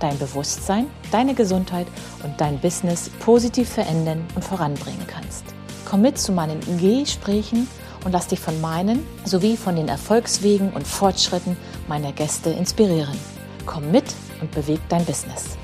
dein 0.00 0.18
Bewusstsein, 0.18 0.86
deine 1.12 1.34
Gesundheit 1.34 1.86
und 2.24 2.40
dein 2.40 2.58
Business 2.58 3.10
positiv 3.20 3.68
verändern 3.68 4.26
und 4.34 4.44
voranbringen 4.44 5.06
kannst. 5.06 5.44
Komm 5.88 6.02
mit 6.02 6.18
zu 6.18 6.32
meinen 6.32 6.60
Gesprächen 6.78 7.68
und 8.04 8.12
lass 8.12 8.28
dich 8.28 8.40
von 8.40 8.60
meinen 8.60 9.06
sowie 9.24 9.56
von 9.56 9.76
den 9.76 9.88
Erfolgswegen 9.88 10.72
und 10.72 10.86
Fortschritten 10.86 11.56
meiner 11.88 12.12
Gäste 12.12 12.50
inspirieren. 12.50 13.18
Komm 13.66 13.90
mit 13.90 14.04
und 14.40 14.50
beweg 14.52 14.80
dein 14.88 15.04
Business. 15.04 15.56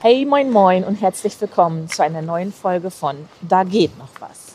Hey, 0.00 0.24
moin, 0.24 0.50
moin 0.50 0.84
und 0.84 1.00
herzlich 1.00 1.40
willkommen 1.40 1.88
zu 1.88 2.02
einer 2.02 2.22
neuen 2.22 2.52
Folge 2.52 2.90
von 2.90 3.16
Da 3.40 3.64
geht 3.64 3.98
noch 3.98 4.20
was. 4.20 4.54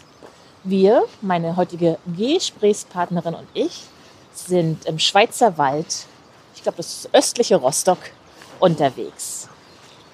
Wir, 0.64 1.04
meine 1.22 1.58
heutige 1.58 1.98
Gesprächspartnerin 2.16 3.34
und 3.34 3.48
ich, 3.54 3.86
sind 4.34 4.86
im 4.86 5.00
Schweizer 5.00 5.58
Wald, 5.58 6.06
ich 6.56 6.64
glaube, 6.64 6.78
das 6.78 6.94
ist 6.94 7.10
östliche 7.14 7.56
Rostock, 7.56 8.00
unterwegs. 8.60 9.50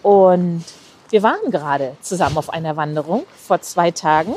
Und 0.01 0.63
wir 1.09 1.23
waren 1.23 1.51
gerade 1.51 1.97
zusammen 2.01 2.37
auf 2.37 2.49
einer 2.49 2.75
Wanderung 2.77 3.25
vor 3.45 3.61
zwei 3.61 3.91
Tagen. 3.91 4.35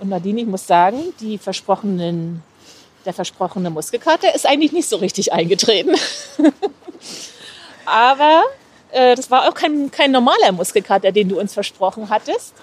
Und 0.00 0.08
Nadine, 0.08 0.40
ich 0.40 0.46
muss 0.46 0.66
sagen, 0.66 1.12
die 1.20 1.38
versprochenen, 1.38 2.42
der 3.04 3.12
versprochene 3.12 3.70
Muskelkater 3.70 4.34
ist 4.34 4.46
eigentlich 4.46 4.72
nicht 4.72 4.88
so 4.88 4.96
richtig 4.96 5.32
eingetreten. 5.32 5.94
Aber 7.84 8.44
äh, 8.92 9.14
das 9.14 9.30
war 9.30 9.48
auch 9.48 9.54
kein, 9.54 9.90
kein 9.90 10.12
normaler 10.12 10.52
Muskelkater, 10.52 11.12
den 11.12 11.28
du 11.28 11.38
uns 11.38 11.54
versprochen 11.54 12.08
hattest, 12.08 12.54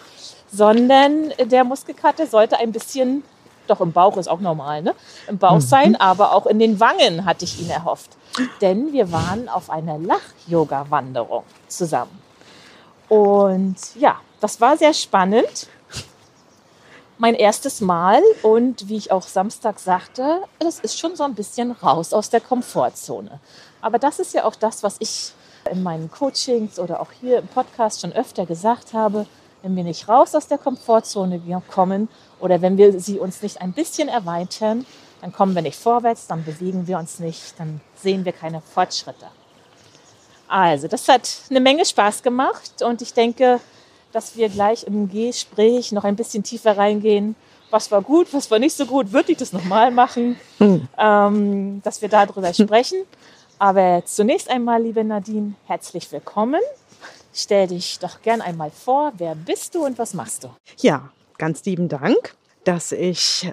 sondern 0.52 1.34
der 1.40 1.64
Muskelkater 1.64 2.28
sollte 2.28 2.58
ein 2.58 2.72
bisschen, 2.72 3.24
doch 3.70 3.82
im 3.82 3.92
Bauch 3.92 4.18
ist 4.18 4.28
auch 4.28 4.40
normal, 4.40 4.82
ne? 4.82 4.96
Im 5.28 5.38
Bauch 5.38 5.56
mhm. 5.56 5.62
sein, 5.62 5.96
aber 5.96 6.34
auch 6.34 6.46
in 6.46 6.60
den 6.60 6.80
Wangen 6.80 7.26
hatte 7.26 7.46
ich 7.46 7.60
ihn 7.60 7.70
erhofft. 7.70 8.12
Denn 8.62 8.94
wir 8.94 9.12
waren 9.12 9.50
auf 9.50 9.70
einer 9.70 9.98
Lach-Yoga-Wanderung 9.98 11.44
zusammen. 11.68 12.22
Und 13.10 13.78
ja, 13.96 14.18
das 14.40 14.60
war 14.62 14.78
sehr 14.78 14.94
spannend. 14.94 15.68
Mein 17.18 17.34
erstes 17.34 17.82
Mal 17.82 18.22
und 18.44 18.90
wie 18.90 18.98
ich 18.98 19.12
auch 19.12 19.24
Samstag 19.24 19.80
sagte, 19.80 20.42
es 20.60 20.80
ist 20.80 21.00
schon 21.00 21.16
so 21.16 21.24
ein 21.24 21.34
bisschen 21.34 21.72
raus 21.72 22.14
aus 22.14 22.30
der 22.30 22.42
Komfortzone. 22.42 23.40
Aber 23.82 23.98
das 23.98 24.20
ist 24.20 24.36
ja 24.36 24.44
auch 24.44 24.54
das, 24.54 24.84
was 24.84 24.98
ich 25.00 25.32
in 25.72 25.82
meinen 25.82 26.12
Coachings 26.12 26.78
oder 26.78 27.02
auch 27.02 27.12
hier 27.20 27.40
im 27.40 27.48
Podcast 27.48 28.02
schon 28.02 28.14
öfter 28.14 28.46
gesagt 28.46 28.94
habe 28.94 29.26
wenn 29.68 29.76
wir 29.76 29.84
nicht 29.84 30.08
raus 30.08 30.36
aus 30.36 30.48
der 30.48 30.58
Komfortzone 30.58 31.42
kommen 31.70 32.10
oder 32.40 32.62
wenn 32.62 32.78
wir 32.78 33.00
sie 33.00 33.20
uns 33.20 33.42
nicht 33.42 33.62
ein 33.62 33.74
bisschen 33.74 34.08
erweitern, 34.10 34.86
dann 35.22 35.34
kommen 35.34 35.56
wir 35.56 35.62
nicht 35.62 35.80
vorwärts, 35.80 36.28
dann 36.28 36.44
bewegen 36.44 36.88
wir 36.88 36.98
uns 36.98 37.20
nicht, 37.20 37.60
dann 37.60 37.82
sehen 37.96 38.26
wir 38.26 38.32
keine 38.32 38.62
Fortschritte. 38.62 39.28
Also, 40.48 40.88
das 40.88 41.08
hat 41.08 41.30
eine 41.50 41.60
Menge 41.60 41.86
Spaß 41.86 42.24
gemacht 42.24 42.82
und 42.82 43.02
ich 43.02 43.14
denke, 43.14 43.60
dass 44.12 44.38
wir 44.38 44.50
gleich 44.50 44.84
im 44.84 45.10
Gespräch 45.10 45.92
noch 45.92 46.04
ein 46.04 46.16
bisschen 46.16 46.44
tiefer 46.44 46.78
reingehen. 46.78 47.36
Was 47.70 47.92
war 47.92 48.02
gut, 48.02 48.34
was 48.34 48.50
war 48.50 48.60
nicht 48.60 48.76
so 48.76 48.86
gut, 48.86 49.12
würde 49.12 49.34
ich 49.34 49.38
das 49.38 49.52
nochmal 49.52 49.92
machen, 49.92 50.40
hm. 50.58 50.88
ähm, 50.98 51.82
dass 51.84 52.02
wir 52.02 52.08
darüber 52.08 52.54
sprechen. 52.54 53.00
Aber 53.60 54.04
zunächst 54.06 54.50
einmal, 54.50 54.82
liebe 54.82 55.04
Nadine, 55.04 55.56
herzlich 55.66 56.10
willkommen. 56.12 56.62
Stell 57.34 57.68
dich 57.68 58.00
doch 58.00 58.22
gern 58.22 58.42
einmal 58.42 58.72
vor. 58.72 59.12
Wer 59.18 59.36
bist 59.36 59.76
du 59.76 59.86
und 59.86 59.98
was 59.98 60.14
machst 60.14 60.46
du? 60.46 60.50
Ja, 60.80 61.10
ganz 61.38 61.64
lieben 61.66 61.90
Dank, 61.90 62.36
dass 62.64 62.92
ich 62.92 63.52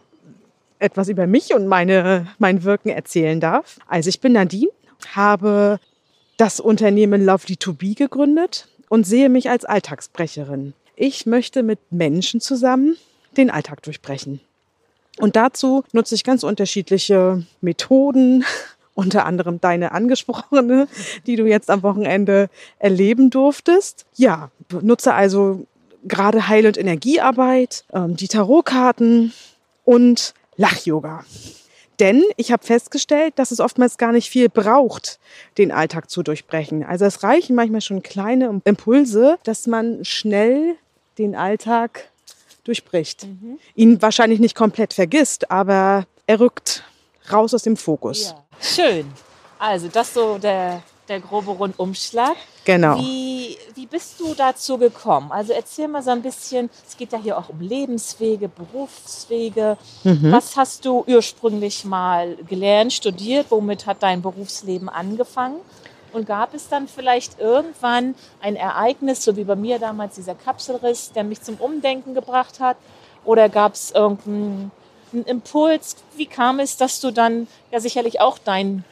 etwas 0.78 1.08
über 1.08 1.26
mich 1.26 1.54
und 1.54 1.66
meine, 1.66 2.26
mein 2.38 2.64
Wirken 2.64 2.90
erzählen 2.90 3.40
darf. 3.40 3.78
Also 3.86 4.08
ich 4.08 4.20
bin 4.20 4.32
Nadine, 4.32 4.70
habe 5.14 5.78
das 6.36 6.60
Unternehmen 6.60 7.24
Lovely 7.24 7.56
to 7.56 7.72
Be 7.72 7.94
gegründet 7.94 8.68
und 8.88 9.06
sehe 9.06 9.28
mich 9.28 9.48
als 9.50 9.64
Alltagsbrecherin. 9.64 10.74
Ich 10.96 11.26
möchte 11.26 11.62
mit 11.62 11.78
Menschen 11.90 12.40
zusammen 12.40 12.96
den 13.36 13.50
Alltag 13.50 13.82
durchbrechen. 13.82 14.40
Und 15.18 15.36
dazu 15.36 15.84
nutze 15.92 16.14
ich 16.14 16.24
ganz 16.24 16.42
unterschiedliche 16.42 17.44
Methoden, 17.60 18.44
unter 18.94 19.26
anderem 19.26 19.60
deine 19.60 19.92
angesprochene, 19.92 20.86
die 21.26 21.36
du 21.36 21.46
jetzt 21.46 21.70
am 21.70 21.82
Wochenende 21.82 22.48
erleben 22.78 23.30
durftest. 23.30 24.06
Ja, 24.14 24.50
nutze 24.82 25.14
also 25.14 25.66
gerade 26.04 26.48
Heil- 26.48 26.66
und 26.66 26.78
Energiearbeit, 26.78 27.84
ähm, 27.92 28.16
die 28.16 28.28
Tarotkarten 28.28 29.32
und 29.84 30.34
Lach-Yoga. 30.56 31.24
Denn 32.00 32.24
ich 32.36 32.50
habe 32.50 32.64
festgestellt, 32.64 33.34
dass 33.36 33.50
es 33.50 33.60
oftmals 33.60 33.98
gar 33.98 34.12
nicht 34.12 34.28
viel 34.28 34.48
braucht, 34.48 35.18
den 35.58 35.70
Alltag 35.70 36.10
zu 36.10 36.22
durchbrechen. 36.22 36.84
Also 36.84 37.04
es 37.04 37.22
reichen 37.22 37.54
manchmal 37.54 37.80
schon 37.80 38.02
kleine 38.02 38.60
Impulse, 38.64 39.38
dass 39.44 39.66
man 39.66 40.04
schnell 40.04 40.74
den 41.18 41.36
Alltag 41.36 42.08
durchbricht. 42.64 43.26
Mhm. 43.26 43.58
Ihn 43.76 44.02
wahrscheinlich 44.02 44.40
nicht 44.40 44.56
komplett 44.56 44.92
vergisst, 44.92 45.50
aber 45.50 46.06
er 46.26 46.40
rückt 46.40 46.82
raus 47.30 47.54
aus 47.54 47.62
dem 47.62 47.76
Fokus. 47.76 48.30
Ja. 48.30 48.44
Schön. 48.60 49.06
Also 49.58 49.88
das 49.88 50.12
so 50.12 50.38
der, 50.38 50.82
der 51.08 51.20
grobe 51.20 51.50
Rundumschlag. 51.50 52.36
Genau. 52.64 52.98
Wie, 52.98 53.58
wie 53.74 53.86
bist 53.86 54.18
du 54.20 54.34
dazu 54.34 54.78
gekommen? 54.78 55.30
Also 55.32 55.52
erzähl 55.52 55.88
mal 55.88 56.02
so 56.02 56.10
ein 56.10 56.22
bisschen, 56.22 56.70
es 56.86 56.96
geht 56.96 57.12
ja 57.12 57.18
hier 57.18 57.38
auch 57.38 57.50
um 57.50 57.60
Lebenswege, 57.60 58.48
Berufswege. 58.48 59.76
Mhm. 60.02 60.32
Was 60.32 60.56
hast 60.56 60.84
du 60.84 61.04
ursprünglich 61.06 61.84
mal 61.84 62.36
gelernt, 62.48 62.92
studiert? 62.92 63.46
Womit 63.50 63.86
hat 63.86 64.02
dein 64.02 64.22
Berufsleben 64.22 64.88
angefangen? 64.88 65.56
Und 66.12 66.26
gab 66.26 66.54
es 66.54 66.68
dann 66.68 66.86
vielleicht 66.86 67.40
irgendwann 67.40 68.14
ein 68.40 68.54
Ereignis, 68.54 69.24
so 69.24 69.36
wie 69.36 69.44
bei 69.44 69.56
mir 69.56 69.80
damals 69.80 70.14
dieser 70.14 70.36
Kapselriss, 70.36 71.12
der 71.12 71.24
mich 71.24 71.42
zum 71.42 71.56
Umdenken 71.56 72.14
gebracht 72.14 72.60
hat? 72.60 72.76
Oder 73.24 73.48
gab 73.48 73.74
es 73.74 73.90
irgendeinen 73.90 74.70
ein 75.14 75.24
Impuls? 75.24 75.96
Wie 76.16 76.26
kam 76.26 76.60
es, 76.60 76.76
dass 76.76 77.00
du 77.00 77.10
dann 77.10 77.46
ja 77.70 77.80
sicherlich 77.80 78.20
auch 78.20 78.38
dein, 78.38 78.84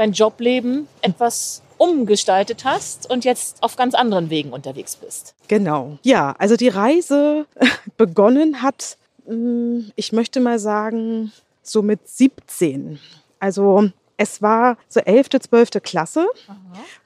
dein 0.00 0.12
Jobleben 0.12 0.88
etwas 1.02 1.62
umgestaltet 1.76 2.64
hast 2.64 3.10
und 3.10 3.24
jetzt 3.24 3.62
auf 3.62 3.76
ganz 3.76 3.94
anderen 3.94 4.30
Wegen 4.30 4.52
unterwegs 4.52 4.96
bist? 4.96 5.34
Genau. 5.46 5.98
Ja, 6.02 6.34
also 6.38 6.56
die 6.56 6.68
Reise 6.68 7.46
begonnen 7.98 8.62
hat, 8.62 8.96
hm, 9.26 9.92
ich 9.96 10.12
möchte 10.12 10.40
mal 10.40 10.58
sagen, 10.58 11.32
so 11.62 11.82
mit 11.82 12.08
17. 12.08 12.98
Also 13.38 13.90
es 14.16 14.40
war 14.40 14.78
so 14.88 15.00
11., 15.00 15.28
12. 15.40 15.70
Klasse, 15.82 16.26
Aha. 16.48 16.56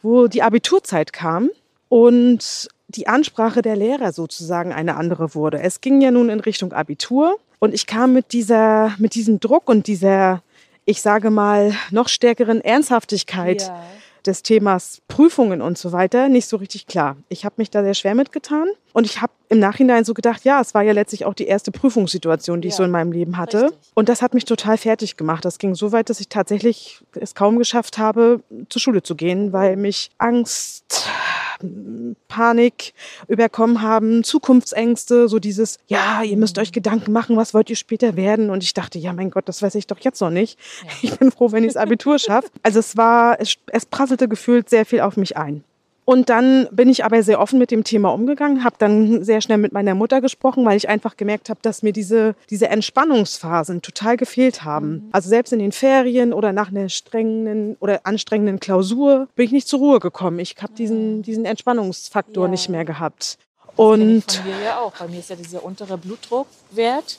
wo 0.03 0.29
die 0.29 0.43
Abiturzeit 0.43 1.13
kam 1.13 1.51
und 1.89 2.69
die 2.89 3.09
Ansprache 3.09 3.63
der 3.63 3.75
Lehrer 3.75 4.13
sozusagen 4.13 4.73
eine 4.73 4.97
andere 4.97 5.35
wurde. 5.35 5.61
Es 5.61 5.81
ging 5.81 6.01
ja 6.01 6.13
nun 6.13 6.29
in 6.29 6.39
Richtung 6.39 6.73
Abitur 6.73 7.37
und 7.59 7.75
ich 7.75 7.87
kam 7.87 8.13
mit 8.13 8.33
dieser, 8.33 8.95
mit 8.99 9.17
diesem 9.17 9.41
Druck 9.41 9.69
und 9.69 9.89
dieser, 9.89 10.43
ich 10.85 11.01
sage 11.01 11.31
mal, 11.31 11.75
noch 11.91 12.09
stärkeren 12.09 12.61
Ernsthaftigkeit 12.61 13.63
ja. 13.63 13.83
des 14.27 14.43
Themas 14.43 15.01
Prüfungen 15.09 15.63
und 15.63 15.79
so 15.79 15.93
weiter 15.93 16.29
nicht 16.29 16.47
so 16.47 16.57
richtig 16.57 16.87
klar. 16.87 17.17
Ich 17.29 17.45
habe 17.45 17.55
mich 17.59 17.71
da 17.71 17.83
sehr 17.83 17.95
schwer 17.95 18.15
mitgetan 18.15 18.69
und 18.93 19.07
ich 19.07 19.21
habe 19.21 19.33
im 19.49 19.59
Nachhinein 19.59 20.05
so 20.05 20.15
gedacht, 20.15 20.45
ja, 20.45 20.61
es 20.61 20.75
war 20.75 20.83
ja 20.83 20.93
letztlich 20.93 21.25
auch 21.25 21.35
die 21.35 21.47
erste 21.47 21.71
Prüfungssituation, 21.71 22.61
die 22.61 22.69
ja. 22.69 22.71
ich 22.73 22.77
so 22.77 22.83
in 22.83 22.91
meinem 22.91 23.13
Leben 23.13 23.37
hatte. 23.37 23.65
Richtig. 23.65 23.93
Und 23.95 24.09
das 24.09 24.23
hat 24.23 24.35
mich 24.35 24.45
total 24.45 24.79
fertig 24.79 25.17
gemacht. 25.17 25.45
Das 25.45 25.59
ging 25.59 25.75
so 25.75 25.93
weit, 25.93 26.11
dass 26.11 26.21
ich 26.21 26.29
tatsächlich 26.29 27.03
es 27.15 27.35
kaum 27.35 27.59
geschafft 27.59 27.99
habe, 27.99 28.41
zur 28.69 28.81
Schule 28.81 29.03
zu 29.03 29.15
gehen, 29.15 29.53
weil 29.53 29.77
mich 29.77 30.11
Angst, 30.19 31.09
Panik 32.29 32.95
überkommen 33.29 33.83
haben, 33.83 34.25
Zukunftsängste, 34.25 35.29
so 35.29 35.39
dieses, 35.39 35.79
ja, 35.87 36.23
ihr 36.23 36.37
müsst 36.37 36.59
euch 36.59 36.73
Gedanken 36.73 37.13
machen, 37.13 37.37
was 37.37 37.55
wollt 37.55 37.71
ihr 37.71 37.77
später 37.77 38.17
werden? 38.17 38.51
Und 38.51 38.63
ich 38.63 38.75
dachte, 38.75 38.99
ja, 38.99 39.13
mein 39.13 39.31
Gott, 39.31 39.49
das 39.49 39.63
weiß 39.63 39.75
ich 39.77 39.87
doch 39.87 39.99
jetzt 40.01 40.21
noch 40.21 40.31
nicht. 40.31 40.59
Ich 41.03 41.19
bin 41.19 41.31
froh, 41.31 41.53
wenn 41.53 41.65
ich 41.65 41.75
das 41.75 41.83
Abitur 41.83 42.19
schaffe. 42.19 42.49
Also 42.63 42.79
es 42.79 42.97
war, 42.97 43.41
es, 43.41 43.57
es 43.67 43.87
prasselte 43.87 44.29
gefühlt 44.29 44.71
sehr 44.71 44.87
viel 44.87 45.01
auf 45.01 45.17
mich 45.17 45.37
ein. 45.37 45.65
Und 46.05 46.29
dann 46.29 46.69
bin 46.71 46.91
ich 46.91 47.05
aber 47.05 47.23
sehr 47.23 47.41
offen 47.41 47.59
mit 47.59 47.71
dem 47.71 47.83
Thema 47.83 48.11
umgegangen, 48.11 48.63
habe 48.63 48.77
dann 48.79 49.25
sehr 49.25 49.41
schnell 49.41 49.59
mit 49.59 49.73
meiner 49.73 49.95
Mutter 49.95 50.21
gesprochen, 50.21 50.65
weil 50.67 50.77
ich 50.77 50.89
einfach 50.89 51.17
gemerkt 51.17 51.49
habe, 51.49 51.61
dass 51.63 51.83
mir 51.83 51.93
diese, 51.93 52.35
diese 52.51 52.69
Entspannungsphasen 52.69 53.81
total 53.81 54.17
gefehlt 54.17 54.65
haben. 54.65 54.91
Mhm. 54.91 55.09
Also 55.13 55.31
selbst 55.31 55.53
in 55.53 55.61
den 55.61 55.73
Ferien 55.73 56.33
oder 56.35 56.53
nach 56.53 56.69
einer 56.69 56.91
strengen 56.91 57.77
oder 57.81 58.05
anstrengenden 58.05 58.61
Klausur 58.61 59.29
bin 59.35 59.47
ich 59.47 59.53
nicht 59.53 59.69
zur 59.69 59.79
Ruhe 59.79 60.01
gekommen. 60.01 60.39
Ich 60.41 60.57
habe 60.61 60.75
diesen, 60.75 61.23
diesen 61.23 61.47
Entspannungsfaktor 61.47 62.47
ja. 62.47 62.51
nicht 62.51 62.69
mehr 62.69 62.85
gehabt. 62.85 63.39
Und 63.77 64.25
das 64.27 64.37
von 64.37 64.47
mir 64.47 64.63
ja 64.63 64.81
auch. 64.81 64.93
Bei 64.93 65.09
mir 65.09 65.21
ist 65.21 65.31
ja 65.31 65.37
dieser 65.37 65.65
untere 65.65 65.97
Blutdruckwert 65.97 67.19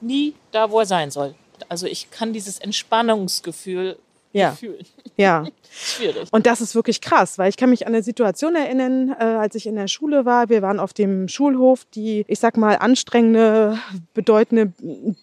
nie 0.00 0.34
da, 0.50 0.70
wo 0.70 0.80
er 0.80 0.86
sein 0.86 1.10
soll. 1.10 1.34
Also 1.68 1.86
ich 1.86 2.10
kann 2.10 2.32
dieses 2.32 2.58
Entspannungsgefühl 2.58 3.96
ja. 4.34 4.52
fühlen. 4.52 4.84
Ja. 5.16 5.44
Schwierig. 5.70 6.28
Und 6.30 6.46
das 6.46 6.60
ist 6.60 6.74
wirklich 6.74 7.00
krass, 7.00 7.38
weil 7.38 7.48
ich 7.48 7.56
kann 7.56 7.70
mich 7.70 7.86
an 7.86 7.94
eine 7.94 8.02
Situation 8.02 8.54
erinnern, 8.54 9.14
äh, 9.18 9.24
als 9.24 9.54
ich 9.54 9.66
in 9.66 9.76
der 9.76 9.88
Schule 9.88 10.24
war. 10.24 10.48
Wir 10.48 10.62
waren 10.62 10.78
auf 10.78 10.92
dem 10.92 11.28
Schulhof. 11.28 11.84
Die, 11.94 12.24
ich 12.28 12.38
sag 12.38 12.56
mal, 12.56 12.76
anstrengende, 12.76 13.78
bedeutende 14.12 14.72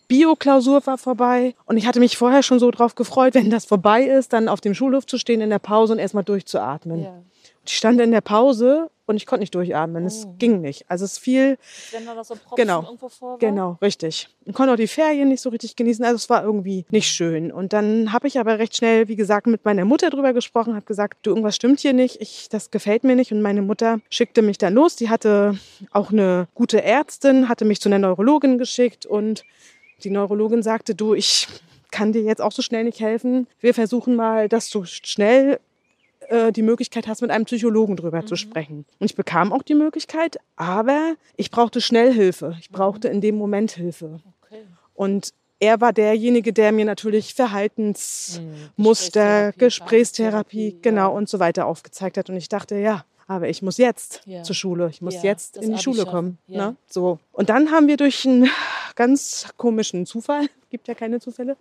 Bio-Klausur 0.07 0.85
war 0.85 0.97
vorbei. 0.97 1.55
Und 1.65 1.77
ich 1.77 1.85
hatte 1.85 1.99
mich 1.99 2.17
vorher 2.17 2.43
schon 2.43 2.59
so 2.59 2.71
drauf 2.71 2.95
gefreut, 2.95 3.33
wenn 3.35 3.49
das 3.49 3.65
vorbei 3.65 4.03
ist, 4.03 4.33
dann 4.33 4.47
auf 4.47 4.61
dem 4.61 4.73
Schulhof 4.73 5.05
zu 5.05 5.17
stehen 5.17 5.41
in 5.41 5.49
der 5.49 5.59
Pause 5.59 5.93
und 5.93 5.99
erstmal 5.99 6.23
durchzuatmen. 6.23 7.03
Ja. 7.03 7.23
Ich 7.65 7.77
stand 7.77 8.01
in 8.01 8.11
der 8.11 8.21
Pause 8.21 8.89
und 9.11 9.17
ich 9.17 9.25
konnte 9.25 9.41
nicht 9.41 9.53
durchatmen. 9.53 10.05
Es 10.05 10.25
oh. 10.25 10.35
ging 10.39 10.61
nicht. 10.61 10.85
Also 10.87 11.05
es 11.05 11.17
fiel. 11.17 11.57
Wenn 11.91 12.05
da 12.05 12.15
noch 12.15 12.25
so 12.25 12.35
genau, 12.55 12.83
irgendwo 12.83 13.09
vor 13.09 13.31
war? 13.31 13.37
Genau, 13.37 13.77
richtig. 13.81 14.29
Ich 14.45 14.53
konnte 14.53 14.73
auch 14.73 14.77
die 14.77 14.87
Ferien 14.87 15.29
nicht 15.29 15.41
so 15.41 15.49
richtig 15.49 15.75
genießen. 15.75 16.03
Also 16.03 16.15
es 16.15 16.29
war 16.29 16.43
irgendwie 16.43 16.85
nicht 16.89 17.07
schön. 17.07 17.51
Und 17.51 17.73
dann 17.73 18.11
habe 18.11 18.27
ich 18.27 18.39
aber 18.39 18.57
recht 18.59 18.75
schnell, 18.75 19.07
wie 19.07 19.15
gesagt, 19.15 19.47
mit 19.47 19.65
meiner 19.65 19.85
Mutter 19.85 20.09
drüber 20.09 20.33
gesprochen, 20.33 20.75
habe 20.75 20.85
gesagt, 20.85 21.19
du, 21.23 21.31
irgendwas 21.31 21.55
stimmt 21.55 21.79
hier 21.79 21.93
nicht. 21.93 22.19
Ich, 22.19 22.49
das 22.49 22.71
gefällt 22.71 23.03
mir 23.03 23.15
nicht. 23.15 23.31
Und 23.31 23.41
meine 23.41 23.61
Mutter 23.61 23.99
schickte 24.09 24.41
mich 24.41 24.57
dann 24.57 24.73
los. 24.73 24.95
Die 24.95 25.09
hatte 25.09 25.57
auch 25.91 26.11
eine 26.11 26.47
gute 26.55 26.83
Ärztin, 26.83 27.49
hatte 27.49 27.65
mich 27.65 27.81
zu 27.81 27.89
einer 27.89 27.99
Neurologin 27.99 28.57
geschickt 28.57 29.05
und 29.05 29.43
die 30.03 30.09
Neurologin 30.09 30.63
sagte, 30.63 30.95
du, 30.95 31.13
ich 31.13 31.47
kann 31.91 32.13
dir 32.13 32.23
jetzt 32.23 32.41
auch 32.41 32.51
so 32.51 32.61
schnell 32.61 32.85
nicht 32.85 32.99
helfen. 32.99 33.47
Wir 33.59 33.73
versuchen 33.73 34.15
mal, 34.15 34.49
dass 34.49 34.69
du 34.69 34.85
schnell 34.85 35.59
äh, 36.31 36.51
die 36.51 36.61
Möglichkeit 36.61 37.07
hast, 37.07 37.21
mit 37.21 37.29
einem 37.29 37.45
Psychologen 37.45 37.97
drüber 37.97 38.21
mhm. 38.21 38.27
zu 38.27 38.35
sprechen. 38.35 38.85
Und 38.99 39.05
ich 39.05 39.15
bekam 39.15 39.51
auch 39.51 39.63
die 39.63 39.75
Möglichkeit, 39.75 40.37
aber 40.55 41.15
ich 41.35 41.51
brauchte 41.51 41.81
schnell 41.81 42.13
Hilfe. 42.13 42.55
Ich 42.59 42.69
brauchte 42.69 43.09
in 43.09 43.19
dem 43.19 43.35
Moment 43.35 43.71
Hilfe. 43.71 44.21
Okay. 44.45 44.61
Und 44.93 45.33
er 45.59 45.81
war 45.81 45.93
derjenige, 45.93 46.53
der 46.53 46.71
mir 46.71 46.85
natürlich 46.85 47.33
Verhaltensmuster, 47.33 48.41
mhm. 48.47 49.53
Gesprächstherapie, 49.57 49.59
Gesprächstherapie 49.59 50.77
genau 50.81 51.11
ja. 51.11 51.17
und 51.17 51.27
so 51.29 51.39
weiter 51.39 51.65
aufgezeigt 51.65 52.17
hat. 52.17 52.29
Und 52.29 52.37
ich 52.37 52.49
dachte, 52.49 52.77
ja, 52.77 53.03
aber 53.27 53.49
ich 53.49 53.61
muss 53.61 53.77
jetzt 53.77 54.21
ja. 54.25 54.43
zur 54.43 54.55
Schule, 54.55 54.89
ich 54.89 55.01
muss 55.01 55.15
ja, 55.15 55.23
jetzt 55.23 55.57
in 55.57 55.73
die 55.73 55.79
Schule 55.79 56.05
kommen. 56.05 56.37
Ne? 56.47 56.75
So. 56.87 57.19
Und 57.31 57.49
dann 57.49 57.71
haben 57.71 57.87
wir 57.87 57.97
durch 57.97 58.25
einen 58.25 58.49
ganz 58.95 59.47
komischen 59.57 60.05
Zufall, 60.05 60.47
gibt 60.69 60.87
ja 60.87 60.95
keine 60.95 61.19
Zufälle, 61.19 61.57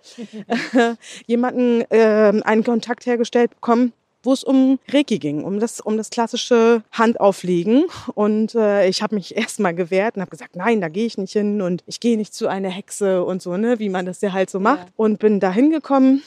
jemanden 1.26 1.82
äh, 1.90 2.40
einen 2.44 2.64
Kontakt 2.64 3.06
hergestellt 3.06 3.50
bekommen, 3.50 3.92
wo 4.22 4.32
es 4.32 4.44
um 4.44 4.78
Reiki 4.88 5.18
ging, 5.18 5.44
um 5.44 5.60
das, 5.60 5.80
um 5.80 5.96
das 5.96 6.10
klassische 6.10 6.82
Handauflegen. 6.92 7.84
Und 8.14 8.54
äh, 8.54 8.88
ich 8.88 9.02
habe 9.02 9.14
mich 9.14 9.36
erstmal 9.36 9.74
gewehrt 9.74 10.16
und 10.16 10.22
habe 10.22 10.30
gesagt, 10.30 10.56
nein, 10.56 10.80
da 10.80 10.88
gehe 10.88 11.06
ich 11.06 11.18
nicht 11.18 11.32
hin 11.32 11.62
und 11.62 11.82
ich 11.86 12.00
gehe 12.00 12.16
nicht 12.16 12.34
zu 12.34 12.48
einer 12.48 12.70
Hexe 12.70 13.24
und 13.24 13.42
so, 13.42 13.56
ne, 13.56 13.78
wie 13.78 13.88
man 13.88 14.06
das 14.06 14.20
ja 14.20 14.32
halt 14.32 14.50
so 14.50 14.60
macht. 14.60 14.88
Ja. 14.88 14.92
Und 14.96 15.18
bin 15.18 15.40
da 15.40 15.52
hingekommen. 15.52 16.22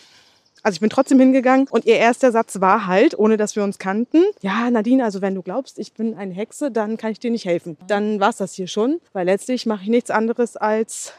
Also 0.63 0.77
ich 0.77 0.79
bin 0.79 0.89
trotzdem 0.89 1.19
hingegangen 1.19 1.67
und 1.69 1.85
ihr 1.85 1.97
erster 1.97 2.31
Satz 2.31 2.61
war 2.61 2.87
halt, 2.87 3.19
ohne 3.19 3.35
dass 3.35 3.57
wir 3.57 3.65
uns 3.65 3.79
kannten, 3.79 4.23
ja, 4.41 4.71
Nadine, 4.71 5.03
also 5.03 5.21
wenn 5.21 5.35
du 5.35 5.41
glaubst, 5.41 5.77
ich 5.77 5.91
bin 5.91 6.15
eine 6.15 6.33
Hexe, 6.33 6.71
dann 6.71 6.95
kann 6.95 7.11
ich 7.11 7.19
dir 7.19 7.31
nicht 7.31 7.43
helfen. 7.43 7.75
Dann 7.87 8.21
war 8.21 8.29
es 8.29 8.37
das 8.37 8.53
hier 8.53 8.67
schon, 8.67 9.01
weil 9.11 9.25
letztlich 9.25 9.65
mache 9.65 9.83
ich 9.83 9.89
nichts 9.89 10.09
anderes 10.09 10.55
als 10.55 11.11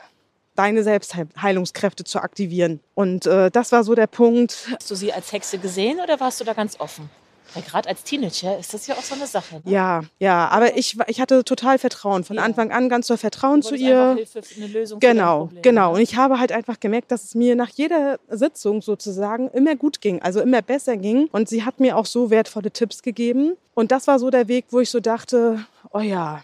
deine 0.55 0.83
Selbstheilungskräfte 0.83 2.05
zu 2.05 2.21
aktivieren. 2.21 2.81
Und 2.95 3.27
äh, 3.27 3.51
das 3.51 3.73
war 3.73 3.85
so 3.85 3.95
der 3.95 4.07
Punkt. 4.07 4.69
Hast 4.75 4.91
du 4.91 4.95
sie 4.95 5.13
als 5.13 5.33
Hexe 5.33 5.59
gesehen 5.59 6.01
oder 6.01 6.21
warst 6.21 6.41
du 6.41 6.45
da 6.45 6.53
ganz 6.53 6.79
offen? 6.81 7.11
Weil 7.55 7.63
gerade 7.63 7.89
als 7.89 8.03
Teenager 8.03 8.59
ist 8.59 8.75
das 8.75 8.87
ja 8.87 8.97
auch 8.97 9.03
so 9.03 9.15
eine 9.15 9.27
Sache. 9.27 9.57
Ne? 9.65 9.73
Ja, 9.73 10.03
ja, 10.19 10.49
aber 10.49 10.77
ich, 10.77 10.97
ich 11.07 11.21
hatte 11.21 11.45
total 11.45 11.79
Vertrauen. 11.79 12.25
Von 12.25 12.37
ja. 12.37 12.43
Anfang 12.43 12.73
an 12.73 12.89
ganz 12.89 13.07
doll 13.07 13.17
Vertrauen 13.17 13.63
zu 13.63 13.77
ihr. 13.77 14.15
Hilfe, 14.17 14.43
eine 14.57 14.67
Lösung 14.67 14.99
genau, 14.99 15.51
genau. 15.63 15.91
Ne? 15.91 15.97
Und 15.97 16.01
ich 16.01 16.17
habe 16.17 16.41
halt 16.41 16.51
einfach 16.51 16.81
gemerkt, 16.81 17.13
dass 17.13 17.25
es 17.25 17.35
mir 17.35 17.55
nach 17.55 17.71
jeder 17.71 18.19
Sitzung 18.29 18.83
sozusagen 18.83 19.51
immer 19.51 19.77
gut 19.77 20.01
ging, 20.01 20.21
also 20.21 20.41
immer 20.41 20.63
besser 20.63 20.97
ging. 20.97 21.29
Und 21.31 21.49
sie 21.49 21.65
hat 21.65 21.79
mir 21.79 21.97
auch 21.97 22.07
so 22.07 22.31
wertvolle 22.31 22.73
Tipps 22.73 23.03
gegeben. 23.03 23.57
Und 23.75 23.93
das 23.93 24.09
war 24.09 24.19
so 24.19 24.31
der 24.31 24.49
Weg, 24.49 24.67
wo 24.71 24.81
ich 24.81 24.91
so 24.91 24.99
dachte, 24.99 25.65
oh 25.93 26.01
ja, 26.01 26.43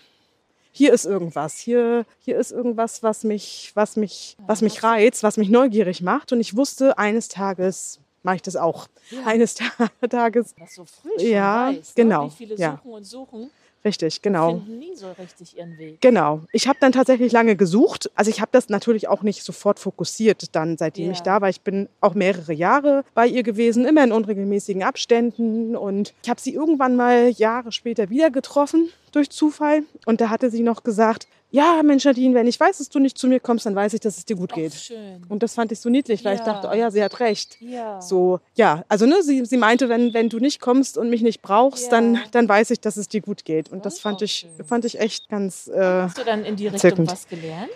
hier 0.72 0.92
ist 0.92 1.04
irgendwas, 1.04 1.58
hier, 1.58 2.04
hier 2.18 2.38
ist 2.38 2.52
irgendwas, 2.52 3.02
was 3.02 3.24
mich, 3.24 3.72
was 3.74 3.96
mich, 3.96 4.36
was 4.46 4.62
mich 4.62 4.82
reizt, 4.82 5.22
was 5.22 5.36
mich 5.36 5.48
neugierig 5.48 6.00
macht. 6.02 6.32
Und 6.32 6.40
ich 6.40 6.56
wusste, 6.56 6.98
eines 6.98 7.28
Tages 7.28 8.00
mache 8.22 8.36
ich 8.36 8.42
das 8.42 8.56
auch. 8.56 8.86
Ja. 9.10 9.26
Eines 9.26 9.54
Tages. 10.10 10.54
Was 10.58 10.74
so 10.74 10.84
frisch 10.84 11.22
ja, 11.22 11.72
weiß, 11.72 11.94
genau. 11.94 12.24
Ne? 12.24 12.30
Wie 12.30 12.36
viele 12.36 12.56
ja. 12.56 12.76
suchen 12.82 12.92
und 12.92 13.04
suchen. 13.04 13.50
Richtig, 13.84 14.20
genau. 14.20 14.58
Finden 14.58 14.78
nie 14.78 14.94
so 14.94 15.10
richtig 15.12 15.56
ihren 15.56 15.78
Weg. 15.78 16.00
Genau. 16.00 16.42
Ich 16.52 16.68
habe 16.68 16.78
dann 16.80 16.92
tatsächlich 16.92 17.32
lange 17.32 17.56
gesucht. 17.56 18.10
Also 18.14 18.30
ich 18.30 18.40
habe 18.40 18.50
das 18.52 18.68
natürlich 18.68 19.08
auch 19.08 19.22
nicht 19.22 19.42
sofort 19.42 19.78
fokussiert, 19.78 20.54
dann 20.54 20.76
seitdem 20.76 21.06
yeah. 21.06 21.12
ich 21.12 21.20
da 21.20 21.40
war. 21.40 21.48
Ich 21.48 21.62
bin 21.62 21.88
auch 22.00 22.14
mehrere 22.14 22.52
Jahre 22.52 23.04
bei 23.14 23.26
ihr 23.26 23.42
gewesen, 23.42 23.86
immer 23.86 24.04
in 24.04 24.12
unregelmäßigen 24.12 24.82
Abständen. 24.82 25.76
Und 25.76 26.12
ich 26.22 26.28
habe 26.28 26.40
sie 26.40 26.52
irgendwann 26.52 26.96
mal 26.96 27.30
Jahre 27.30 27.72
später 27.72 28.10
wieder 28.10 28.30
getroffen 28.30 28.90
durch 29.12 29.30
Zufall. 29.30 29.84
Und 30.04 30.20
da 30.20 30.28
hatte 30.28 30.50
sie 30.50 30.62
noch 30.62 30.82
gesagt, 30.82 31.26
ja, 31.50 31.82
Mensch 31.82 32.04
Nadine, 32.04 32.34
wenn 32.34 32.46
ich 32.46 32.58
weiß, 32.58 32.78
dass 32.78 32.88
du 32.88 32.98
nicht 32.98 33.18
zu 33.18 33.26
mir 33.26 33.40
kommst, 33.40 33.66
dann 33.66 33.74
weiß 33.74 33.94
ich, 33.94 34.00
dass 34.00 34.18
es 34.18 34.24
dir 34.24 34.36
gut 34.36 34.52
geht. 34.52 34.72
Schön. 34.74 35.24
Und 35.28 35.42
das 35.42 35.54
fand 35.54 35.72
ich 35.72 35.80
so 35.80 35.88
niedlich, 35.88 36.24
weil 36.24 36.34
ja. 36.34 36.40
ich 36.40 36.44
dachte, 36.44 36.68
oh 36.70 36.74
ja, 36.74 36.90
sie 36.90 37.02
hat 37.02 37.18
recht. 37.20 37.56
Ja. 37.60 38.00
So, 38.00 38.40
ja, 38.54 38.84
also 38.88 39.06
ne, 39.06 39.22
sie, 39.22 39.44
sie 39.44 39.56
meinte, 39.56 39.88
wenn, 39.88 40.14
wenn 40.14 40.28
du 40.28 40.38
nicht 40.38 40.60
kommst 40.60 40.96
und 40.96 41.10
mich 41.10 41.22
nicht 41.22 41.42
brauchst, 41.42 41.84
ja. 41.84 41.90
dann, 41.90 42.20
dann 42.30 42.48
weiß 42.48 42.70
ich, 42.70 42.80
dass 42.80 42.96
es 42.96 43.08
dir 43.08 43.20
gut 43.20 43.44
geht. 43.44 43.70
Und 43.70 43.84
das, 43.84 43.94
das 43.94 44.00
fand 44.00 44.22
ich, 44.22 44.46
fand 44.66 44.84
ich 44.84 45.00
echt 45.00 45.28
ganz. 45.28 45.68
Äh, 45.68 45.80
Hast 45.80 46.18
du 46.18 46.24
dann 46.24 46.44
in 46.44 46.56
die 46.56 46.68
Richtung 46.68 47.08
was 47.08 47.28
gelernt? 47.28 47.70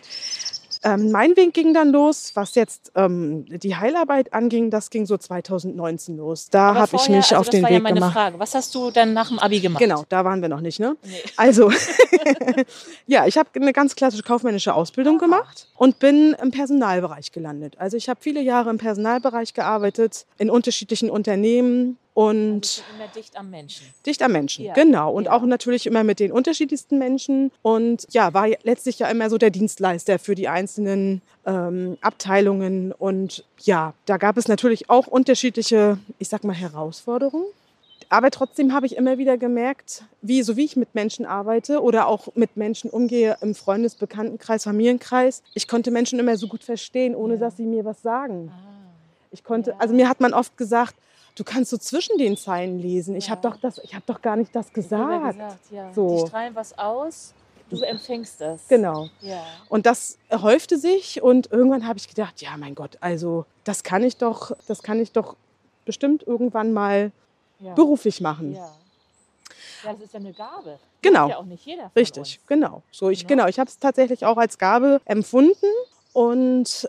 Ähm, 0.85 1.11
mein 1.11 1.35
Weg 1.37 1.55
ging 1.55 1.73
dann 1.73 1.93
los, 1.93 2.33
was 2.35 2.55
jetzt 2.55 2.93
ähm, 2.95 3.47
die 3.49 3.75
Heilarbeit 3.75 4.35
anging, 4.35 4.71
das 4.71 4.91
ging 4.91 5.07
so 5.07 5.17
2019 5.17 6.19
los. 6.19 6.51
Da 6.51 6.75
habe 6.75 6.97
ich 6.97 7.09
mich 7.09 7.17
also 7.17 7.37
auf 7.37 7.49
den 7.49 7.65
Weg 7.65 7.71
ja 7.71 7.81
meine 7.81 7.95
gemacht. 7.95 8.13
Frage. 8.13 8.39
Was 8.39 8.55
hast 8.55 8.75
du 8.75 8.91
dann 8.91 9.15
nach 9.15 9.29
dem 9.29 9.39
Abi 9.39 9.61
gemacht? 9.61 9.81
Genau, 9.81 10.05
da 10.11 10.25
waren 10.27 10.43
wir 10.43 10.51
noch 10.51 10.61
nicht, 10.61 10.81
ne? 10.81 10.97
Nee. 11.03 11.11
Also, 11.37 11.71
ja, 13.07 13.27
ich 13.27 13.37
habe 13.37 13.49
eine 13.55 13.73
ganz 13.73 13.97
klassische 13.97 14.23
kaufmännische 14.23 14.75
Ausbildung 14.75 15.19
gemacht 15.19 15.69
und 15.77 15.99
bin 15.99 16.35
im 16.41 16.51
Personalbereich 16.51 17.33
gelandet. 17.33 17.77
Also 17.79 17.97
ich 17.97 18.09
habe 18.09 18.21
viele 18.23 18.41
Jahre 18.41 18.71
im 18.71 18.79
Personalbereich 18.79 19.53
gearbeitet, 19.53 20.27
in 20.39 20.49
unterschiedlichen 20.51 21.11
Unternehmen, 21.11 21.99
und 22.15 22.65
also 22.65 22.83
immer 22.97 23.09
dicht 23.09 23.37
am 23.37 23.51
Menschen. 23.51 23.87
Dicht 24.07 24.23
am 24.23 24.33
Menschen, 24.33 24.65
ja. 24.65 24.73
genau. 24.73 25.13
Und 25.13 25.25
ja. 25.25 25.33
auch 25.33 25.43
natürlich 25.43 25.85
immer 25.85 26.05
mit 26.05 26.21
den 26.21 26.31
unterschiedlichsten 26.31 26.97
Menschen. 26.97 27.51
Und 27.61 28.07
ja, 28.11 28.33
war 28.33 28.47
letztlich 28.63 29.01
ja 29.01 29.09
immer 29.09 29.29
so 29.29 29.37
der 29.37 29.51
Dienstleister 29.51 30.21
für 30.21 30.37
die 30.37 30.47
einzelnen 30.47 31.23
ähm, 31.45 31.99
Abteilungen. 32.01 32.93
Und 32.93 33.45
ja, 33.63 33.95
da 34.07 34.17
gab 34.17 34.37
es 34.37 34.47
natürlich 34.47 34.89
auch 34.89 35.09
unterschiedliche, 35.09 35.99
ich 36.21 36.29
sag 36.29 36.45
mal, 36.45 36.55
Herausforderungen. 36.55 37.47
Aber 38.11 38.31
trotzdem 38.31 38.73
habe 38.73 38.87
ich 38.87 38.97
immer 38.97 39.19
wieder 39.19 39.37
gemerkt, 39.37 40.05
wie, 40.23 40.43
so 40.43 40.57
wie 40.57 40.65
ich 40.65 40.77
mit 40.77 40.95
Menschen 40.95 41.27
arbeite 41.27 41.83
oder 41.83 42.07
auch 42.07 42.29
mit 42.37 42.57
Menschen 42.57 42.91
umgehe 42.91 43.37
im 43.41 43.57
Freundes-, 43.57 43.97
Bekanntenkreis, 43.97 44.63
Familienkreis, 44.63 45.43
ich 45.55 45.67
konnte 45.67 45.91
Menschen 45.91 46.21
immer 46.21 46.37
so 46.37 46.47
gut 46.47 46.63
verstehen, 46.63 47.17
ohne 47.17 47.35
ja. 47.35 47.41
dass 47.41 47.57
sie 47.57 47.65
mir 47.65 47.85
was 47.85 48.03
sagen. 48.03 48.53
Ah. 48.53 48.75
Ich 49.33 49.43
konnte, 49.43 49.75
also 49.81 49.95
mir 49.95 50.09
hat 50.09 50.21
man 50.21 50.33
oft 50.33 50.57
gesagt, 50.57 50.95
du 51.35 51.45
kannst 51.45 51.71
so 51.71 51.79
zwischen 51.79 52.19
den 52.19 52.37
Zeilen 52.37 52.79
lesen. 52.79 53.17
Ich 53.17 53.31
habe 53.31 53.41
doch 53.41 53.57
das, 53.57 53.79
ich 53.79 53.95
habe 53.95 54.05
doch 54.07 54.23
gar 54.23 54.37
nicht 54.37 54.55
das 54.55 54.73
gesagt. 54.73 55.37
gesagt 55.37 55.61
ja. 55.71 55.93
so. 55.93 56.23
Die 56.23 56.29
strahlen 56.29 56.55
was 56.55 56.77
aus, 56.79 57.35
du 57.71 57.81
empfängst 57.83 58.41
das. 58.41 58.69
Genau. 58.69 59.09
Ja. 59.21 59.43
Und 59.69 59.87
das 59.87 60.19
häufte 60.33 60.79
sich 60.79 61.23
und 61.23 61.51
irgendwann 61.51 61.87
habe 61.87 61.99
ich 61.99 62.09
gedacht, 62.09 62.41
ja, 62.43 62.57
mein 62.57 62.75
Gott, 62.75 62.99
also 63.01 63.47
das 63.65 63.83
kann 63.83 64.03
ich 64.03 64.17
doch, 64.17 64.53
das 64.67 64.83
kann 64.83 65.01
ich 65.01 65.13
doch 65.13 65.37
bestimmt 65.85 66.23
irgendwann 66.23 66.73
mal 66.73 67.13
beruflich 67.75 68.21
machen. 68.21 68.55
Ja. 68.55 68.71
Das 69.83 70.01
ist 70.01 70.15
ja 70.15 70.21
eine 70.21 70.33
Gabe. 70.33 70.79
Genau. 71.03 71.29
Ja 71.29 71.39
auch 71.39 71.45
nicht 71.45 71.67
jeder 71.67 71.91
Richtig, 71.95 72.39
uns. 72.39 72.47
genau. 72.47 72.83
So 72.91 73.11
ich 73.11 73.23
ja. 73.23 73.29
genau, 73.29 73.47
ich 73.47 73.59
habe 73.59 73.69
es 73.69 73.79
tatsächlich 73.79 74.25
auch 74.25 74.39
als 74.39 74.57
Gabe 74.57 75.01
empfunden 75.05 75.67
und 76.15 76.89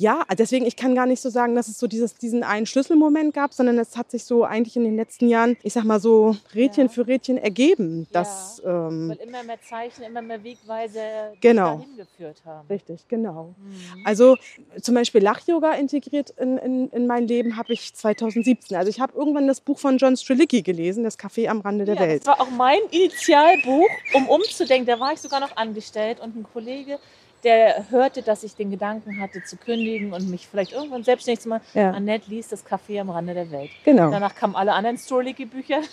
Ja, 0.00 0.22
deswegen, 0.38 0.64
ich 0.64 0.76
kann 0.76 0.94
gar 0.94 1.04
nicht 1.04 1.20
so 1.20 1.28
sagen, 1.28 1.54
dass 1.54 1.68
es 1.68 1.78
so 1.78 1.86
dieses, 1.86 2.14
diesen 2.14 2.42
einen 2.42 2.64
Schlüsselmoment 2.64 3.34
gab, 3.34 3.52
sondern 3.52 3.78
es 3.78 3.98
hat 3.98 4.10
sich 4.10 4.24
so 4.24 4.44
eigentlich 4.44 4.74
in 4.74 4.84
den 4.84 4.96
letzten 4.96 5.28
Jahren, 5.28 5.58
ich 5.62 5.74
sag 5.74 5.84
mal 5.84 6.00
so, 6.00 6.36
Rädchen 6.54 6.86
Ja. 6.86 6.88
für 6.92 7.06
Rädchen 7.06 7.36
ergeben. 7.36 8.06
Ja. 8.10 8.20
Dass, 8.20 8.62
ähm, 8.64 9.10
Weil 9.10 9.28
immer 9.28 9.42
mehr 9.42 9.60
Zeichen, 9.60 10.02
immer 10.04 10.22
mehr 10.22 10.42
Wegweise 10.42 11.00
Genau. 11.42 11.76
dahin 11.76 11.96
geführt 11.98 12.40
haben. 12.46 12.66
richtig, 12.68 13.06
genau. 13.08 13.54
Mhm. 13.58 14.06
Also 14.06 14.36
zum 14.80 14.94
Beispiel 14.94 15.22
Lach-Yoga 15.22 15.72
integriert 15.72 16.30
in, 16.38 16.56
in, 16.56 16.88
in 16.88 17.06
mein 17.06 17.28
Leben 17.28 17.58
habe 17.58 17.74
ich 17.74 17.92
2017. 17.94 18.78
Also 18.78 18.88
ich 18.88 19.00
habe 19.00 19.12
irgendwann 19.14 19.46
das 19.48 19.60
Buch 19.60 19.78
von 19.78 19.98
John 19.98 20.16
Strelicky 20.16 20.62
gelesen, 20.62 21.04
Das 21.04 21.18
Café 21.18 21.48
am 21.48 21.60
Rande 21.60 21.84
der 21.84 21.96
ja, 21.96 22.00
Welt. 22.00 22.22
Das 22.26 22.38
war 22.38 22.40
auch 22.40 22.50
mein 22.50 22.78
Initialbuch, 22.90 23.86
um 24.14 24.26
umzudenken. 24.30 24.86
Da 24.86 24.98
war 24.98 25.12
ich 25.12 25.20
sogar 25.20 25.40
noch 25.40 25.54
angestellt 25.58 26.20
und 26.20 26.36
ein 26.36 26.46
Kollege, 26.50 26.98
der 27.44 27.90
hörte, 27.90 28.22
dass 28.22 28.42
ich 28.42 28.54
den 28.54 28.70
Gedanken 28.70 29.20
hatte 29.20 29.42
zu 29.44 29.56
kündigen 29.56 30.12
und 30.12 30.28
mich 30.30 30.46
vielleicht 30.48 30.72
irgendwann 30.72 31.04
selbstständig 31.04 31.40
zu 31.40 31.48
machen. 31.48 31.62
Ja, 31.74 31.90
Annette 31.90 32.30
liest 32.30 32.52
das 32.52 32.64
Café 32.66 33.00
am 33.00 33.10
Rande 33.10 33.34
der 33.34 33.50
Welt. 33.50 33.70
genau. 33.84 34.10
Danach 34.10 34.34
kamen 34.34 34.56
alle 34.56 34.72
anderen 34.72 34.98
Strolicky-Bücher. 34.98 35.80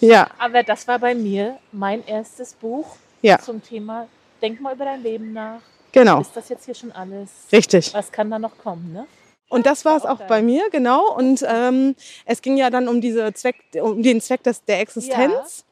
Ja, 0.00 0.28
Aber 0.38 0.62
das 0.62 0.88
war 0.88 0.98
bei 0.98 1.14
mir 1.14 1.58
mein 1.70 2.04
erstes 2.06 2.54
Buch 2.54 2.96
Ja. 3.20 3.38
zum 3.38 3.62
Thema 3.62 4.08
Denk 4.40 4.60
mal 4.60 4.74
über 4.74 4.84
dein 4.84 5.02
Leben 5.02 5.32
nach. 5.32 5.60
genau. 5.92 6.20
Ist 6.20 6.34
das 6.36 6.48
jetzt 6.48 6.64
hier 6.64 6.74
schon 6.74 6.90
alles? 6.92 7.30
Richtig. 7.52 7.94
Was 7.94 8.10
kann 8.10 8.30
da 8.30 8.38
noch 8.38 8.56
kommen, 8.58 8.92
ne? 8.92 9.06
Und 9.48 9.66
das 9.66 9.84
war 9.84 9.96
es 9.98 10.04
auch 10.06 10.18
auch 10.20 10.26
bei 10.26 10.40
mir, 10.42 10.70
genau. 10.70 11.14
Und 11.14 11.44
ähm, 11.46 11.94
es 12.24 12.40
ging 12.42 12.56
ja 12.56 12.70
dann 12.70 12.88
um, 12.88 13.00
diese 13.02 13.32
Zweck, 13.34 13.56
um 13.80 14.02
den 14.02 14.20
Zweck 14.22 14.42
des, 14.44 14.64
der 14.64 14.80
Existenz. 14.80 15.58
Ja. 15.58 15.64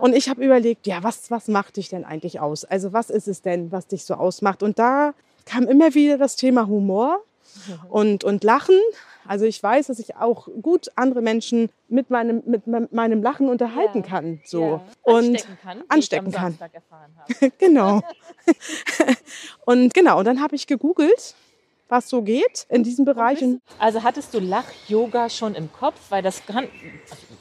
Und 0.00 0.14
ich 0.14 0.28
habe 0.28 0.44
überlegt, 0.44 0.86
ja, 0.86 1.02
was, 1.02 1.30
was 1.30 1.48
macht 1.48 1.76
dich 1.76 1.88
denn 1.88 2.04
eigentlich 2.04 2.40
aus? 2.40 2.64
Also 2.64 2.92
was 2.92 3.10
ist 3.10 3.28
es 3.28 3.42
denn, 3.42 3.70
was 3.72 3.86
dich 3.86 4.04
so 4.04 4.14
ausmacht? 4.14 4.62
Und 4.62 4.78
da 4.78 5.14
kam 5.46 5.64
immer 5.68 5.94
wieder 5.94 6.18
das 6.18 6.36
Thema 6.36 6.66
Humor 6.66 7.20
und, 7.88 8.24
und 8.24 8.42
Lachen. 8.44 8.78
Also 9.26 9.44
ich 9.46 9.62
weiß, 9.62 9.86
dass 9.86 9.98
ich 10.00 10.16
auch 10.16 10.48
gut 10.60 10.90
andere 10.96 11.22
Menschen 11.22 11.70
mit 11.88 12.10
meinem, 12.10 12.42
mit 12.46 12.66
me- 12.66 12.88
meinem 12.90 13.22
Lachen 13.22 13.48
unterhalten 13.48 13.98
Ja. 14.02 14.06
kann. 14.08 14.40
So. 14.44 14.60
ja. 14.62 14.80
Und 15.02 15.36
anstecken 15.36 15.58
kann, 15.62 15.84
anstecken 15.88 16.32
kann. 16.32 16.58
Genau. 17.58 18.02
und 19.64 19.94
genau, 19.94 20.18
und 20.18 20.24
dann 20.26 20.42
habe 20.42 20.56
ich 20.56 20.66
gegoogelt, 20.66 21.34
was 21.88 22.08
so 22.08 22.22
geht 22.22 22.66
in 22.68 22.82
diesem 22.82 23.04
Bereich. 23.04 23.42
Und 23.42 23.60
Also 23.78 24.02
hattest 24.02 24.34
du 24.34 24.38
Lach-Yoga 24.40 25.28
schon 25.28 25.54
im 25.54 25.72
Kopf? 25.72 25.96
Weil 26.08 26.22
das 26.22 26.44
kann, 26.46 26.68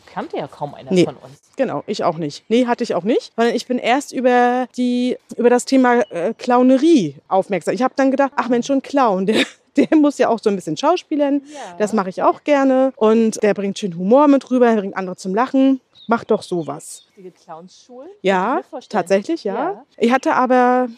kannte 0.06 0.38
ja 0.38 0.48
kaum 0.48 0.74
einer 0.74 0.92
Nee. 0.92 1.06
von 1.06 1.16
uns. 1.16 1.40
Genau, 1.56 1.84
ich 1.88 2.04
auch 2.04 2.18
nicht. 2.18 2.44
Nee, 2.50 2.66
hatte 2.66 2.84
ich 2.84 2.96
auch 2.96 3.04
nicht. 3.04 3.34
Sondern 3.36 3.56
ich 3.56 3.68
bin 3.68 3.78
erst 3.80 4.12
über, 4.12 4.68
die, 4.78 5.18
über 5.38 5.50
das 5.50 5.66
Thema 5.66 6.02
äh, 6.12 6.34
Clownerie 6.34 7.16
aufmerksam. 7.28 7.74
Ich 7.74 7.82
habe 7.84 7.94
dann 7.96 8.12
gedacht, 8.12 8.32
ach 8.36 8.50
Mensch, 8.50 8.68
schon 8.68 8.82
Clown, 8.82 9.26
der, 9.28 9.46
der 9.76 9.96
muss 9.98 10.18
ja 10.18 10.30
auch 10.30 10.40
so 10.40 10.50
ein 10.50 10.56
bisschen 10.56 10.78
schauspielern. 10.78 11.42
Ja. 11.46 11.76
Das 11.78 11.94
mache 11.94 12.10
ich 12.10 12.22
auch 12.24 12.44
gerne. 12.44 12.94
Und 12.96 13.42
der 13.44 13.54
bringt 13.54 13.80
schön 13.80 13.98
Humor 13.98 14.28
mit 14.28 14.50
rüber, 14.52 14.68
der 14.74 14.82
bringt 14.82 14.96
andere 14.98 15.16
zum 15.16 15.34
Lachen. 15.34 15.80
Mach 16.08 16.26
doch 16.26 16.42
sowas. 16.42 17.04
Richtige 17.16 17.34
ich 17.66 17.90
Ja, 18.22 18.62
tatsächlich, 18.90 19.46
ja. 19.46 19.54
Ja. 19.56 19.86
Ich 19.98 20.12
hatte 20.12 20.36
aber 20.36 20.90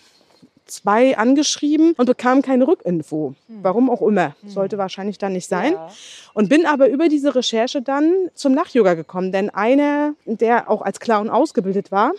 zwei 0.66 1.18
angeschrieben 1.18 1.94
und 1.98 2.06
bekam 2.06 2.42
keine 2.42 2.68
Rückinfo. 2.68 3.36
Warum 3.48 3.90
auch 3.90 4.02
immer. 4.02 4.36
Sollte 4.46 4.78
wahrscheinlich 4.78 5.18
dann 5.18 5.34
nicht 5.34 5.48
sein. 5.48 5.74
Ja. 5.74 5.90
Und 6.34 6.50
bin 6.50 6.66
aber 6.66 6.90
über 6.90 7.08
diese 7.08 7.36
Recherche 7.36 7.82
dann 7.82 8.12
zum 8.34 8.54
Lach-Yoga 8.54 8.96
gekommen. 8.96 9.32
Denn 9.32 9.50
einer, 9.50 10.14
der 10.26 10.70
auch 10.70 10.82
als 10.82 11.00
Clown 11.00 11.30
ausgebildet 11.30 11.92
war, 11.92 12.12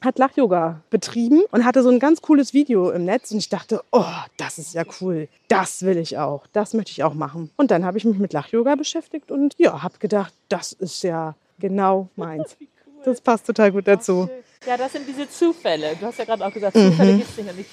hat 0.00 0.18
Lach-Yoga 0.18 0.80
betrieben 0.90 1.42
und 1.50 1.64
hatte 1.64 1.82
so 1.82 1.88
ein 1.88 1.98
ganz 1.98 2.20
cooles 2.22 2.52
Video 2.52 2.90
im 2.90 3.04
Netz. 3.04 3.30
Und 3.30 3.38
ich 3.38 3.48
dachte, 3.48 3.82
oh, 3.92 4.04
das 4.36 4.58
ist 4.58 4.74
ja 4.74 4.84
cool. 5.00 5.28
Das 5.48 5.82
will 5.82 5.96
ich 5.96 6.18
auch. 6.18 6.46
Das 6.52 6.74
möchte 6.74 6.90
ich 6.90 7.04
auch 7.04 7.14
machen. 7.14 7.50
Und 7.56 7.70
dann 7.70 7.84
habe 7.84 7.98
ich 7.98 8.04
mich 8.04 8.18
mit 8.18 8.32
Lach-Yoga 8.32 8.74
beschäftigt 8.74 9.30
und 9.30 9.54
ja, 9.58 9.82
habe 9.82 9.98
gedacht, 9.98 10.34
das 10.48 10.72
ist 10.72 11.02
ja 11.02 11.34
genau 11.58 12.08
meins. 12.16 12.56
Das 13.04 13.20
passt 13.20 13.46
total 13.46 13.72
gut 13.72 13.86
dazu. 13.86 14.28
Ja, 14.66 14.76
das 14.76 14.92
sind 14.92 15.06
diese 15.08 15.28
Zufälle. 15.28 15.96
Du 15.98 16.06
hast 16.06 16.18
ja 16.18 16.24
gerade 16.24 16.44
auch 16.46 16.52
gesagt, 16.52 16.76
Zufälle 16.76 17.12
Mhm. 17.14 17.18
gibt 17.18 17.30
es 17.30 17.36
nicht. 17.36 17.50
Und 17.50 17.60
ich 17.60 17.66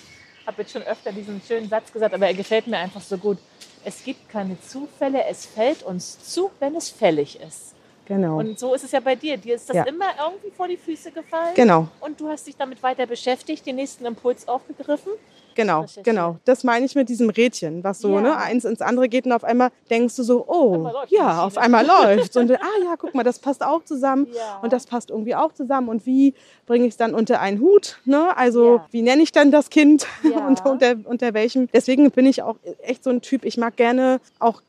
habe 0.48 0.62
jetzt 0.62 0.72
schon 0.72 0.82
öfter 0.84 1.12
diesen 1.12 1.42
schönen 1.48 1.70
Satz 1.70 1.92
gesagt, 1.92 2.14
aber 2.14 2.28
er 2.28 2.34
gefällt 2.34 2.68
mir 2.68 2.78
einfach 2.78 3.02
so 3.02 3.18
gut. 3.18 3.38
Es 3.86 4.04
gibt 4.04 4.28
keine 4.30 4.60
Zufälle, 4.62 5.24
es 5.30 5.46
fällt 5.46 5.84
uns 5.84 6.20
zu, 6.34 6.50
wenn 6.60 6.76
es 6.76 6.90
fällig 6.90 7.40
ist. 7.40 7.76
Genau. 8.06 8.40
Und 8.40 8.58
so 8.58 8.74
ist 8.74 8.84
es 8.84 8.92
ja 8.92 9.00
bei 9.00 9.16
dir. 9.16 9.38
Dir 9.38 9.56
ist 9.56 9.70
das 9.70 9.76
Ja. 9.76 9.84
immer 9.84 10.08
irgendwie 10.20 10.50
vor 10.58 10.68
die 10.68 10.78
Füße 10.78 11.12
gefallen. 11.12 11.54
Genau. 11.54 11.88
Und 12.00 12.20
du 12.20 12.28
hast 12.28 12.48
dich 12.48 12.58
damit 12.58 12.82
weiter 12.82 13.06
beschäftigt, 13.06 13.66
den 13.68 13.76
nächsten 13.76 14.04
Impuls 14.06 14.48
aufgegriffen. 14.48 15.12
Genau, 15.60 15.86
genau. 16.04 16.38
Das 16.46 16.64
meine 16.64 16.86
ich 16.86 16.96
mit 16.96 17.10
diesem 17.10 17.30
Rädchen, 17.30 17.84
was 17.84 18.00
so 18.00 18.14
Ja. 18.16 18.22
ne, 18.22 18.38
eins 18.38 18.64
ins 18.64 18.80
andere 18.82 19.10
geht 19.10 19.26
und 19.26 19.34
auf 19.34 19.44
einmal 19.44 19.72
denkst 19.90 20.16
du 20.16 20.24
so, 20.24 20.46
oh, 20.48 20.90
ja, 21.10 21.44
auf 21.44 21.58
einmal 21.58 21.86
läuft. 21.86 22.38
Und 22.38 22.50
ah 22.52 22.58
ja, 22.84 22.96
guck 22.98 23.14
mal, 23.14 23.24
das 23.24 23.40
passt 23.40 23.62
auch 23.62 23.84
zusammen 23.84 24.28
Ja. 24.34 24.60
und 24.62 24.72
das 24.72 24.86
passt 24.86 25.10
irgendwie 25.10 25.36
auch 25.36 25.52
zusammen. 25.54 25.90
Und 25.90 26.06
wie 26.06 26.34
bringe 26.66 26.86
ich 26.86 26.92
es 26.92 26.98
dann 26.98 27.14
unter 27.14 27.42
einen 27.42 27.60
Hut? 27.60 28.00
Ne? 28.06 28.36
Also 28.38 28.78
Ja. 28.78 28.86
wie 28.92 29.02
nenne 29.02 29.22
ich 29.22 29.32
dann 29.34 29.52
das 29.52 29.70
Kind 29.70 30.08
und 30.48 30.66
unter, 30.66 30.96
unter 31.04 31.34
welchem? 31.34 31.68
Deswegen 31.74 32.10
bin 32.12 32.26
ich 32.26 32.42
auch 32.42 32.56
echt 32.82 33.04
so 33.04 33.10
ein 33.10 33.22
Typ. 33.22 33.44
Ich 33.44 33.58
mag 33.58 33.76
gerne 33.76 34.22
auch 34.40 34.62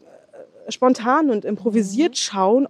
äh, 0.67 0.73
spontan 0.73 1.31
und 1.31 1.45
improvisiert 1.45 2.17
schauen, 2.19 2.67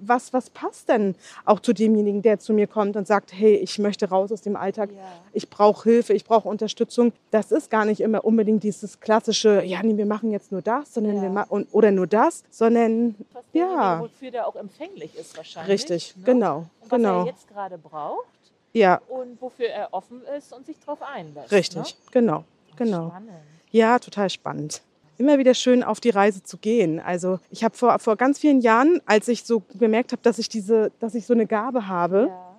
was, 0.00 0.32
was 0.32 0.50
passt 0.50 0.88
denn 0.88 1.14
auch 1.44 1.60
zu 1.60 1.72
demjenigen, 1.72 2.22
der 2.22 2.38
zu 2.38 2.52
mir 2.52 2.66
kommt 2.66 2.96
und 2.96 3.06
sagt, 3.06 3.32
hey, 3.32 3.54
ich 3.56 3.78
möchte 3.78 4.08
raus 4.08 4.30
aus 4.32 4.40
dem 4.42 4.56
Alltag, 4.56 4.90
Ja. 4.92 4.98
ich 5.32 5.48
brauche 5.50 5.88
Hilfe, 5.88 6.12
ich 6.14 6.24
brauche 6.24 6.48
Unterstützung. 6.48 7.12
Das 7.30 7.52
ist 7.52 7.70
gar 7.70 7.84
nicht 7.84 8.00
immer 8.00 8.24
unbedingt 8.24 8.62
dieses 8.62 9.00
klassische, 9.00 9.62
ja, 9.64 9.82
nee, 9.82 9.96
wir 9.96 10.06
machen 10.06 10.30
jetzt 10.30 10.52
nur 10.52 10.62
das, 10.62 10.94
sondern 10.94 11.16
Ja. 11.16 11.22
wir 11.22 11.30
ma 11.30 11.42
und, 11.48 11.68
oder 11.72 11.90
nur 11.90 12.06
das, 12.06 12.44
sondern 12.50 13.14
Was 13.32 13.44
Ja. 13.52 14.00
wofür 14.00 14.30
der 14.30 14.46
auch 14.46 14.56
empfänglich 14.56 15.14
ist 15.16 15.36
wahrscheinlich. 15.36 15.72
richtig, 15.72 16.16
ne? 16.16 16.22
genau, 16.24 16.56
Und 16.58 16.66
was 16.82 16.88
genau. 16.90 17.20
er 17.20 17.26
jetzt 17.26 17.48
gerade 17.48 17.78
braucht 17.78 18.24
Ja, 18.72 19.00
und 19.08 19.40
wofür 19.40 19.68
er 19.68 19.92
offen 19.94 20.22
ist 20.36 20.52
und 20.52 20.66
sich 20.66 20.76
darauf 20.80 21.02
einlässt. 21.02 21.50
richtig, 21.52 21.76
Ne? 21.76 22.10
genau, 22.12 22.44
genau. 22.76 23.08
Spannend. 23.08 23.30
Ja, 23.70 23.98
total 23.98 24.30
spannend. 24.30 24.82
Immer 25.18 25.38
wieder 25.38 25.54
schön 25.54 25.82
auf 25.82 26.00
die 26.00 26.10
Reise 26.10 26.42
zu 26.42 26.56
gehen. 26.58 27.00
Also 27.00 27.40
ich 27.50 27.64
habe 27.64 27.76
vor, 27.76 27.98
vor 27.98 28.16
ganz 28.16 28.38
vielen 28.38 28.60
Jahren, 28.60 29.00
als 29.04 29.26
ich 29.28 29.42
so 29.44 29.62
gemerkt 29.78 30.12
habe, 30.12 30.22
dass 30.22 30.38
ich 30.38 30.48
diese, 30.48 30.92
dass 31.00 31.14
ich 31.14 31.26
so 31.26 31.34
eine 31.34 31.46
Gabe 31.46 31.88
habe, 31.88 32.28
Ja. 32.28 32.56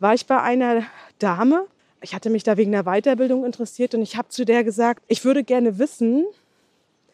war 0.00 0.14
ich 0.14 0.26
bei 0.26 0.40
einer 0.40 0.82
Dame. 1.18 1.66
Ich 2.02 2.14
hatte 2.14 2.28
mich 2.28 2.42
da 2.42 2.58
wegen 2.58 2.72
der 2.72 2.84
Weiterbildung 2.84 3.44
interessiert 3.46 3.94
und 3.94 4.02
ich 4.02 4.16
habe 4.16 4.28
zu 4.28 4.44
der 4.44 4.62
gesagt, 4.64 5.02
ich 5.08 5.24
würde 5.24 5.42
gerne 5.42 5.78
wissen, 5.78 6.26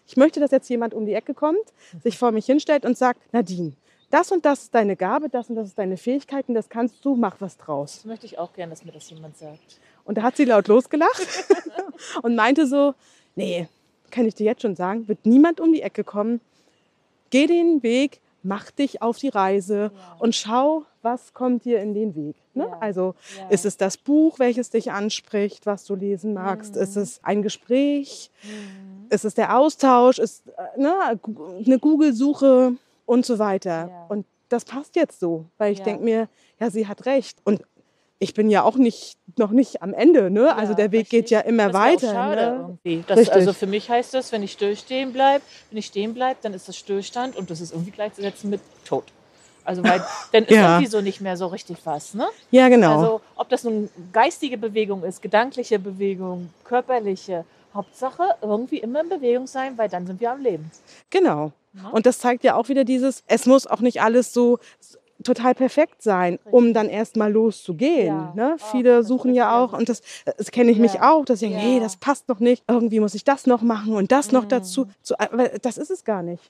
ich 0.09 0.17
möchte, 0.17 0.41
dass 0.41 0.51
jetzt 0.51 0.69
jemand 0.69 0.93
um 0.93 1.07
die 1.07 1.15
Ecke 1.15 1.35
kommt, 1.35 1.63
sich 2.03 2.19
vor 2.19 2.33
mich 2.33 2.47
hinstellt 2.47 2.85
und 2.85 2.99
sagt, 2.99 3.21
Nadine, 3.33 3.75
das 4.11 4.33
und 4.33 4.45
das 4.45 4.63
ist 4.65 4.75
deine 4.75 4.97
Gabe, 4.97 5.29
das 5.29 5.49
und 5.49 5.55
das 5.55 5.69
ist 5.69 5.79
deine 5.79 5.97
Fähigkeiten, 5.97 6.53
das 6.53 6.69
kannst 6.69 7.05
du, 7.05 7.15
mach 7.15 7.37
was 7.41 7.57
draus. 7.57 7.99
Das 7.99 8.05
möchte 8.07 8.27
ich 8.27 8.37
auch 8.39 8.53
gerne, 8.53 8.71
dass 8.73 8.85
mir 8.85 8.91
das 8.91 9.09
jemand 9.09 9.39
sagt. 9.39 9.79
Und 10.05 10.19
da 10.19 10.23
hat 10.23 10.37
sie 10.37 10.45
laut 10.47 10.67
losgelacht 10.67 11.29
und 12.23 12.35
meinte 12.35 12.67
so, 12.67 12.95
nee, 13.37 13.69
kann 14.11 14.27
ich 14.27 14.35
dir 14.35 14.45
jetzt 14.47 14.63
schon 14.63 14.77
sagen, 14.77 15.09
wird 15.09 15.25
niemand 15.25 15.61
um 15.61 15.73
die 15.73 15.83
Ecke 15.83 16.05
kommen. 16.05 16.41
Geh 17.31 17.47
den 17.47 17.83
Weg, 17.83 18.21
mach 18.43 18.71
dich 18.71 19.03
auf 19.03 19.19
die 19.19 19.29
Reise 19.29 19.93
Ja. 19.95 20.17
und 20.19 20.35
schau, 20.35 20.85
was 21.03 21.33
kommt 21.33 21.65
dir 21.65 21.81
in 21.81 21.95
den 21.95 22.15
Weg. 22.15 22.37
Ne? 22.55 22.67
Ja. 22.71 22.79
Also 22.81 23.15
Ja. 23.39 23.49
ist 23.49 23.65
es 23.65 23.77
das 23.77 23.97
Buch, 23.97 24.39
welches 24.39 24.71
dich 24.71 24.91
anspricht, 24.93 25.65
was 25.67 25.85
du 25.85 25.95
lesen 25.95 26.35
magst? 26.35 26.77
Ist 26.77 26.97
es 26.97 27.21
ein 27.23 27.43
Gespräch? 27.43 28.31
Mhm. 28.43 29.07
Ist 29.11 29.25
es 29.25 29.35
der 29.35 29.57
Austausch? 29.57 30.19
Ist 30.19 30.43
äh, 30.49 30.81
ne, 30.81 30.95
eine 31.65 31.79
Google-Suche 31.79 32.75
und 33.07 33.27
so 33.27 33.39
weiter? 33.39 34.07
Und 34.09 34.27
das 34.49 34.65
passt 34.65 34.97
jetzt 34.97 35.21
so, 35.21 35.47
weil 35.59 35.73
ich 35.73 35.83
denke 35.83 36.03
mir, 36.03 36.29
ja, 36.59 36.71
sie 36.71 36.87
hat 36.89 37.07
recht. 37.07 37.39
Und 37.45 37.63
ich 38.19 38.35
bin 38.35 38.51
ja 38.51 38.63
auch 38.65 38.77
nicht, 38.77 39.17
noch 39.39 39.51
nicht 39.51 39.83
am 39.83 39.93
Ende. 39.95 40.31
Ne? 40.31 40.55
also 40.55 40.73
Ja, 40.73 40.77
der 40.77 40.93
Weg 40.93 41.09
geht 41.11 41.25
richtig. 41.25 41.31
ja 41.31 41.41
immer 41.41 41.67
Das 41.69 41.75
weiter. 41.75 42.13
schade 42.13 42.79
Ne? 42.85 43.05
Das, 43.07 43.29
also 43.29 43.53
für 43.53 43.67
mich 43.67 43.89
heißt 43.91 44.15
das, 44.15 44.33
wenn 44.33 44.43
ich 44.43 44.53
still 44.53 44.77
stehen 44.77 45.13
bleibe, 45.13 45.43
wenn 45.71 45.79
ich 45.79 45.87
stehen 45.87 46.15
bleibe, 46.15 46.39
dann 46.43 46.55
ist 46.55 46.69
das 46.69 46.77
Stillstand 46.77 47.37
und 47.37 47.51
das 47.51 47.61
ist 47.61 47.73
irgendwie 47.73 47.91
gleichzusetzen 47.91 48.51
mit 48.51 48.61
Tod. 48.85 49.05
Also 49.65 49.85
weil 49.85 50.03
dann 50.33 50.45
ist 50.45 50.57
Ja. 50.57 50.75
irgendwie 50.75 50.91
so 50.91 51.01
nicht 51.01 51.21
mehr 51.21 51.37
so 51.37 51.47
richtig 51.49 51.79
was. 51.85 52.15
Ne? 52.15 52.27
Ja, 52.51 52.69
genau. 52.69 52.97
Also 52.99 53.21
ob 53.37 53.49
das 53.49 53.65
nun 53.65 53.89
geistige 54.13 54.57
Bewegung 54.59 55.05
ist, 55.05 55.21
gedankliche 55.23 55.79
Bewegung, 55.79 56.51
körperliche, 56.65 57.45
Hauptsache 57.75 58.25
irgendwie 58.43 58.79
immer 58.79 59.01
in 59.03 59.09
Bewegung 59.09 59.47
sein, 59.47 59.79
weil 59.79 59.89
dann 59.89 60.07
sind 60.07 60.21
wir 60.21 60.33
am 60.33 60.41
Leben. 60.43 60.71
genau. 61.11 61.53
Ne? 61.73 61.89
Und 61.93 62.05
das 62.05 62.19
zeigt 62.19 62.43
ja 62.43 62.57
auch 62.57 62.69
wieder 62.69 62.83
dieses, 62.83 63.23
es 63.29 63.47
muss 63.47 63.69
auch 63.69 63.79
nicht 63.79 64.03
alles 64.03 64.33
so 64.33 64.59
total 65.25 65.55
perfekt 65.55 66.03
sein, 66.03 66.39
um 66.51 66.73
dann 66.75 66.89
erst 66.89 67.17
mal 67.17 67.31
loszugehen. 67.33 68.07
Ja. 68.07 68.33
Ne? 68.35 68.57
Ach, 68.61 68.71
Viele 68.71 69.03
suchen 69.03 69.35
ja 69.35 69.41
ja 69.41 69.59
auch, 69.59 69.73
und 69.73 69.89
das, 69.89 70.03
das 70.37 70.51
kenne 70.51 70.71
ich 70.71 70.79
mich 70.79 70.95
Ja. 70.95 71.11
auch, 71.13 71.25
dass 71.25 71.39
sie 71.41 71.47
sagen, 71.47 71.59
hey, 71.59 71.77
Ja. 71.77 71.81
das 71.81 71.97
passt 71.97 72.29
noch 72.29 72.41
nicht, 72.41 72.63
irgendwie 72.69 73.01
muss 73.01 73.15
ich 73.15 73.25
das 73.25 73.47
noch 73.47 73.63
machen 73.63 73.95
und 73.95 74.13
das 74.13 74.33
noch 74.33 74.45
Mhm. 74.45 74.49
dazu. 74.49 74.87
So, 75.03 75.15
aber 75.19 75.49
das 75.49 75.79
ist 75.79 75.91
es 75.91 76.05
gar 76.05 76.23
nicht. 76.23 76.43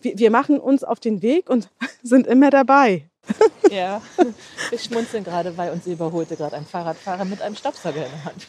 Wir, 0.00 0.16
wir 0.16 0.30
machen 0.30 0.60
uns 0.60 0.84
auf 0.84 1.00
den 1.00 1.22
Weg 1.22 1.50
und 1.50 1.68
sind 2.04 2.26
immer 2.28 2.50
dabei. 2.50 3.08
Ja, 3.72 4.00
wir 4.70 4.78
schmunzeln 4.78 5.24
gerade, 5.24 5.56
weil 5.56 5.72
uns 5.72 5.84
überholte 5.88 6.36
gerade 6.36 6.54
ein 6.54 6.64
Fahrradfahrer 6.64 7.24
mit 7.24 7.42
einem 7.42 7.56
Staubsauger 7.56 8.06
in 8.06 8.12
der 8.12 8.24
Hand. 8.24 8.46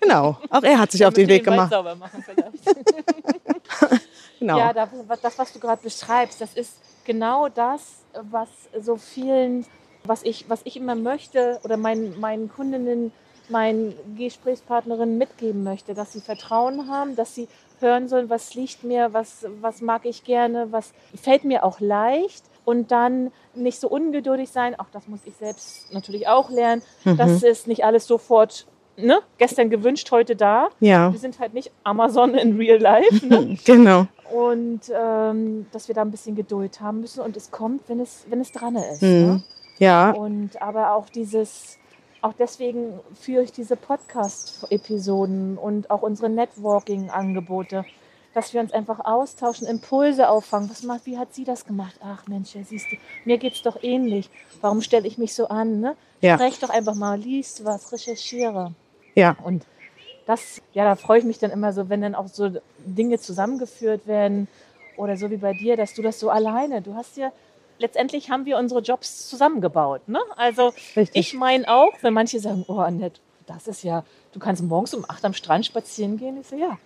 Genau, 0.00 0.36
auch 0.50 0.62
er 0.64 0.78
hat 0.80 0.90
sich 0.90 1.06
auf 1.06 1.14
den 1.14 1.28
Weg 1.28 1.44
gemacht. 1.44 1.70
Sauber 1.70 1.94
machen 1.94 2.24
vielleicht. 2.24 2.64
genau. 4.40 4.58
Ja, 4.58 4.72
da, 4.72 4.88
das, 5.22 5.38
was 5.38 5.52
du 5.52 5.60
gerade 5.60 5.80
beschreibst, 5.82 6.40
das 6.40 6.54
ist 6.54 6.72
genau 7.06 7.48
das, 7.48 8.04
was 8.30 8.48
so 8.78 8.96
vielen, 8.96 9.64
was 10.04 10.22
ich, 10.22 10.48
was 10.48 10.60
ich 10.64 10.76
immer 10.76 10.94
möchte 10.94 11.58
oder 11.64 11.76
meinen, 11.76 12.20
meinen 12.20 12.50
Kundinnen, 12.50 13.12
meinen 13.48 13.94
Gesprächspartnerinnen 14.16 15.16
mitgeben 15.16 15.62
möchte, 15.62 15.94
dass 15.94 16.12
sie 16.12 16.20
Vertrauen 16.20 16.88
haben, 16.88 17.16
dass 17.16 17.34
sie 17.34 17.48
hören 17.80 18.08
sollen, 18.08 18.28
was 18.28 18.54
liegt 18.54 18.84
mir, 18.84 19.12
was, 19.12 19.46
was 19.60 19.80
mag 19.80 20.04
ich 20.04 20.24
gerne, 20.24 20.72
was 20.72 20.92
fällt 21.14 21.44
mir 21.44 21.64
auch 21.64 21.80
leicht 21.80 22.44
und 22.64 22.90
dann 22.90 23.30
nicht 23.54 23.80
so 23.80 23.88
ungeduldig 23.88 24.50
sein. 24.50 24.78
Auch 24.78 24.90
das 24.92 25.06
muss 25.06 25.20
ich 25.24 25.36
selbst 25.36 25.92
natürlich 25.92 26.26
auch 26.26 26.50
lernen. 26.50 26.82
Mhm. 27.04 27.16
Das 27.16 27.42
ist 27.42 27.66
nicht 27.66 27.84
alles 27.84 28.06
sofort 28.06 28.66
ne, 28.96 29.20
gestern 29.38 29.70
gewünscht, 29.70 30.10
heute 30.10 30.36
da. 30.36 30.68
Ja, 30.80 31.12
Wir 31.12 31.18
sind 31.18 31.38
halt 31.38 31.54
nicht 31.54 31.70
Amazon 31.84 32.34
in 32.34 32.56
real 32.56 32.78
life. 32.78 33.26
Ne? 33.26 33.56
genau. 33.64 34.06
Und 34.36 34.80
ähm, 34.94 35.66
dass 35.72 35.88
wir 35.88 35.94
da 35.94 36.02
ein 36.02 36.10
bisschen 36.10 36.36
Geduld 36.36 36.80
haben 36.80 37.00
müssen 37.00 37.20
und 37.20 37.36
es 37.36 37.50
kommt, 37.50 37.88
wenn 37.88 38.00
es, 38.00 38.26
wenn 38.28 38.40
es 38.40 38.52
dran 38.52 38.76
ist. 38.76 39.00
Mhm. 39.02 39.08
Ne? 39.08 39.42
Ja, 39.78 40.10
Und 40.10 40.60
aber 40.60 40.92
auch 40.94 41.08
dieses, 41.08 41.78
auch 42.22 42.32
deswegen 42.38 43.00
führe 43.14 43.42
ich 43.42 43.52
diese 43.52 43.76
Podcast-Episoden 43.76 45.56
und 45.58 45.90
auch 45.90 46.02
unsere 46.02 46.28
Networking-Angebote, 46.28 47.84
dass 48.34 48.52
wir 48.52 48.60
uns 48.60 48.72
einfach 48.72 49.00
austauschen, 49.04 49.66
Impulse 49.66 50.28
auffangen. 50.28 50.68
Was 50.68 50.82
macht, 50.82 51.06
wie 51.06 51.16
hat 51.18 51.34
sie 51.34 51.44
das 51.44 51.64
gemacht? 51.64 51.94
Ach 52.02 52.26
Mensch, 52.26 52.54
ja, 52.54 52.62
siehst 52.64 52.90
du, 52.92 52.96
mir 53.24 53.38
geht 53.38 53.54
es 53.54 53.62
doch 53.62 53.82
ähnlich. 53.82 54.28
Warum 54.60 54.82
stelle 54.82 55.06
ich 55.06 55.16
mich 55.18 55.34
so 55.34 55.48
an? 55.48 55.80
Ne? 55.80 55.96
Ja. 56.20 56.34
Sprech 56.34 56.58
doch 56.58 56.70
einfach 56.70 56.94
mal, 56.94 57.18
liest 57.18 57.64
was, 57.64 57.92
recherchiere. 57.92 58.72
ja, 59.14 59.36
Und 59.42 59.64
das, 60.26 60.60
ja, 60.74 60.84
da 60.84 60.96
freue 60.96 61.18
ich 61.20 61.24
mich 61.24 61.38
dann 61.38 61.50
immer 61.50 61.72
so, 61.72 61.88
wenn 61.88 62.02
dann 62.02 62.14
auch 62.14 62.28
so 62.28 62.50
Dinge 62.78 63.18
zusammengeführt 63.18 64.06
werden 64.06 64.48
oder 64.96 65.16
so 65.16 65.30
wie 65.30 65.36
bei 65.36 65.52
dir, 65.52 65.76
dass 65.76 65.94
du 65.94 66.02
das 66.02 66.18
so 66.18 66.30
alleine, 66.30 66.82
du 66.82 66.94
hast 66.94 67.16
ja, 67.16 67.32
letztendlich 67.78 68.30
haben 68.30 68.44
wir 68.44 68.58
unsere 68.58 68.80
Jobs 68.80 69.28
zusammengebaut, 69.28 70.08
ne? 70.08 70.20
Also 70.36 70.72
richtig. 70.96 71.10
ich 71.14 71.34
meine 71.34 71.68
auch, 71.68 71.92
wenn 72.02 72.12
manche 72.14 72.40
sagen, 72.40 72.64
oh 72.68 72.78
Annette, 72.78 73.20
das 73.46 73.68
ist 73.68 73.84
ja, 73.84 74.04
du 74.32 74.38
kannst 74.40 74.62
morgens 74.62 74.94
um 74.94 75.04
acht 75.08 75.24
am 75.24 75.32
Strand 75.34 75.66
spazieren 75.66 76.16
gehen. 76.16 76.38
Ich 76.40 76.48
so, 76.48 76.56
ja, 76.56 76.78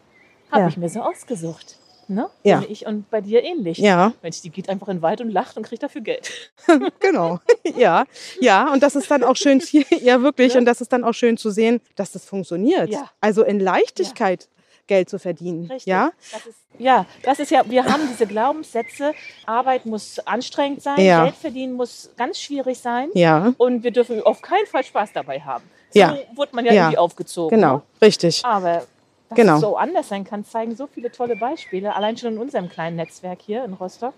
habe 0.50 0.62
Ja. 0.62 0.68
ich 0.68 0.76
mir 0.76 0.88
so 0.90 1.00
ausgesucht. 1.00 1.76
Ne? 2.10 2.28
Ja. 2.42 2.58
Und 2.58 2.68
ich 2.70 2.86
und 2.86 3.08
bei 3.08 3.20
dir 3.20 3.42
ähnlich. 3.44 3.78
ja, 3.78 4.12
Mensch, 4.22 4.40
die 4.42 4.50
geht 4.50 4.68
einfach 4.68 4.88
in 4.88 4.96
den 4.96 5.02
Wald 5.02 5.20
und 5.20 5.30
lacht 5.30 5.56
und 5.56 5.62
kriegt 5.64 5.82
dafür 5.82 6.00
Geld. 6.00 6.30
genau. 7.00 7.38
ja, 7.76 8.04
ja, 8.40 8.72
und 8.72 8.82
das 8.82 8.96
ist 8.96 9.10
dann 9.10 9.22
auch 9.24 9.36
schön, 9.36 9.62
ja 10.02 10.20
wirklich, 10.22 10.54
Ja. 10.54 10.58
und 10.58 10.64
das 10.66 10.80
ist 10.80 10.92
dann 10.92 11.04
auch 11.04 11.14
schön 11.14 11.36
zu 11.36 11.50
sehen, 11.50 11.80
dass 11.96 12.12
das 12.12 12.24
funktioniert. 12.24 12.90
Ja. 12.90 13.08
Also 13.20 13.44
in 13.44 13.60
Leichtigkeit 13.60 14.48
Geld 14.88 15.08
zu 15.08 15.20
verdienen. 15.20 15.66
Richtig. 15.70 15.86
Ja, 15.86 16.10
Das 16.32 16.46
ist, 16.46 16.56
ja, 16.78 17.06
das 17.22 17.38
ist 17.38 17.50
ja, 17.52 17.62
wir 17.70 17.84
haben 17.84 18.02
diese 18.10 18.26
Glaubenssätze, 18.26 19.14
Arbeit 19.46 19.86
muss 19.86 20.18
anstrengend 20.20 20.82
sein, 20.82 20.98
Ja. 21.00 21.22
Geld 21.24 21.36
verdienen 21.36 21.74
muss 21.74 22.10
ganz 22.16 22.40
schwierig 22.40 22.78
sein 22.80 23.08
ja, 23.14 23.54
und 23.56 23.84
wir 23.84 23.92
dürfen 23.92 24.20
auf 24.22 24.42
keinen 24.42 24.66
Fall 24.66 24.82
Spaß 24.82 25.12
dabei 25.12 25.40
haben. 25.40 25.62
So 25.92 26.00
Ja. 26.00 26.16
wurde 26.34 26.56
man 26.56 26.64
ja, 26.64 26.72
Ja. 26.72 26.82
irgendwie 26.86 26.98
aufgezogen. 26.98 27.56
genau, 27.56 27.76
Ne? 27.76 27.82
richtig. 28.02 28.44
Aber 28.44 28.82
dass 29.30 29.36
Genau. 29.36 29.54
es 29.54 29.60
so 29.60 29.76
anders 29.76 30.08
sein 30.08 30.24
kann, 30.24 30.44
zeigen 30.44 30.74
so 30.74 30.86
viele 30.86 31.10
tolle 31.10 31.36
Beispiele, 31.36 31.94
allein 31.94 32.16
schon 32.16 32.34
in 32.34 32.38
unserem 32.38 32.68
kleinen 32.68 32.96
Netzwerk 32.96 33.40
hier 33.40 33.64
in 33.64 33.72
Rostock. 33.74 34.12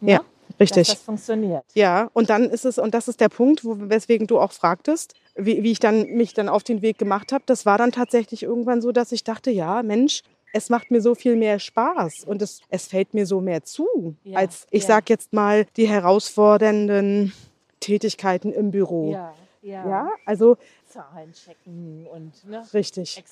ne, 0.00 0.12
Ja, 0.12 0.20
richtig. 0.60 0.86
Dass 0.88 0.96
das 0.96 1.04
funktioniert. 1.04 1.64
Ja, 1.74 2.08
und 2.14 2.30
dann 2.30 2.44
ist 2.44 2.64
es, 2.64 2.78
und 2.78 2.94
das 2.94 3.08
ist 3.08 3.20
der 3.20 3.28
Punkt, 3.28 3.64
wo, 3.64 3.76
weswegen 3.78 4.26
du 4.26 4.38
auch 4.38 4.52
fragtest, 4.52 5.14
wie, 5.34 5.62
wie 5.64 5.72
ich 5.72 5.80
dann 5.80 6.06
mich 6.10 6.34
dann 6.34 6.48
auf 6.48 6.62
den 6.62 6.82
Weg 6.82 6.98
gemacht 6.98 7.32
habe. 7.32 7.42
Das 7.46 7.66
war 7.66 7.78
dann 7.78 7.90
tatsächlich 7.92 8.44
irgendwann 8.44 8.80
so, 8.80 8.92
dass 8.92 9.10
ich 9.12 9.24
dachte, 9.24 9.50
ja, 9.50 9.82
Mensch, 9.82 10.22
es 10.52 10.70
macht 10.70 10.92
mir 10.92 11.00
so 11.00 11.16
viel 11.16 11.34
mehr 11.34 11.58
Spaß 11.58 12.22
und 12.24 12.40
es, 12.40 12.60
es 12.68 12.86
fällt 12.86 13.12
mir 13.12 13.26
so 13.26 13.40
mehr 13.40 13.64
zu, 13.64 14.14
Ja, 14.22 14.38
als 14.38 14.68
ich 14.70 14.82
ja. 14.82 14.86
sag 14.88 15.10
jetzt 15.10 15.32
mal 15.32 15.66
die 15.76 15.88
herausfordernden 15.88 17.32
Tätigkeiten 17.80 18.52
im 18.52 18.70
Büro. 18.70 19.10
Ja, 19.10 19.34
ja. 19.62 19.88
Ja, 19.88 20.08
also 20.26 20.56
Zahlen 20.86 21.32
checken 21.32 22.06
und 22.06 22.44
ne, 22.48 22.64
richtig, 22.72 23.24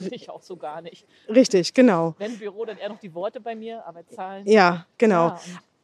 Ich 0.10 0.30
auch 0.30 0.42
so 0.42 0.56
gar 0.56 0.80
nicht. 0.82 1.06
richtig, 1.28 1.74
genau. 1.74 2.14
Wenn 2.18 2.38
Büro, 2.38 2.64
dann 2.64 2.78
eher 2.78 2.88
noch 2.88 2.98
die 3.00 3.14
Worte 3.14 3.40
bei 3.40 3.54
mir, 3.54 3.84
aber 3.86 4.06
Zahlen. 4.06 4.46
Ja, 4.46 4.86
genau. 4.98 5.28
Ja, 5.28 5.40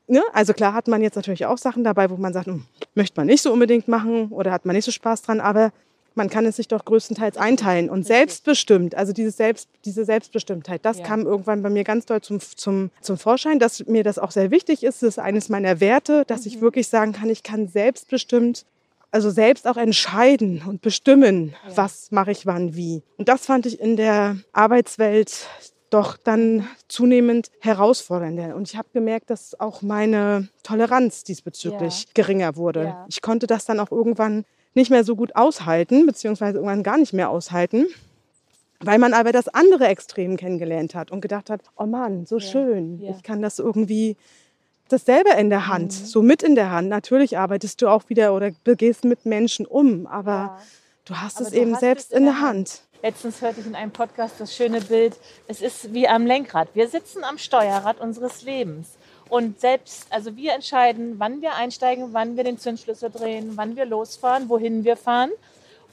Ne? 0.09 0.23
Also 0.33 0.53
klar 0.53 0.75
hat 0.75 0.89
man 0.89 1.01
jetzt 1.03 1.15
natürlich 1.15 1.47
auch 1.47 1.57
Sachen 1.59 1.85
dabei, 1.85 2.11
wo 2.11 2.17
man 2.17 2.33
sagt, 2.33 2.47
hm, 2.47 2.65
möchte 2.95 3.19
man 3.19 3.29
nicht 3.29 3.41
so 3.41 3.53
unbedingt 3.53 3.87
machen 3.89 4.29
oder 4.31 4.51
hat 4.51 4.67
man 4.67 4.75
nicht 4.75 4.85
so 4.85 4.91
Spaß 4.91 5.23
dran, 5.23 5.41
aber 5.41 5.73
man 6.15 6.29
kann 6.29 6.45
es 6.45 6.57
sich 6.57 6.69
doch 6.69 6.85
größtenteils 6.85 7.39
einteilen 7.39 7.89
und 7.89 8.05
selbstbestimmt, 8.05 8.95
also 8.97 9.13
diese, 9.15 9.31
Selbst, 9.31 9.69
diese 9.85 10.05
Selbstbestimmtheit, 10.05 10.85
das 10.85 10.99
Ja. 10.99 11.05
kam 11.05 11.25
irgendwann 11.25 11.63
bei 11.63 11.71
mir 11.71 11.85
ganz 11.85 12.05
doll 12.05 12.21
zum, 12.21 12.41
zum, 12.41 12.91
zum 13.01 13.17
Vorschein, 13.17 13.59
dass 13.61 13.87
mir 13.87 14.03
das 14.05 14.19
auch 14.19 14.33
sehr 14.33 14.51
wichtig 14.51 14.83
ist. 14.83 15.03
Das 15.03 15.11
ist 15.11 15.19
eines 15.19 15.49
meiner 15.49 15.81
Werte, 15.81 16.25
dass 16.27 16.41
Mhm. 16.43 16.47
ich 16.49 16.61
wirklich 16.61 16.89
sagen 16.89 17.13
kann, 17.13 17.31
ich 17.31 17.43
kann 17.45 17.69
selbstbestimmt, 17.69 18.67
also 19.13 19.31
selbst 19.31 19.69
auch 19.69 19.77
entscheiden 19.77 20.63
und 20.67 20.81
bestimmen, 20.83 21.55
Ja. 21.69 21.77
was 21.77 22.11
mache 22.11 22.33
ich 22.33 22.47
wann 22.47 22.75
wie. 22.75 23.03
Und 23.19 23.29
das 23.29 23.47
fand 23.47 23.67
ich 23.67 23.79
in 23.79 23.97
der 23.97 24.37
Arbeitswelt 24.53 25.47
doch 25.91 26.17
dann 26.17 26.67
zunehmend 26.89 27.51
herausfordernder. 27.61 28.57
Und 28.57 28.69
ich 28.71 28.77
habe 28.79 28.89
gemerkt, 28.95 29.29
dass 29.29 29.61
auch 29.61 29.83
meine 29.83 30.49
Toleranz 30.63 31.23
diesbezüglich 31.25 32.05
Ja. 32.05 32.11
geringer 32.15 32.57
wurde. 32.57 32.85
Ja. 32.85 33.07
Ich 33.09 33.21
konnte 33.21 33.47
das 33.47 33.67
dann 33.67 33.79
auch 33.79 33.91
irgendwann 33.93 34.45
nicht 34.75 34.91
mehr 34.91 35.05
so 35.05 35.15
gut 35.15 35.37
aushalten, 35.37 36.07
beziehungsweise 36.07 36.57
irgendwann 36.59 36.83
gar 36.83 36.97
nicht 36.97 37.13
mehr 37.13 37.29
aushalten, 37.29 37.85
weil 38.81 38.99
man 38.99 39.13
aber 39.13 39.33
das 39.33 39.49
andere 39.49 39.87
Extrem 39.89 40.39
kennengelernt 40.39 40.95
hat 40.95 41.11
und 41.11 41.21
gedacht 41.21 41.51
hat, 41.51 41.61
oh 41.77 41.85
Mann, 41.85 42.25
so 42.25 42.37
Ja. 42.39 42.41
schön, 42.41 42.99
ich 43.03 43.23
kann 43.23 43.43
das 43.43 43.59
irgendwie 43.59 44.17
das 44.93 45.05
selber 45.05 45.37
in 45.37 45.51
der 45.51 45.67
Hand, 45.69 45.93
Mhm. 45.93 46.07
so 46.07 46.23
mit 46.23 46.43
in 46.43 46.55
der 46.55 46.71
Hand. 46.71 46.89
Natürlich 46.89 47.39
arbeitest 47.39 47.81
du 47.83 47.89
auch 47.89 48.09
wieder 48.09 48.35
oder 48.35 48.51
gehst 48.51 49.05
mit 49.05 49.27
Menschen 49.27 49.67
um, 49.67 50.07
aber 50.07 50.31
ja. 50.31 50.59
du 51.07 51.15
hast 51.17 51.37
Aber 51.39 51.47
es 51.47 51.53
du 51.53 51.59
eben 51.61 51.73
hast 51.73 51.81
selbst 51.81 52.13
in 52.13 52.25
der 52.25 52.41
Hand. 52.41 52.83
Letztens 53.03 53.41
hörte 53.43 53.61
ich 53.61 53.67
in 53.67 53.75
einem 53.75 53.91
Podcast 53.91 54.37
das 54.39 54.55
schöne 54.55 54.81
Bild, 54.81 55.17
es 55.49 55.61
ist 55.61 55.93
wie 55.93 56.07
am 56.07 56.25
Lenkrad. 56.25 56.69
Wir 56.75 56.87
sitzen 56.89 57.25
am 57.25 57.37
Steuerrad 57.39 58.01
unseres 58.01 58.43
Lebens. 58.43 58.91
Und 59.29 59.61
selbst, 59.61 60.07
also 60.11 60.37
wir 60.37 60.53
entscheiden, 60.53 61.15
wann 61.19 61.41
wir 61.41 61.55
einsteigen, 61.57 62.13
wann 62.13 62.37
wir 62.37 62.45
den 62.45 62.59
Zündschlüssel 62.59 63.11
drehen, 63.11 63.53
wann 63.57 63.77
wir 63.77 63.87
losfahren, 63.87 64.49
wohin 64.49 64.85
wir 64.85 64.97
fahren. 64.97 65.31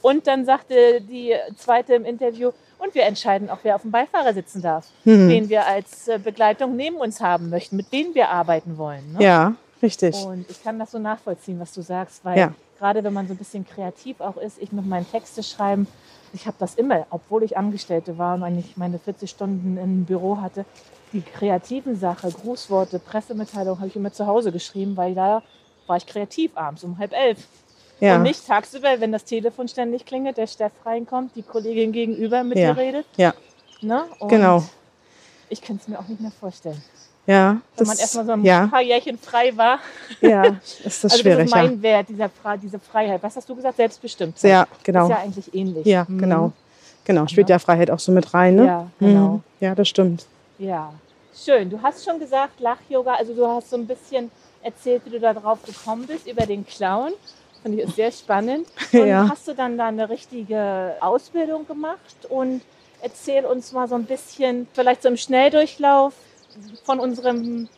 Und 0.02 0.26
dann 0.26 0.44
sagte 0.44 1.00
die 1.00 1.34
zweite 1.56 1.94
im 1.94 2.04
Interview, 2.04 2.50
und 2.78 2.94
wir 2.94 3.02
entscheiden 3.04 3.50
auch, 3.50 3.58
wer 3.62 3.74
auf 3.74 3.82
dem 3.82 3.90
Beifahrer 3.90 4.32
sitzen 4.32 4.62
darf, 4.62 4.86
Hm. 5.04 5.28
wen 5.28 5.48
wir 5.50 5.66
als 5.66 6.08
äh, 6.08 6.18
Begleitung 6.18 6.76
neben 6.76 6.96
uns 6.96 7.20
haben 7.20 7.50
möchten, 7.50 7.76
mit 7.76 7.92
wem 7.92 8.14
wir 8.14 8.30
arbeiten 8.30 8.78
wollen. 8.78 9.12
Ne? 9.12 9.22
Ja, 9.22 9.54
richtig. 9.82 10.16
Und 10.24 10.48
ich 10.50 10.62
kann 10.62 10.78
das 10.78 10.90
so 10.92 10.98
nachvollziehen, 10.98 11.60
was 11.60 11.74
du 11.74 11.82
sagst, 11.82 12.24
weil 12.24 12.38
Ja. 12.38 12.54
gerade 12.78 13.04
wenn 13.04 13.12
man 13.12 13.26
so 13.28 13.34
ein 13.34 13.36
bisschen 13.36 13.66
kreativ 13.66 14.20
auch 14.20 14.38
ist, 14.38 14.56
ich 14.62 14.72
mit 14.72 14.86
meinen 14.86 15.08
Texte 15.10 15.42
schreiben, 15.42 15.86
ich 16.32 16.46
habe 16.46 16.56
das 16.58 16.76
immer, 16.76 17.06
obwohl 17.10 17.42
ich 17.42 17.58
Angestellte 17.58 18.16
war 18.16 18.34
und 18.36 18.44
eigentlich 18.44 18.76
meine 18.78 18.98
40 18.98 19.28
Stunden 19.28 19.76
im 19.76 20.04
Büro 20.06 20.40
hatte, 20.40 20.64
die 21.12 21.20
kreativen 21.22 21.96
Sachen, 21.96 22.32
Grußworte, 22.32 22.98
Pressemitteilung 23.00 23.78
habe 23.78 23.88
ich 23.88 23.96
immer 23.96 24.12
zu 24.12 24.26
Hause 24.26 24.52
geschrieben, 24.52 24.96
weil 24.96 25.14
da 25.14 25.42
war 25.86 25.96
ich 25.96 26.06
kreativ 26.06 26.52
abends 26.56 26.84
um 26.84 26.96
halb 26.98 27.12
elf. 27.12 27.46
Ja, 28.00 28.16
Und 28.16 28.22
nicht 28.22 28.46
tagsüber, 28.46 28.88
wenn 29.00 29.12
das 29.12 29.24
Telefon 29.24 29.68
ständig 29.68 30.06
klingelt, 30.06 30.36
der 30.36 30.46
Steff 30.46 30.72
reinkommt, 30.84 31.36
die 31.36 31.42
Kollegin 31.42 31.92
gegenüber 31.92 32.42
mit 32.42 32.58
Ja. 32.58 32.72
dir 32.72 32.80
redet. 32.80 33.06
ja, 33.16 33.34
Ne? 33.82 34.04
Genau. 34.28 34.62
Ich 35.48 35.60
kann 35.62 35.76
es 35.80 35.88
mir 35.88 35.98
auch 35.98 36.06
nicht 36.08 36.20
mehr 36.20 36.30
vorstellen. 36.30 36.82
ja. 37.26 37.60
Wenn 37.76 37.86
man 37.86 37.98
erstmal 37.98 38.24
so 38.26 38.32
ein 38.32 38.44
ja, 38.44 38.66
paar 38.68 38.82
Jährchen 38.82 39.18
frei 39.18 39.56
war. 39.56 39.78
ja, 40.20 40.44
ist 40.84 40.84
das 40.84 41.04
also 41.04 41.18
schwierig. 41.18 41.50
das 41.50 41.60
ist 41.60 41.68
mein 41.68 41.82
Wert, 41.82 42.08
dieser, 42.08 42.30
diese 42.62 42.78
Freiheit. 42.78 43.22
Was 43.22 43.36
hast 43.36 43.48
du 43.48 43.54
gesagt? 43.56 43.76
Selbstbestimmt. 43.76 44.40
ja. 44.42 44.48
ja, 44.48 44.66
genau. 44.82 45.04
Ist 45.04 45.10
ja 45.10 45.16
eigentlich 45.18 45.54
ähnlich. 45.54 45.86
Ja, 45.86 46.04
Mhm. 46.08 46.18
genau. 46.18 46.52
Genau, 47.04 47.26
spielt 47.26 47.48
Ja. 47.48 47.56
ja 47.56 47.58
Freiheit 47.58 47.90
auch 47.90 47.98
so 47.98 48.12
mit 48.12 48.32
rein, 48.34 48.56
ne? 48.56 48.66
Ja, 48.66 48.86
genau. 48.98 49.28
Mhm. 49.34 49.42
Ja, 49.60 49.74
das 49.74 49.88
stimmt. 49.88 50.26
Ja, 50.58 50.92
schön. 51.34 51.68
Du 51.70 51.80
hast 51.82 52.04
schon 52.04 52.18
gesagt, 52.20 52.60
Lach-Yoga, 52.60 53.14
also 53.14 53.34
du 53.34 53.46
hast 53.46 53.70
so 53.70 53.76
ein 53.76 53.86
bisschen 53.86 54.30
erzählt, 54.62 55.02
wie 55.06 55.10
du 55.10 55.18
da 55.20 55.32
drauf 55.32 55.58
gekommen 55.64 56.06
bist, 56.06 56.26
über 56.26 56.44
den 56.46 56.66
Clown. 56.66 57.12
Finde 57.62 57.82
ich 57.82 57.94
sehr 57.94 58.10
spannend. 58.12 58.66
Und 58.92 59.06
Ja. 59.06 59.28
hast 59.28 59.46
du 59.48 59.54
dann 59.54 59.76
da 59.76 59.88
eine 59.88 60.08
richtige 60.08 60.94
Ausbildung 61.00 61.66
gemacht? 61.66 62.00
Und 62.28 62.62
erzähl 63.02 63.44
uns 63.44 63.72
mal 63.72 63.88
so 63.88 63.94
ein 63.94 64.04
bisschen, 64.04 64.66
vielleicht 64.72 65.02
so 65.02 65.08
im 65.08 65.16
Schnelldurchlauf 65.16 66.14
von 66.84 66.98
unserem 67.00 67.68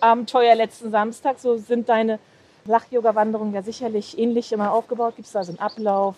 Abenteuer 0.00 0.54
letzten 0.54 0.90
Samstag. 0.90 1.38
So 1.38 1.56
sind 1.58 1.88
deine 1.88 2.18
Lach-Yoga-Wanderungen 2.64 3.54
ja 3.54 3.62
sicherlich 3.62 4.18
ähnlich 4.18 4.52
immer 4.52 4.72
aufgebaut. 4.72 5.16
Gibt 5.16 5.26
es 5.26 5.32
da 5.32 5.42
so 5.44 5.50
einen 5.52 5.58
Ablauf? 5.60 6.14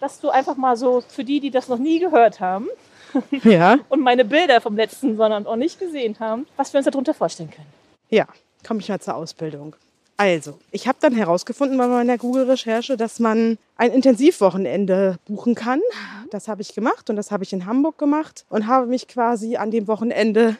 Dass 0.00 0.20
du 0.20 0.30
einfach 0.30 0.56
mal 0.56 0.76
so, 0.76 1.02
für 1.06 1.24
die, 1.24 1.40
die 1.40 1.50
das 1.50 1.68
noch 1.68 1.78
nie 1.78 1.98
gehört 1.98 2.40
haben, 2.40 2.68
Ja, 3.44 3.78
und 3.88 4.00
meine 4.00 4.24
Bilder 4.24 4.60
vom 4.60 4.76
letzten 4.76 5.16
Sonnabend 5.16 5.48
auch 5.48 5.56
nicht 5.56 5.78
gesehen 5.80 6.16
haben, 6.20 6.46
was 6.56 6.72
wir 6.72 6.78
uns 6.78 6.84
darunter 6.86 7.12
vorstellen 7.12 7.50
können. 7.50 7.66
ja, 8.08 8.26
komme 8.66 8.80
ich 8.80 8.88
mal 8.88 9.00
zur 9.00 9.16
Ausbildung. 9.16 9.74
Also, 10.20 10.58
ich 10.70 10.86
habe 10.86 10.98
dann 11.00 11.14
herausgefunden 11.14 11.78
bei 11.78 11.86
meiner 11.86 12.18
Google-Recherche, 12.18 12.98
dass 12.98 13.20
man 13.20 13.56
ein 13.78 13.90
Intensivwochenende 13.90 15.18
buchen 15.24 15.54
kann. 15.54 15.80
Das 16.30 16.46
habe 16.46 16.60
ich 16.60 16.74
gemacht 16.74 17.08
und 17.08 17.16
das 17.16 17.30
habe 17.30 17.42
ich 17.42 17.54
in 17.54 17.64
Hamburg 17.64 17.96
gemacht 17.96 18.44
und 18.50 18.66
habe 18.66 18.84
mich 18.86 19.08
quasi 19.08 19.56
an 19.56 19.70
dem 19.70 19.88
Wochenende 19.88 20.58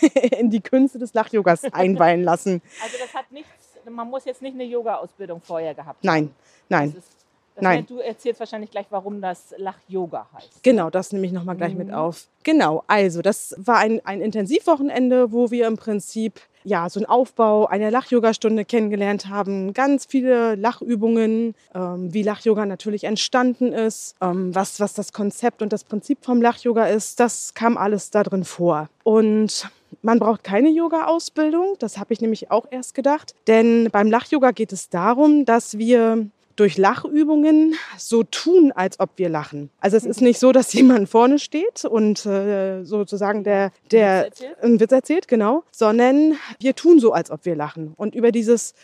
in 0.38 0.48
die 0.48 0.62
Künste 0.62 0.98
des 0.98 1.12
Lach-Yogas 1.12 1.64
einweihen 1.74 2.24
lassen. 2.24 2.62
Also 2.82 2.96
das 2.98 3.12
hat 3.12 3.30
nichts, 3.30 3.50
man 3.84 4.08
muss 4.08 4.24
jetzt 4.24 4.40
nicht 4.40 4.54
eine 4.54 4.64
Yoga-Ausbildung 4.64 5.42
vorher 5.42 5.74
gehabt 5.74 5.98
haben. 5.98 6.06
Nein, 6.06 6.34
nein. 6.70 6.94
Das 6.94 7.04
ist, 7.04 7.12
das 7.56 7.62
Nein. 7.62 7.84
Du 7.86 7.98
erzählst 7.98 8.40
wahrscheinlich 8.40 8.70
gleich, 8.70 8.86
warum 8.88 9.20
das 9.20 9.52
Lach-Yoga 9.58 10.26
heißt. 10.32 10.62
Genau, 10.62 10.88
das 10.88 11.12
nehme 11.12 11.26
ich 11.26 11.32
nochmal 11.32 11.56
gleich 11.56 11.74
mit 11.74 11.88
Mhm. 11.88 11.94
auf. 11.94 12.28
Genau, 12.44 12.82
also 12.86 13.20
das 13.20 13.54
war 13.58 13.76
ein, 13.76 14.00
ein 14.06 14.22
Intensivwochenende, 14.22 15.32
wo 15.32 15.50
wir 15.50 15.66
im 15.66 15.76
Prinzip 15.76 16.40
ja 16.64 16.88
so 16.88 17.00
einen 17.00 17.06
Aufbau 17.06 17.66
einer 17.66 17.90
Lach-Yoga-Stunde 17.90 18.64
kennengelernt 18.64 19.28
haben. 19.28 19.72
Ganz 19.72 20.06
viele 20.06 20.54
Lachübungen, 20.54 21.54
ähm, 21.74 22.12
wie 22.12 22.22
Lach-Yoga 22.22 22.66
natürlich 22.66 23.04
entstanden 23.04 23.72
ist, 23.72 24.14
ähm, 24.20 24.54
was, 24.54 24.80
was 24.80 24.94
das 24.94 25.12
Konzept 25.12 25.62
und 25.62 25.72
das 25.72 25.84
Prinzip 25.84 26.18
vom 26.24 26.42
Lach-Yoga 26.42 26.86
ist, 26.86 27.20
das 27.20 27.54
kam 27.54 27.76
alles 27.76 28.10
da 28.10 28.22
drin 28.22 28.44
vor. 28.44 28.88
Und 29.04 29.68
man 30.02 30.18
braucht 30.18 30.44
keine 30.44 30.70
Yoga-Ausbildung, 30.70 31.76
das 31.78 31.98
habe 31.98 32.12
ich 32.12 32.20
nämlich 32.20 32.50
auch 32.50 32.66
erst 32.70 32.94
gedacht. 32.94 33.34
Denn 33.46 33.88
beim 33.90 34.10
Lach-Yoga 34.10 34.52
geht 34.52 34.72
es 34.72 34.88
darum, 34.88 35.44
dass 35.44 35.78
wir 35.78 36.28
durch 36.60 36.76
Lachübungen 36.76 37.74
so 37.96 38.22
tun, 38.22 38.70
als 38.74 39.00
ob 39.00 39.10
wir 39.16 39.28
lachen. 39.30 39.70
Also 39.80 39.96
es 39.96 40.04
ist 40.04 40.20
nicht 40.20 40.38
so, 40.38 40.52
dass 40.52 40.72
jemand 40.74 41.08
vorne 41.08 41.38
steht 41.38 41.84
und 41.86 42.26
äh, 42.26 42.84
sozusagen 42.84 43.44
der, 43.44 43.72
der 43.90 44.26
Witz 44.26 44.40
erzählt? 44.40 44.62
einen 44.62 44.80
Witz 44.80 44.92
erzählt, 44.92 45.28
genau, 45.28 45.64
sondern 45.72 46.34
wir 46.60 46.74
tun 46.76 47.00
so, 47.00 47.12
als 47.12 47.30
ob 47.30 47.44
wir 47.46 47.56
lachen. 47.56 47.94
Und 47.96 48.14
über 48.14 48.30
dieses 48.30 48.74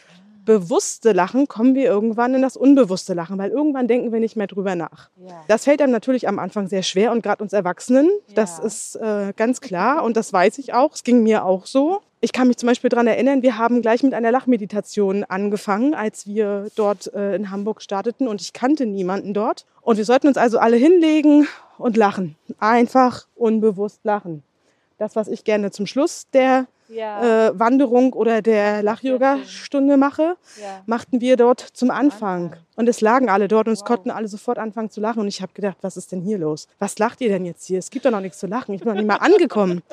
bewusste 0.46 1.10
Lachen 1.12 1.48
kommen 1.48 1.74
wir 1.74 1.84
irgendwann 1.84 2.34
in 2.34 2.40
das 2.40 2.56
unbewusste 2.56 3.14
Lachen, 3.14 3.36
weil 3.36 3.50
irgendwann 3.50 3.88
denken 3.88 4.12
wir 4.12 4.20
nicht 4.20 4.36
mehr 4.36 4.46
drüber 4.46 4.76
nach. 4.76 5.10
Ja. 5.16 5.44
Das 5.48 5.64
fällt 5.64 5.82
einem 5.82 5.92
natürlich 5.92 6.28
am 6.28 6.38
Anfang 6.38 6.68
sehr 6.68 6.84
schwer 6.84 7.10
und 7.12 7.22
gerade 7.22 7.42
uns 7.42 7.52
Erwachsenen, 7.52 8.08
das 8.34 8.58
Ja. 8.58 8.64
ist 8.64 8.96
äh, 8.96 9.32
ganz 9.36 9.60
klar 9.60 10.04
und 10.04 10.16
das 10.16 10.32
weiß 10.32 10.58
ich 10.58 10.72
auch. 10.72 10.94
Es 10.94 11.02
ging 11.02 11.22
mir 11.24 11.44
auch 11.44 11.66
so. 11.66 12.00
Ich 12.26 12.32
kann 12.32 12.48
mich 12.48 12.56
zum 12.56 12.66
Beispiel 12.66 12.90
daran 12.90 13.06
erinnern, 13.06 13.42
wir 13.42 13.56
haben 13.56 13.82
gleich 13.82 14.02
mit 14.02 14.12
einer 14.12 14.32
Lachmeditation 14.32 15.22
angefangen, 15.22 15.94
als 15.94 16.26
wir 16.26 16.66
dort 16.74 17.14
äh, 17.14 17.36
in 17.36 17.52
Hamburg 17.52 17.80
starteten 17.80 18.26
und 18.26 18.40
ich 18.40 18.52
kannte 18.52 18.84
niemanden 18.84 19.32
dort. 19.32 19.64
Und 19.80 19.96
wir 19.96 20.04
sollten 20.04 20.26
uns 20.26 20.36
also 20.36 20.58
alle 20.58 20.74
hinlegen 20.76 21.46
und 21.78 21.96
lachen. 21.96 22.34
Einfach 22.58 23.28
unbewusst 23.36 24.00
lachen. 24.02 24.42
Das, 24.98 25.14
was 25.14 25.28
ich 25.28 25.44
gerne 25.44 25.70
zum 25.70 25.86
Schluss 25.86 26.26
der 26.32 26.66
Ja. 26.88 27.46
äh, 27.50 27.56
Wanderung 27.60 28.12
oder 28.12 28.42
der 28.42 28.82
Lach-Yoga-Stunde 28.82 29.96
mache, 29.96 30.36
ja. 30.60 30.82
machten 30.86 31.20
wir 31.20 31.36
dort 31.36 31.60
zum 31.60 31.92
Anfang. 31.92 32.56
Und 32.74 32.88
es 32.88 33.00
lagen 33.00 33.28
alle 33.28 33.46
dort 33.46 33.68
und 33.68 33.74
es 33.74 33.82
Wow. 33.82 33.86
konnten 33.88 34.10
alle 34.10 34.26
sofort 34.26 34.58
anfangen 34.58 34.90
zu 34.90 35.00
lachen. 35.00 35.20
Und 35.20 35.28
ich 35.28 35.42
habe 35.42 35.52
gedacht, 35.54 35.76
was 35.82 35.96
ist 35.96 36.10
denn 36.10 36.22
hier 36.22 36.38
los? 36.38 36.66
Was 36.80 36.98
lacht 36.98 37.20
ihr 37.20 37.28
denn 37.28 37.44
jetzt 37.44 37.66
hier? 37.66 37.78
Es 37.78 37.90
gibt 37.90 38.04
doch 38.04 38.10
noch 38.10 38.20
nichts 38.20 38.38
zu 38.40 38.48
lachen. 38.48 38.74
Ich 38.74 38.80
bin 38.80 38.88
noch 38.88 38.96
nicht 38.96 39.06
mal 39.06 39.16
angekommen. 39.18 39.82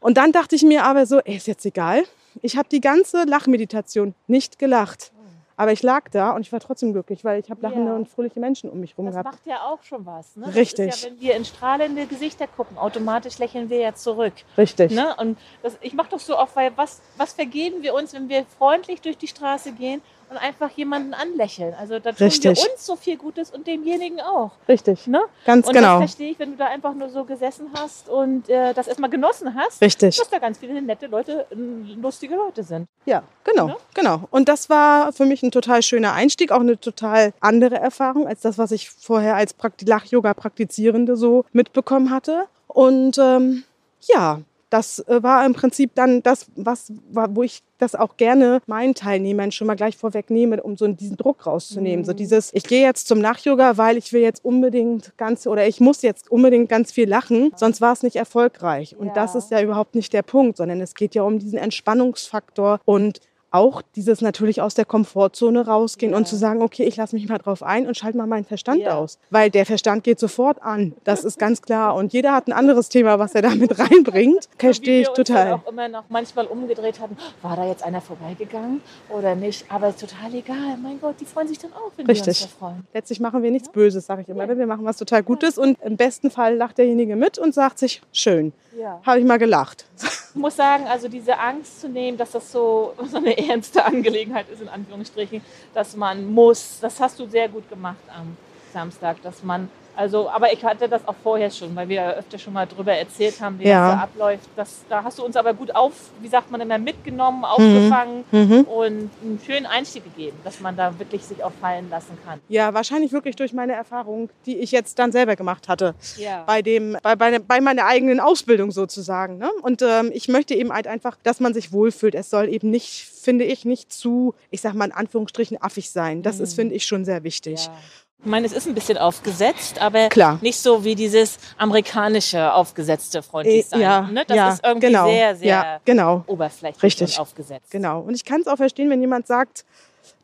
Und 0.00 0.16
dann 0.16 0.32
dachte 0.32 0.54
ich 0.54 0.62
mir 0.62 0.84
aber 0.84 1.06
so, 1.06 1.18
ey, 1.20 1.36
ist 1.36 1.46
jetzt 1.46 1.64
egal. 1.66 2.04
Ich 2.42 2.56
habe 2.56 2.68
die 2.68 2.80
ganze 2.80 3.24
Lachmeditation 3.24 4.14
nicht 4.26 4.58
gelacht. 4.58 5.12
Aber 5.60 5.72
ich 5.72 5.82
lag 5.82 6.08
da 6.12 6.30
und 6.30 6.42
ich 6.42 6.52
war 6.52 6.60
trotzdem 6.60 6.92
glücklich, 6.92 7.24
weil 7.24 7.40
ich 7.40 7.50
habe 7.50 7.60
lachende 7.62 7.90
Ja. 7.90 7.96
und 7.96 8.08
fröhliche 8.08 8.38
Menschen 8.38 8.70
um 8.70 8.78
mich 8.78 8.92
herum 8.92 9.06
Das 9.06 9.14
gehabt. 9.16 9.32
macht 9.32 9.44
ja 9.46 9.62
auch 9.62 9.82
schon 9.82 10.06
was. 10.06 10.36
Ne? 10.36 10.46
Das 10.46 10.54
Richtig. 10.54 11.02
Ja, 11.02 11.10
wenn 11.10 11.20
wir 11.20 11.34
in 11.34 11.44
strahlende 11.44 12.06
Gesichter 12.06 12.46
gucken, 12.46 12.78
automatisch 12.78 13.38
lächeln 13.38 13.68
wir 13.68 13.78
ja 13.78 13.92
zurück. 13.92 14.34
Richtig. 14.56 14.92
Ne? 14.92 15.16
Und 15.16 15.36
das, 15.64 15.76
ich 15.80 15.94
mache 15.94 16.10
doch 16.10 16.20
so 16.20 16.38
oft, 16.38 16.54
weil 16.54 16.70
was, 16.76 17.00
was 17.16 17.32
vergeben 17.32 17.82
wir 17.82 17.94
uns, 17.94 18.12
wenn 18.12 18.28
wir 18.28 18.44
freundlich 18.56 19.00
durch 19.00 19.18
die 19.18 19.26
Straße 19.26 19.72
gehen 19.72 20.00
und 20.30 20.36
einfach 20.36 20.70
jemanden 20.70 21.14
anlächeln? 21.14 21.74
Also 21.78 21.98
da 21.98 22.12
tun 22.12 22.26
Richtig. 22.26 22.58
wir 22.62 22.72
uns 22.72 22.86
so 22.86 22.96
viel 22.96 23.16
Gutes 23.16 23.50
und 23.50 23.66
demjenigen 23.66 24.20
auch. 24.20 24.52
Richtig. 24.68 25.06
Ne? 25.06 25.20
Ganz 25.44 25.66
Und 25.66 25.74
genau. 25.74 26.00
das 26.00 26.10
verstehe 26.10 26.30
ich, 26.32 26.38
wenn 26.38 26.52
du 26.52 26.56
da 26.56 26.66
einfach 26.66 26.94
nur 26.94 27.08
so 27.10 27.24
gesessen 27.24 27.66
hast 27.74 28.08
und 28.08 28.48
äh, 28.48 28.74
das 28.74 28.88
erstmal 28.88 29.10
genossen 29.10 29.54
hast, 29.54 29.80
Richtig. 29.80 30.16
dass 30.16 30.28
da 30.30 30.38
ganz 30.38 30.58
viele 30.58 30.80
nette 30.82 31.06
Leute, 31.06 31.46
lustige 31.50 32.36
Leute 32.36 32.62
sind. 32.62 32.86
Ja, 33.06 33.22
genau, 33.44 33.68
Ne? 33.68 33.76
genau. 33.94 34.22
Und 34.30 34.48
das 34.48 34.68
war 34.70 35.12
für 35.12 35.24
mich 35.24 35.42
ein 35.42 35.50
total 35.50 35.82
schöner 35.82 36.12
Einstieg, 36.12 36.52
auch 36.52 36.60
eine 36.60 36.78
total 36.78 37.32
andere 37.40 37.76
Erfahrung 37.76 38.26
als 38.26 38.40
das, 38.40 38.58
was 38.58 38.70
ich 38.70 38.90
vorher 38.90 39.36
als 39.36 39.54
Prakti 39.54 39.84
Lach-Yoga-Praktizierende 39.84 41.16
so 41.16 41.44
mitbekommen 41.52 42.10
hatte. 42.10 42.44
Und 42.66 43.18
ähm, 43.18 43.64
ja, 44.02 44.40
das 44.70 44.98
äh, 45.08 45.22
war 45.22 45.44
im 45.46 45.54
Prinzip 45.54 45.92
dann 45.94 46.22
das, 46.22 46.46
was, 46.56 46.92
wo 47.10 47.42
ich 47.42 47.62
das 47.78 47.94
auch 47.94 48.16
gerne 48.16 48.60
meinen 48.66 48.94
Teilnehmern 48.94 49.52
schon 49.52 49.66
mal 49.66 49.76
gleich 49.76 49.96
vorwegnehme, 49.96 50.62
um 50.62 50.76
so 50.76 50.86
diesen 50.88 51.16
Druck 51.16 51.46
rauszunehmen. 51.46 52.04
So 52.04 52.12
dieses, 52.12 52.52
ich 52.52 52.64
gehe 52.64 52.82
jetzt 52.82 53.06
zum 53.08 53.20
Lach-Yoga, 53.20 53.76
weil 53.76 53.96
ich 53.96 54.12
will 54.12 54.20
jetzt 54.20 54.44
unbedingt 54.44 55.16
ganz, 55.16 55.46
oder 55.46 55.66
ich 55.66 55.80
muss 55.80 56.02
jetzt 56.02 56.30
unbedingt 56.30 56.68
ganz 56.68 56.90
viel 56.92 57.08
lachen, 57.08 57.52
sonst 57.56 57.80
war 57.80 57.92
es 57.92 58.02
nicht 58.02 58.16
erfolgreich. 58.16 58.96
Und 58.98 59.08
Ja. 59.08 59.14
das 59.14 59.34
ist 59.34 59.50
ja 59.50 59.62
überhaupt 59.62 59.94
nicht 59.94 60.12
der 60.12 60.22
Punkt, 60.22 60.56
sondern 60.56 60.80
es 60.80 60.94
geht 60.94 61.14
ja 61.14 61.22
um 61.22 61.38
diesen 61.38 61.58
Entspannungsfaktor 61.58 62.80
und 62.84 63.20
auch 63.50 63.82
dieses 63.96 64.20
natürlich 64.20 64.60
aus 64.60 64.74
der 64.74 64.84
Komfortzone 64.84 65.66
rausgehen 65.66 66.12
Ja. 66.12 66.18
und 66.18 66.28
zu 66.28 66.36
sagen, 66.36 66.60
okay, 66.62 66.84
ich 66.84 66.96
lasse 66.96 67.16
mich 67.16 67.28
mal 67.28 67.38
drauf 67.38 67.62
ein 67.62 67.86
und 67.86 67.96
schalte 67.96 68.18
mal 68.18 68.26
meinen 68.26 68.44
Verstand 68.44 68.82
Ja. 68.82 68.96
aus. 68.96 69.18
Weil 69.30 69.50
der 69.50 69.64
Verstand 69.64 70.04
geht 70.04 70.18
sofort 70.18 70.62
an. 70.62 70.94
Das 71.04 71.24
ist 71.24 71.38
ganz 71.38 71.62
klar. 71.62 71.94
Und 71.94 72.12
jeder 72.12 72.34
hat 72.34 72.46
ein 72.46 72.52
anderes 72.52 72.88
Thema, 72.88 73.18
was 73.18 73.34
er 73.34 73.42
damit 73.42 73.78
reinbringt. 73.78 74.48
Verstehe 74.58 75.00
ich 75.00 75.06
wir 75.06 75.10
uns 75.10 75.16
total. 75.16 75.44
Dann 75.50 75.60
auch 75.60 75.68
immer 75.70 75.88
noch 75.88 76.04
manchmal 76.08 76.46
umgedreht 76.46 77.00
hatten, 77.00 77.16
war 77.42 77.56
da 77.56 77.66
jetzt 77.66 77.82
einer 77.82 78.00
vorbeigegangen 78.00 78.80
oder 79.08 79.34
nicht? 79.34 79.64
Aber 79.70 79.88
ist 79.88 80.00
total 80.00 80.34
egal. 80.34 80.76
Mein 80.82 81.00
Gott, 81.00 81.14
die 81.20 81.24
freuen 81.24 81.48
sich 81.48 81.58
dann 81.58 81.72
auch, 81.72 81.90
wenn 81.96 82.06
wir 82.06 82.14
uns 82.16 82.26
Richtig. 82.26 82.42
da 82.42 82.66
freuen. 82.66 82.86
Letztlich 82.92 83.20
machen 83.20 83.42
wir 83.42 83.50
nichts 83.50 83.68
Böses, 83.70 84.06
sage 84.06 84.22
ich 84.22 84.28
immer. 84.28 84.46
Ja. 84.46 84.58
Wir 84.58 84.66
machen 84.66 84.84
was 84.84 84.96
total 84.98 85.22
Gutes 85.22 85.56
und 85.58 85.78
im 85.82 85.96
besten 85.96 86.30
Fall 86.30 86.56
lacht 86.56 86.78
derjenige 86.78 87.16
mit 87.16 87.38
und 87.38 87.54
sagt 87.54 87.78
sich, 87.78 88.02
schön, 88.12 88.52
Ja. 88.78 89.00
habe 89.06 89.20
ich 89.20 89.24
mal 89.24 89.38
gelacht. 89.38 89.86
Ich 90.38 90.40
muss 90.40 90.54
sagen, 90.54 90.86
also 90.86 91.08
diese 91.08 91.36
Angst 91.36 91.80
zu 91.80 91.88
nehmen, 91.88 92.16
dass 92.16 92.30
das 92.30 92.52
so, 92.52 92.94
so 93.10 93.16
eine 93.16 93.36
ernste 93.36 93.84
Angelegenheit 93.84 94.48
ist, 94.48 94.62
in 94.62 94.68
Anführungsstrichen, 94.68 95.42
dass 95.74 95.96
man 95.96 96.32
muss, 96.32 96.78
das 96.80 97.00
hast 97.00 97.18
du 97.18 97.26
sehr 97.26 97.48
gut 97.48 97.68
gemacht 97.68 97.98
am 98.16 98.36
Samstag, 98.72 99.20
dass 99.22 99.42
man, 99.42 99.68
also, 99.98 100.30
aber 100.30 100.52
ich 100.52 100.64
hatte 100.64 100.88
das 100.88 101.06
auch 101.08 101.14
vorher 101.22 101.50
schon, 101.50 101.74
weil 101.74 101.88
wir 101.88 102.14
öfter 102.16 102.38
schon 102.38 102.52
mal 102.52 102.66
drüber 102.66 102.92
erzählt 102.92 103.40
haben, 103.40 103.58
wie 103.58 103.64
Ja. 103.64 103.88
das 103.88 103.96
so 103.96 104.02
abläuft. 104.04 104.48
Das, 104.54 104.80
da 104.88 105.02
hast 105.02 105.18
du 105.18 105.24
uns 105.24 105.34
aber 105.36 105.52
gut 105.54 105.74
auf, 105.74 105.92
wie 106.20 106.28
sagt 106.28 106.50
man 106.52 106.60
immer, 106.60 106.78
mitgenommen, 106.78 107.44
aufgefangen 107.44 108.24
Mhm. 108.30 108.60
und 108.62 109.10
einen 109.22 109.40
schönen 109.44 109.66
Einstieg 109.66 110.04
gegeben, 110.04 110.36
dass 110.44 110.60
man 110.60 110.76
da 110.76 110.96
wirklich 110.98 111.24
sich 111.24 111.42
auch 111.42 111.52
fallen 111.60 111.90
lassen 111.90 112.16
kann. 112.24 112.40
Ja, 112.48 112.72
wahrscheinlich 112.74 113.12
wirklich 113.12 113.34
durch 113.36 113.52
meine 113.52 113.72
Erfahrung, 113.72 114.30
die 114.46 114.56
ich 114.58 114.70
jetzt 114.70 114.98
dann 115.00 115.10
selber 115.10 115.34
gemacht 115.34 115.68
hatte. 115.68 115.94
Ja. 116.16 116.44
bei, 116.46 116.62
dem, 116.62 116.96
bei, 117.02 117.16
bei, 117.16 117.38
bei 117.40 117.60
meiner 117.60 117.86
eigenen 117.86 118.20
Ausbildung 118.20 118.70
sozusagen. 118.70 119.38
Ne? 119.38 119.50
Und 119.62 119.82
ähm, 119.82 120.10
ich 120.14 120.28
möchte 120.28 120.54
eben 120.54 120.72
halt 120.72 120.86
einfach, 120.86 121.16
dass 121.24 121.40
man 121.40 121.52
sich 121.54 121.72
wohlfühlt. 121.72 122.14
Es 122.14 122.30
soll 122.30 122.48
eben 122.48 122.70
nicht, 122.70 123.04
finde 123.04 123.44
ich, 123.44 123.64
nicht 123.64 123.92
zu, 123.92 124.34
ich 124.50 124.60
sag 124.60 124.74
mal 124.74 124.84
in 124.86 124.92
Anführungsstrichen, 124.92 125.60
affig 125.60 125.90
sein. 125.90 126.22
Das 126.22 126.38
ist, 126.38 126.52
Mhm. 126.52 126.60
finde 126.60 126.74
ich, 126.76 126.86
schon 126.86 127.04
sehr 127.04 127.24
wichtig. 127.24 127.66
Ja. 127.66 127.72
Ich 128.20 128.26
meine, 128.26 128.46
es 128.46 128.52
ist 128.52 128.66
ein 128.66 128.74
bisschen 128.74 128.98
aufgesetzt, 128.98 129.80
aber 129.80 130.08
Klar. 130.08 130.38
nicht 130.42 130.58
so 130.58 130.82
wie 130.82 130.96
dieses 130.96 131.38
amerikanische 131.56 132.52
aufgesetzte 132.52 133.22
Freundlichsein. 133.22 133.80
Äh, 133.80 133.82
ja, 133.84 134.00
ne? 134.02 134.24
Das 134.26 134.36
ja, 134.36 134.48
ist 134.50 134.64
irgendwie 134.64 134.86
genau, 134.88 135.06
sehr, 135.06 135.36
sehr 135.36 135.48
Ja, 135.48 135.80
genau, 135.84 136.24
oberflächlich 136.26 136.82
Richtig. 136.82 137.16
und 137.16 137.20
aufgesetzt. 137.20 137.70
genau. 137.70 138.00
Und 138.00 138.14
ich 138.14 138.24
kann 138.24 138.40
es 138.40 138.48
auch 138.48 138.56
verstehen, 138.56 138.90
wenn 138.90 139.00
jemand 139.00 139.28
sagt, 139.28 139.64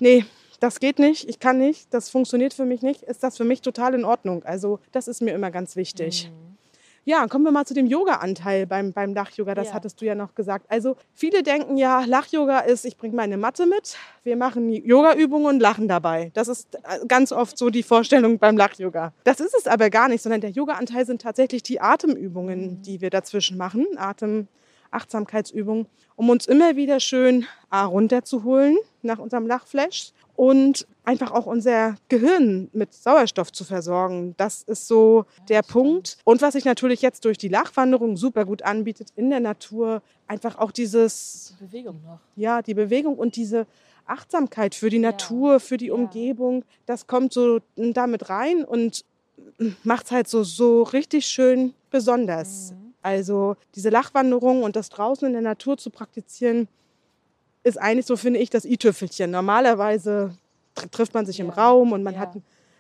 nee, 0.01 0.25
das 0.59 0.81
geht 0.81 0.99
nicht, 0.99 1.29
ich 1.29 1.39
kann 1.39 1.59
nicht, 1.59 1.95
das 1.95 2.11
funktioniert 2.11 2.53
für 2.53 2.65
mich 2.65 2.83
nicht, 2.83 3.03
ist 3.03 3.23
das 3.23 3.37
für 3.37 3.45
mich 3.45 3.61
total 3.63 3.95
in 3.95 4.05
Ordnung. 4.05 4.43
Also 4.45 4.81
das 4.91 5.07
ist 5.07 5.23
mir 5.23 5.33
immer 5.33 5.53
ganz 5.53 5.77
wichtig. 5.77 6.31
Mhm. 6.31 6.44
Ja, 7.07 7.27
kommen 7.27 7.45
wir 7.45 7.53
mal 7.53 7.67
zu 7.67 7.75
dem 7.75 7.87
Yoga-Anteil 7.87 8.67
beim, 8.67 8.93
beim 8.95 9.13
Lach-Yoga. 9.13 9.55
Das 9.55 9.69
Ja. 9.69 9.75
hattest 9.75 10.01
du 10.01 10.07
ja 10.07 10.15
noch 10.15 10.35
gesagt. 10.35 10.65
Also 10.71 10.97
viele 11.13 11.43
denken 11.43 11.77
ja, 11.77 12.03
Lach-Yoga 12.07 12.61
ist, 12.61 12.87
ich 12.87 12.97
bringe 12.97 13.15
meine 13.15 13.37
Matte 13.37 13.67
mit, 13.67 13.97
wir 14.23 14.37
machen 14.37 14.71
Yoga-Übungen 14.71 15.47
und 15.47 15.61
lachen 15.61 15.87
dabei. 15.87 16.31
Das 16.33 16.49
ist 16.49 16.77
äh, 16.77 17.07
ganz 17.07 17.31
oft 17.31 17.59
so 17.59 17.69
die 17.69 17.83
Vorstellung 17.83 18.39
beim 18.39 18.57
Lach-Yoga. 18.57 19.13
Das 19.25 19.41
ist 19.41 19.55
es 19.55 19.67
aber 19.67 19.91
gar 19.91 20.09
nicht, 20.09 20.23
sondern 20.23 20.41
der 20.41 20.51
Yoga-Anteil 20.51 21.05
sind 21.05 21.21
tatsächlich 21.21 21.63
die 21.63 21.79
Atemübungen, 21.79 22.81
die 22.81 23.03
wir 23.03 23.11
dazwischen 23.11 23.59
machen. 23.59 23.87
Atem, 23.97 24.49
Achtsamkeitsübungen, 24.91 25.87
um 26.17 26.31
uns 26.31 26.47
immer 26.47 26.77
wieder 26.77 27.01
schön 27.01 27.47
A, 27.69 27.85
runterzuholen 27.85 28.79
nach 29.03 29.19
unserem 29.19 29.47
Lachflash 29.47 30.13
und 30.37 30.87
einfach 31.05 31.31
auch 31.33 31.47
unser 31.47 31.97
Gehirn 32.09 32.69
mit 32.73 32.93
Sauerstoff 32.95 33.53
zu 33.53 33.65
versorgen. 33.65 34.35
Das 34.37 34.63
ist 34.63 34.89
so 34.89 35.27
der 35.49 35.63
Punkt. 35.63 36.19
Und 36.25 36.43
was 36.43 36.55
sich 36.55 36.65
natürlich 36.65 37.03
jetzt 37.03 37.25
durch 37.25 37.39
die 37.39 37.49
Lachwanderung 37.49 38.17
super 38.17 38.45
gut 38.45 38.63
anbietet 38.63 39.09
in 39.17 39.31
der 39.31 39.41
Natur, 39.41 40.03
einfach 40.27 40.59
auch 40.59 40.73
dieses, 40.73 41.55
Bewegung 41.61 42.01
noch. 42.05 42.19
ja, 42.37 42.63
die 42.63 42.75
Bewegung 42.75 43.17
und 43.17 43.37
diese 43.37 43.67
Achtsamkeit 44.07 44.75
für 44.75 44.91
die 44.91 44.97
Ja. 44.97 45.11
Natur, 45.13 45.61
für 45.61 45.77
die 45.77 45.87
Ja. 45.87 45.95
Umgebung, 45.95 46.65
das 46.87 47.07
kommt 47.07 47.33
so 47.33 47.61
damit 47.77 48.29
rein 48.29 48.65
und 48.65 49.05
macht 49.83 50.07
es 50.07 50.11
halt 50.11 50.29
so, 50.29 50.43
so 50.45 50.83
richtig 50.83 51.27
schön 51.27 51.75
besonders. 51.91 52.73
Mhm. 52.73 52.95
Also 53.03 53.57
diese 53.75 53.91
Lachwanderung 53.91 54.63
und 54.63 54.77
das 54.77 54.89
draußen 54.89 55.27
in 55.27 55.33
der 55.35 55.43
Natur 55.43 55.77
zu 55.77 55.91
praktizieren, 55.91 56.69
ist 57.65 57.79
eigentlich 57.81 58.07
so, 58.07 58.17
finde 58.17 58.39
ich, 58.41 58.51
das 58.51 58.65
i-Tüpfelchen. 58.65 59.31
Normalerweise 59.31 60.37
tr 60.75 60.91
trifft 60.91 61.15
man 61.15 61.27
sich 61.27 61.41
im 61.41 61.49
Ja, 61.49 61.55
Raum 61.55 61.93
und 61.93 62.03
man 62.03 62.15
ja. 62.15 62.21
hat 62.21 62.35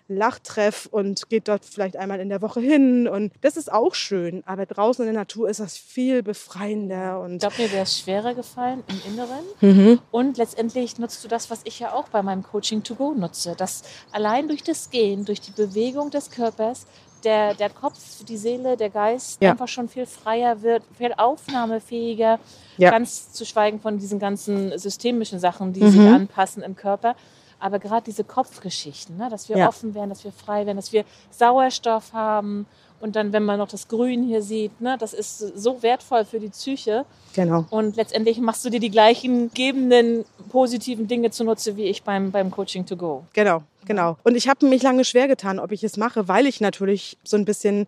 Lachtreff 0.07 0.87
und 0.91 1.31
geht 1.31 1.49
dort 1.49 1.65
vielleicht 1.65 1.97
einmal 1.97 2.21
in 2.21 2.29
der 2.29 2.43
Woche 2.43 2.61
hin. 2.61 3.09
Und 3.09 3.33
das 3.41 3.57
ist 3.57 3.73
auch 3.73 3.95
schön. 3.95 4.43
Aber 4.45 4.67
draußen 4.67 5.03
in 5.07 5.13
der 5.15 5.23
Natur 5.23 5.49
ist 5.49 5.61
das 5.61 5.79
viel 5.79 6.23
befreiender. 6.23 7.21
Und 7.21 7.35
Ich 7.35 7.39
glaube, 7.41 7.55
mir 7.59 7.73
wäre 7.73 7.83
es 7.85 7.99
schwerer 7.99 8.35
gefallen 8.35 8.83
im 8.89 9.13
Inneren. 9.13 9.45
mhm. 9.63 9.99
Und 10.11 10.37
letztendlich 10.37 10.99
nutzt 10.99 11.25
du 11.25 11.29
das, 11.29 11.51
was 11.51 11.61
ich 11.65 11.81
ja 11.81 11.93
auch 11.95 12.09
bei 12.09 12.23
meinem 12.23 12.43
Coaching 12.43 12.83
to 12.83 12.95
go 12.95 13.15
nutze. 13.15 13.55
Dass 13.57 13.83
allein 14.13 14.47
durch 14.49 14.63
das 14.63 14.91
Gehen, 14.91 15.25
durch 15.25 15.41
die 15.41 15.53
Bewegung 15.53 16.11
des 16.11 16.31
Körpers, 16.31 16.87
der, 17.25 17.55
der 17.55 17.71
Kopf, 17.71 18.25
die 18.29 18.37
Seele, 18.37 18.77
der 18.77 18.91
Geist 18.91 19.41
Ja. 19.43 19.51
einfach 19.53 19.69
schon 19.69 19.89
viel 19.89 20.07
freier 20.07 20.63
wird, 20.63 20.83
viel 20.97 21.13
aufnahmefähiger. 21.17 22.39
Ja. 22.77 22.91
Ganz 22.91 23.33
zu 23.33 23.45
schweigen 23.47 23.81
von 23.81 23.99
diesen 23.99 24.19
ganzen 24.19 24.77
systemischen 24.79 25.39
Sachen, 25.39 25.73
die 25.73 25.83
Mhm. 25.83 25.91
sich 25.91 26.01
anpassen 26.01 26.63
im 26.63 26.75
Körper. 26.77 27.15
Aber 27.61 27.79
gerade 27.79 28.05
diese 28.05 28.25
Kopfgeschichten, 28.25 29.17
ne, 29.17 29.29
dass 29.31 29.49
wir 29.49 29.57
Ja. 29.57 29.69
offen 29.69 29.95
werden, 29.95 30.11
dass 30.11 30.25
wir 30.25 30.33
frei 30.33 30.67
werden, 30.67 30.77
dass 30.77 30.93
wir 30.93 31.05
Sauerstoff 31.31 32.13
haben. 32.13 32.67
Und 33.05 33.17
dann, 33.17 33.35
wenn 33.35 33.45
man 33.45 33.59
noch 33.59 33.69
das 33.69 33.87
Grün 33.87 34.23
hier 34.23 34.41
sieht, 34.41 34.81
ne, 34.81 34.97
das 34.99 35.13
ist 35.13 35.37
so 35.39 35.83
wertvoll 35.83 36.25
für 36.25 36.41
die 36.41 36.49
Psyche. 36.49 37.05
Genau. 37.35 37.67
Und 37.69 37.97
letztendlich 37.97 38.39
machst 38.39 38.65
du 38.65 38.71
dir 38.71 38.81
die 38.81 38.91
gleichen 38.91 39.51
gebenden, 39.53 40.25
positiven 40.49 41.07
Dinge 41.07 41.31
zunutze 41.31 41.77
wie 41.77 41.83
ich 41.83 42.03
beim, 42.03 42.31
beim 42.31 42.51
Coaching 42.51 42.87
to 42.87 42.97
go. 42.97 43.27
Genau, 43.35 43.63
genau. 43.85 44.17
Und 44.23 44.37
ich 44.37 44.49
habe 44.49 44.67
mich 44.67 44.83
lange 44.83 45.05
schwer 45.05 45.29
getan, 45.29 45.59
ob 45.59 45.71
ich 45.71 45.85
es 45.85 45.99
mache, 45.99 46.29
weil 46.29 46.47
ich 46.47 46.63
natürlich 46.63 47.19
so 47.25 47.37
ein 47.37 47.45
bisschen 47.45 47.87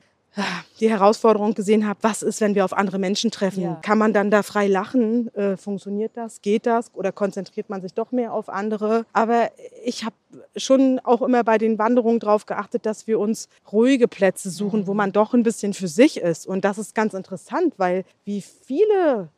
die 0.81 0.91
Herausforderung 0.91 1.55
gesehen 1.55 1.87
habe, 1.87 1.99
was 2.03 2.23
ist, 2.23 2.41
wenn 2.41 2.55
wir 2.55 2.65
auf 2.65 2.73
andere 2.73 2.99
Menschen 2.99 3.31
treffen? 3.31 3.63
Ja. 3.63 3.79
Kann 3.83 3.99
man 3.99 4.13
dann 4.13 4.31
da 4.31 4.43
frei 4.43 4.67
lachen? 4.67 5.35
Äh, 5.35 5.57
funktioniert 5.57 6.13
das? 6.15 6.43
Geht 6.43 6.67
das? 6.67 6.95
Oder 6.95 7.13
konzentriert 7.13 7.71
man 7.71 7.81
sich 7.81 7.95
doch 7.95 8.13
mehr 8.13 8.33
auf 8.33 8.49
andere? 8.49 9.07
Aber 9.13 9.51
ich 9.85 10.05
habe 10.05 10.17
schon 10.57 11.01
auch 11.05 11.23
immer 11.23 11.45
bei 11.45 11.59
den 11.59 11.79
Wanderungen 11.79 12.21
darauf 12.21 12.47
geachtet, 12.47 12.85
dass 12.85 13.07
wir 13.07 13.19
uns 13.19 13.49
ruhige 13.73 14.09
Plätze 14.09 14.51
suchen, 14.51 14.87
wo 14.87 14.95
man 14.95 15.13
doch 15.13 15.33
ein 15.33 15.43
bisschen 15.43 15.73
für 15.73 15.89
sich 15.89 16.19
ist. 16.19 16.47
Und 16.47 16.65
das 16.65 16.79
ist 16.79 16.95
ganz 16.95 17.15
interessant, 17.15 17.75
weil 17.79 18.05
wie 18.25 18.43
viele 18.43 19.31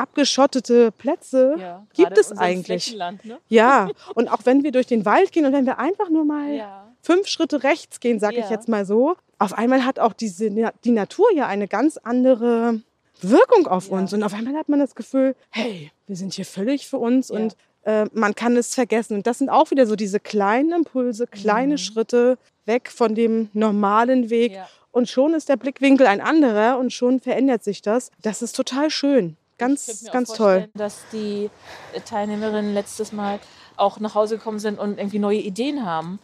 abgeschottete 0.00 0.90
Plätze 0.92 1.82
gibt 1.94 2.16
es 2.18 2.32
eigentlich? 2.36 2.96
Ne? 2.96 3.38
Ja, 3.48 3.90
und 4.14 4.28
auch 4.28 4.40
wenn 4.44 4.62
wir 4.64 4.72
durch 4.72 4.86
den 4.86 5.04
Wald 5.04 5.32
gehen 5.32 5.44
und 5.46 5.52
wenn 5.52 5.66
wir 5.66 5.78
einfach 5.78 6.08
nur 6.10 6.24
mal 6.24 6.52
Ja. 6.54 6.88
fünf 7.02 7.26
Schritte 7.28 7.62
rechts 7.62 8.00
gehen, 8.00 8.18
sage 8.20 8.36
ich 8.36 8.44
Ja. 8.46 8.50
jetzt 8.50 8.68
mal 8.68 8.84
so, 8.84 9.16
auf 9.38 9.52
einmal 9.56 9.84
hat 9.84 9.98
auch 9.98 10.12
diese, 10.12 10.50
die 10.84 10.90
Natur 10.90 11.26
ja 11.34 11.46
eine 11.46 11.68
ganz 11.68 11.96
andere 11.96 12.80
Wirkung 13.22 13.66
auf 13.66 13.88
Ja. 13.88 13.94
uns. 13.98 14.12
Und 14.12 14.22
auf 14.22 14.34
einmal 14.34 14.54
hat 14.54 14.68
man 14.68 14.80
das 14.80 14.94
Gefühl, 14.94 15.34
hey, 15.50 15.90
wir 16.06 16.16
sind 16.16 16.34
hier 16.34 16.44
völlig 16.46 16.86
für 16.88 16.98
uns 16.98 17.28
Ja. 17.28 17.36
und 17.36 17.56
äh, 17.84 18.04
man 18.12 18.34
kann 18.34 18.56
es 18.58 18.74
vergessen. 18.74 19.14
Und 19.16 19.26
das 19.26 19.38
sind 19.38 19.48
auch 19.48 19.70
wieder 19.70 19.86
so 19.86 19.96
diese 19.96 20.20
kleinen 20.20 20.72
Impulse, 20.72 21.26
kleine 21.26 21.74
Mhm. 21.74 21.78
Schritte 21.78 22.38
weg 22.66 22.90
von 22.90 23.14
dem 23.14 23.48
normalen 23.54 24.28
Weg. 24.28 24.52
Ja. 24.52 24.68
Und 24.92 25.08
schon 25.08 25.32
ist 25.34 25.48
der 25.48 25.56
Blickwinkel 25.56 26.06
ein 26.06 26.20
anderer 26.20 26.76
und 26.78 26.92
schon 26.92 27.20
verändert 27.20 27.62
sich 27.64 27.80
das. 27.80 28.10
Das 28.22 28.42
ist 28.42 28.54
total 28.56 28.90
schön. 28.90 29.36
Ganz, 29.60 30.04
ganz 30.10 30.32
toll. 30.32 30.68
Dass 30.74 31.02
die 31.12 31.50
äh, 31.92 32.00
Teilnehmerinnen 32.00 32.74
letztes 32.74 33.12
Mal 33.12 33.38
auch 33.76 33.98
nach 34.00 34.14
Hause 34.14 34.36
gekommen 34.38 34.58
sind 34.58 34.78
und 34.78 34.98
irgendwie 34.98 35.18
neue 35.18 35.38
Ideen 35.38 35.86
haben 35.86 36.18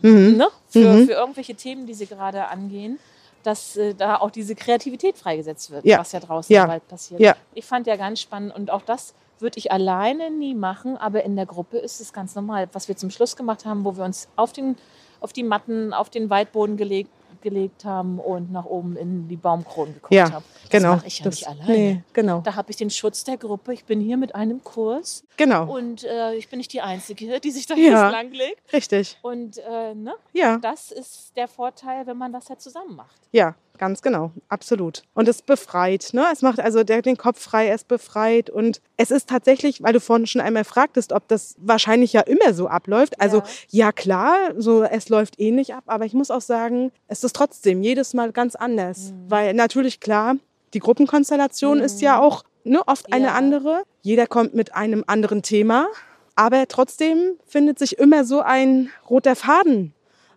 Mhm. 0.00 0.36
ne? 0.36 0.48
für, 0.68 0.78
Mhm. 0.92 1.06
für 1.06 1.12
irgendwelche 1.12 1.54
Themen, 1.54 1.86
die 1.86 1.94
sie 1.94 2.06
gerade 2.06 2.48
angehen, 2.48 2.98
dass 3.42 3.76
äh, 3.76 3.94
da 3.94 4.16
auch 4.16 4.30
diese 4.30 4.54
Kreativität 4.54 5.18
freigesetzt 5.18 5.70
wird, 5.70 5.84
Ja. 5.84 5.98
was 5.98 6.12
ja 6.12 6.20
draußen 6.20 6.54
Ja. 6.54 6.64
im 6.64 6.70
Wald 6.70 6.86
passiert. 6.88 7.20
Ja. 7.20 7.34
Ich 7.54 7.64
fand 7.64 7.86
ja 7.86 7.96
ganz 7.96 8.20
spannend 8.20 8.54
und 8.54 8.70
auch 8.70 8.82
das 8.82 9.14
würde 9.40 9.58
ich 9.58 9.72
alleine 9.72 10.30
nie 10.30 10.54
machen, 10.54 10.96
aber 10.96 11.24
in 11.24 11.34
der 11.34 11.46
Gruppe 11.46 11.78
ist 11.78 12.00
es 12.00 12.12
ganz 12.12 12.34
normal. 12.36 12.68
Was 12.72 12.86
wir 12.88 12.96
zum 12.96 13.10
Schluss 13.10 13.34
gemacht 13.36 13.64
haben, 13.66 13.84
wo 13.84 13.96
wir 13.96 14.04
uns 14.04 14.28
auf, 14.36 14.52
den, 14.52 14.76
auf 15.20 15.32
die 15.32 15.42
Matten, 15.42 15.92
auf 15.92 16.08
den 16.10 16.30
Waldboden 16.30 16.76
gelegt, 16.76 17.10
gelegt 17.42 17.84
haben 17.84 18.18
und 18.18 18.50
nach 18.52 18.64
oben 18.64 18.96
in 18.96 19.28
die 19.28 19.36
Baumkronen 19.36 19.94
geguckt 19.94 20.14
Ja, 20.14 20.30
haben. 20.32 20.44
Das 20.62 20.70
genau. 20.70 20.94
mache 20.96 21.06
ich 21.06 21.18
ja 21.18 21.24
Das- 21.24 21.34
nicht 21.34 21.48
alleine. 21.48 21.72
Nee, 21.72 22.02
genau. 22.12 22.40
Da 22.40 22.54
habe 22.54 22.70
ich 22.70 22.76
den 22.76 22.90
Schutz 22.90 23.24
der 23.24 23.36
Gruppe. 23.36 23.74
Ich 23.74 23.84
bin 23.84 24.00
hier 24.00 24.16
mit 24.16 24.34
einem 24.34 24.62
Kurs 24.64 25.24
Genau. 25.36 25.70
und 25.74 26.04
äh, 26.04 26.34
ich 26.34 26.48
bin 26.48 26.58
nicht 26.58 26.72
die 26.72 26.80
Einzige, 26.80 27.40
die 27.40 27.50
sich 27.50 27.66
da 27.66 27.74
Ja. 27.74 27.82
jetzt 28.04 28.12
langlegt. 28.12 28.72
Richtig. 28.72 29.18
Und 29.22 29.58
äh, 29.58 29.94
ne, 29.94 30.14
Ja. 30.32 30.56
das 30.58 30.90
ist 30.92 31.36
der 31.36 31.48
Vorteil, 31.48 32.06
wenn 32.06 32.16
man 32.16 32.32
das 32.32 32.48
halt 32.48 32.60
zusammen 32.60 32.96
macht. 32.96 33.16
Ja, 33.32 33.54
ganz 33.82 34.00
genau, 34.00 34.30
absolut. 34.48 35.02
Und 35.12 35.26
es 35.26 35.42
befreit, 35.42 36.10
ne? 36.12 36.24
Es 36.32 36.40
macht 36.40 36.60
also 36.60 36.84
der, 36.84 37.02
den 37.02 37.16
Kopf 37.16 37.40
frei, 37.42 37.68
es 37.68 37.82
befreit. 37.82 38.48
Und 38.48 38.80
es 38.96 39.10
ist 39.10 39.28
tatsächlich, 39.28 39.82
weil 39.82 39.92
du 39.92 39.98
vorhin 39.98 40.28
schon 40.28 40.40
einmal 40.40 40.62
fragtest, 40.62 41.12
ob 41.12 41.26
das 41.26 41.56
wahrscheinlich 41.58 42.12
ja 42.12 42.20
immer 42.20 42.54
so 42.54 42.68
abläuft. 42.68 43.20
Also 43.20 43.38
Ja. 43.38 43.86
ja, 43.86 43.92
klar, 43.92 44.36
so 44.56 44.84
es 44.84 45.08
läuft 45.08 45.40
ähnlich 45.40 45.74
ab, 45.74 45.82
aber 45.88 46.04
ich 46.04 46.12
muss 46.14 46.30
auch 46.30 46.40
sagen, 46.40 46.92
es 47.08 47.24
ist 47.24 47.34
trotzdem 47.34 47.82
jedes 47.82 48.14
Mal 48.14 48.30
ganz 48.30 48.54
anders. 48.54 49.10
Mhm. 49.10 49.24
Weil 49.30 49.54
natürlich 49.54 49.98
klar, 49.98 50.36
die 50.74 50.78
Gruppenkonstellation 50.78 51.80
ist 51.80 52.00
ja 52.02 52.18
Mhm. 52.18 52.22
auch 52.22 52.44
ne, 52.62 52.82
oft 52.86 53.12
eine 53.12 53.26
Ja. 53.26 53.34
andere. 53.34 53.82
Jeder 54.02 54.28
kommt 54.28 54.54
mit 54.54 54.76
einem 54.76 55.02
anderen 55.08 55.42
Thema. 55.42 55.88
Aber 56.36 56.68
trotzdem 56.68 57.32
findet 57.48 57.80
sich 57.80 57.98
immer 57.98 58.22
so 58.24 58.42
ein 58.42 58.90
roter 59.10 59.34
Faden 59.34 59.92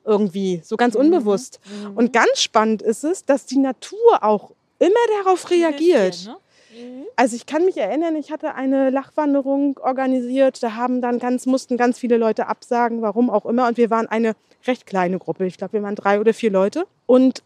irgendwie, 0.06 0.62
so 0.63 0.78
ganz 0.78 0.96
unbewusst. 0.96 1.60
Mhm. 1.84 1.98
Und 1.98 2.13
ganz 2.13 2.41
spannend 2.41 2.82
ist 2.82 3.04
es, 3.04 3.26
dass 3.26 3.46
die 3.46 3.58
Natur 3.58 4.24
auch 4.24 4.52
immer 4.80 4.94
darauf 5.24 5.50
reagiert. 5.50 6.26
Ne? 6.26 6.36
Mhm. 6.78 7.06
Also 7.15 7.36
ich 7.36 7.46
kann 7.46 7.65
mich 7.65 7.78
erinnern, 7.78 8.15
ich 8.15 8.32
hatte 8.32 8.56
eine 8.56 8.89
Lachwanderung 8.89 9.78
organisiert. 9.82 10.62
Da 10.62 10.76
haben 10.76 11.02
dann 11.02 11.20
ganz, 11.20 11.46
mussten 11.46 11.78
ganz 11.78 11.98
viele 11.98 12.18
Leute 12.18 12.48
absagen, 12.48 13.02
warum 13.02 13.30
auch 13.30 13.46
immer. 13.46 13.68
Und 13.68 13.78
wir 13.78 13.89
waren 13.89 14.08
eine 14.08 14.36
recht 14.68 14.86
kleine 14.86 15.18
Gruppe. 15.20 15.46
Ich 15.46 15.58
glaube, 15.58 15.74
wir 15.74 15.84
waren 15.84 15.96
drei 15.96 16.20
oder 16.20 16.34
vier 16.34 16.52
Leute. 16.52 16.86
Und 17.06 17.41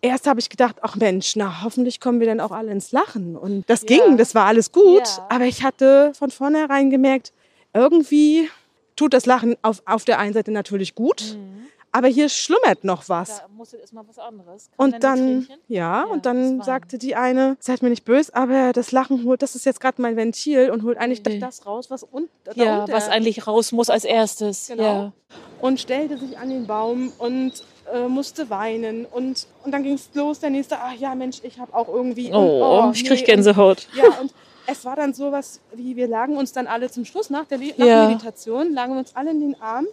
erst 0.00 0.26
habe 0.26 0.40
ich 0.40 0.48
gedacht, 0.48 0.76
ach 0.82 0.96
Mensch, 0.96 1.34
na 1.36 1.62
hoffentlich 1.62 2.00
kommen 2.00 2.20
wir 2.20 2.26
dann 2.26 2.40
auch 2.40 2.52
alle 2.52 2.70
ins 2.70 2.92
Lachen. 2.92 3.36
Und 3.36 3.68
das 3.68 3.82
Ja. 3.82 3.98
ging, 3.98 4.16
das 4.16 4.34
war 4.34 4.46
alles 4.46 4.70
gut. 4.72 5.06
Ja. 5.06 5.26
Aber 5.30 5.44
ich 5.44 5.62
hatte 5.62 6.12
von 6.14 6.30
vornherein 6.30 6.90
gemerkt, 6.90 7.32
irgendwie 7.74 8.48
tut 8.96 9.14
das 9.14 9.26
Lachen 9.26 9.56
auf, 9.62 9.82
auf 9.86 10.04
der 10.04 10.18
einen 10.18 10.34
Seite 10.34 10.52
natürlich 10.52 10.94
gut. 10.94 11.36
Mhm. 11.36 11.66
Aber 11.94 12.08
hier 12.08 12.30
schlummert 12.30 12.84
noch 12.84 13.08
was. 13.10 13.40
Da 13.40 13.48
muss 13.54 13.72
jetzt 13.72 13.92
mal 13.92 14.02
was 14.08 14.18
anderes. 14.18 14.70
Kann 14.76 14.94
Und 14.94 15.04
dann, 15.04 15.46
ja, 15.68 16.02
Ja, 16.02 16.04
und 16.04 16.24
dann 16.24 16.62
sagte 16.62 16.96
die 16.96 17.14
eine, 17.16 17.56
seid 17.60 17.82
mir 17.82 17.90
nicht 17.90 18.06
böse, 18.06 18.34
aber 18.34 18.72
das 18.72 18.92
Lachen 18.92 19.24
holt, 19.24 19.42
das 19.42 19.54
ist 19.54 19.66
jetzt 19.66 19.78
gerade 19.80 20.00
mein 20.00 20.16
Ventil 20.16 20.70
und 20.70 20.84
holt 20.84 20.96
eigentlich 20.96 21.22
Nee. 21.24 21.38
das 21.38 21.66
raus, 21.66 21.90
was 21.90 22.02
un 22.10 22.28
Ja, 22.54 22.80
unter 22.80 22.92
was 22.94 23.08
eigentlich 23.10 23.46
raus 23.46 23.72
muss 23.72 23.90
als 23.90 24.04
erstes. 24.04 24.68
Genau. 24.68 24.82
Ja. 24.82 25.12
und 25.60 25.80
stellte 25.80 26.16
sich 26.18 26.38
an 26.38 26.48
den 26.48 26.66
Baum 26.66 27.12
und 27.18 27.52
äh, 27.92 28.08
musste 28.08 28.48
weinen 28.48 29.04
und, 29.04 29.46
und 29.64 29.72
dann 29.72 29.82
ging 29.82 29.94
es 29.94 30.08
los, 30.14 30.40
der 30.40 30.48
nächste, 30.50 30.78
ach 30.78 30.94
ja 30.94 31.14
Mensch, 31.14 31.40
ich 31.42 31.58
habe 31.60 31.74
auch 31.74 31.88
irgendwie 31.88 32.28
und, 32.32 32.34
Oh, 32.36 32.90
ich 32.94 33.04
krieg 33.04 33.18
nee, 33.20 33.24
Gänsehaut. 33.26 33.86
Und, 33.92 33.98
ja, 34.02 34.18
und 34.20 34.32
es 34.66 34.84
war 34.86 34.96
dann 34.96 35.12
sowas, 35.12 35.60
wie 35.74 35.94
wir 35.96 36.08
lagen 36.08 36.36
uns 36.38 36.52
dann 36.52 36.66
alle 36.66 36.90
zum 36.90 37.04
Schluss 37.04 37.28
nach 37.28 37.44
der 37.44 37.58
Le 37.58 37.74
nach 37.76 37.86
Ja. 37.86 38.08
Meditation, 38.08 38.72
lagen 38.72 38.94
wir 38.94 39.00
uns 39.00 39.14
alle 39.14 39.30
in 39.32 39.40
den 39.40 39.60
Arm, 39.60 39.86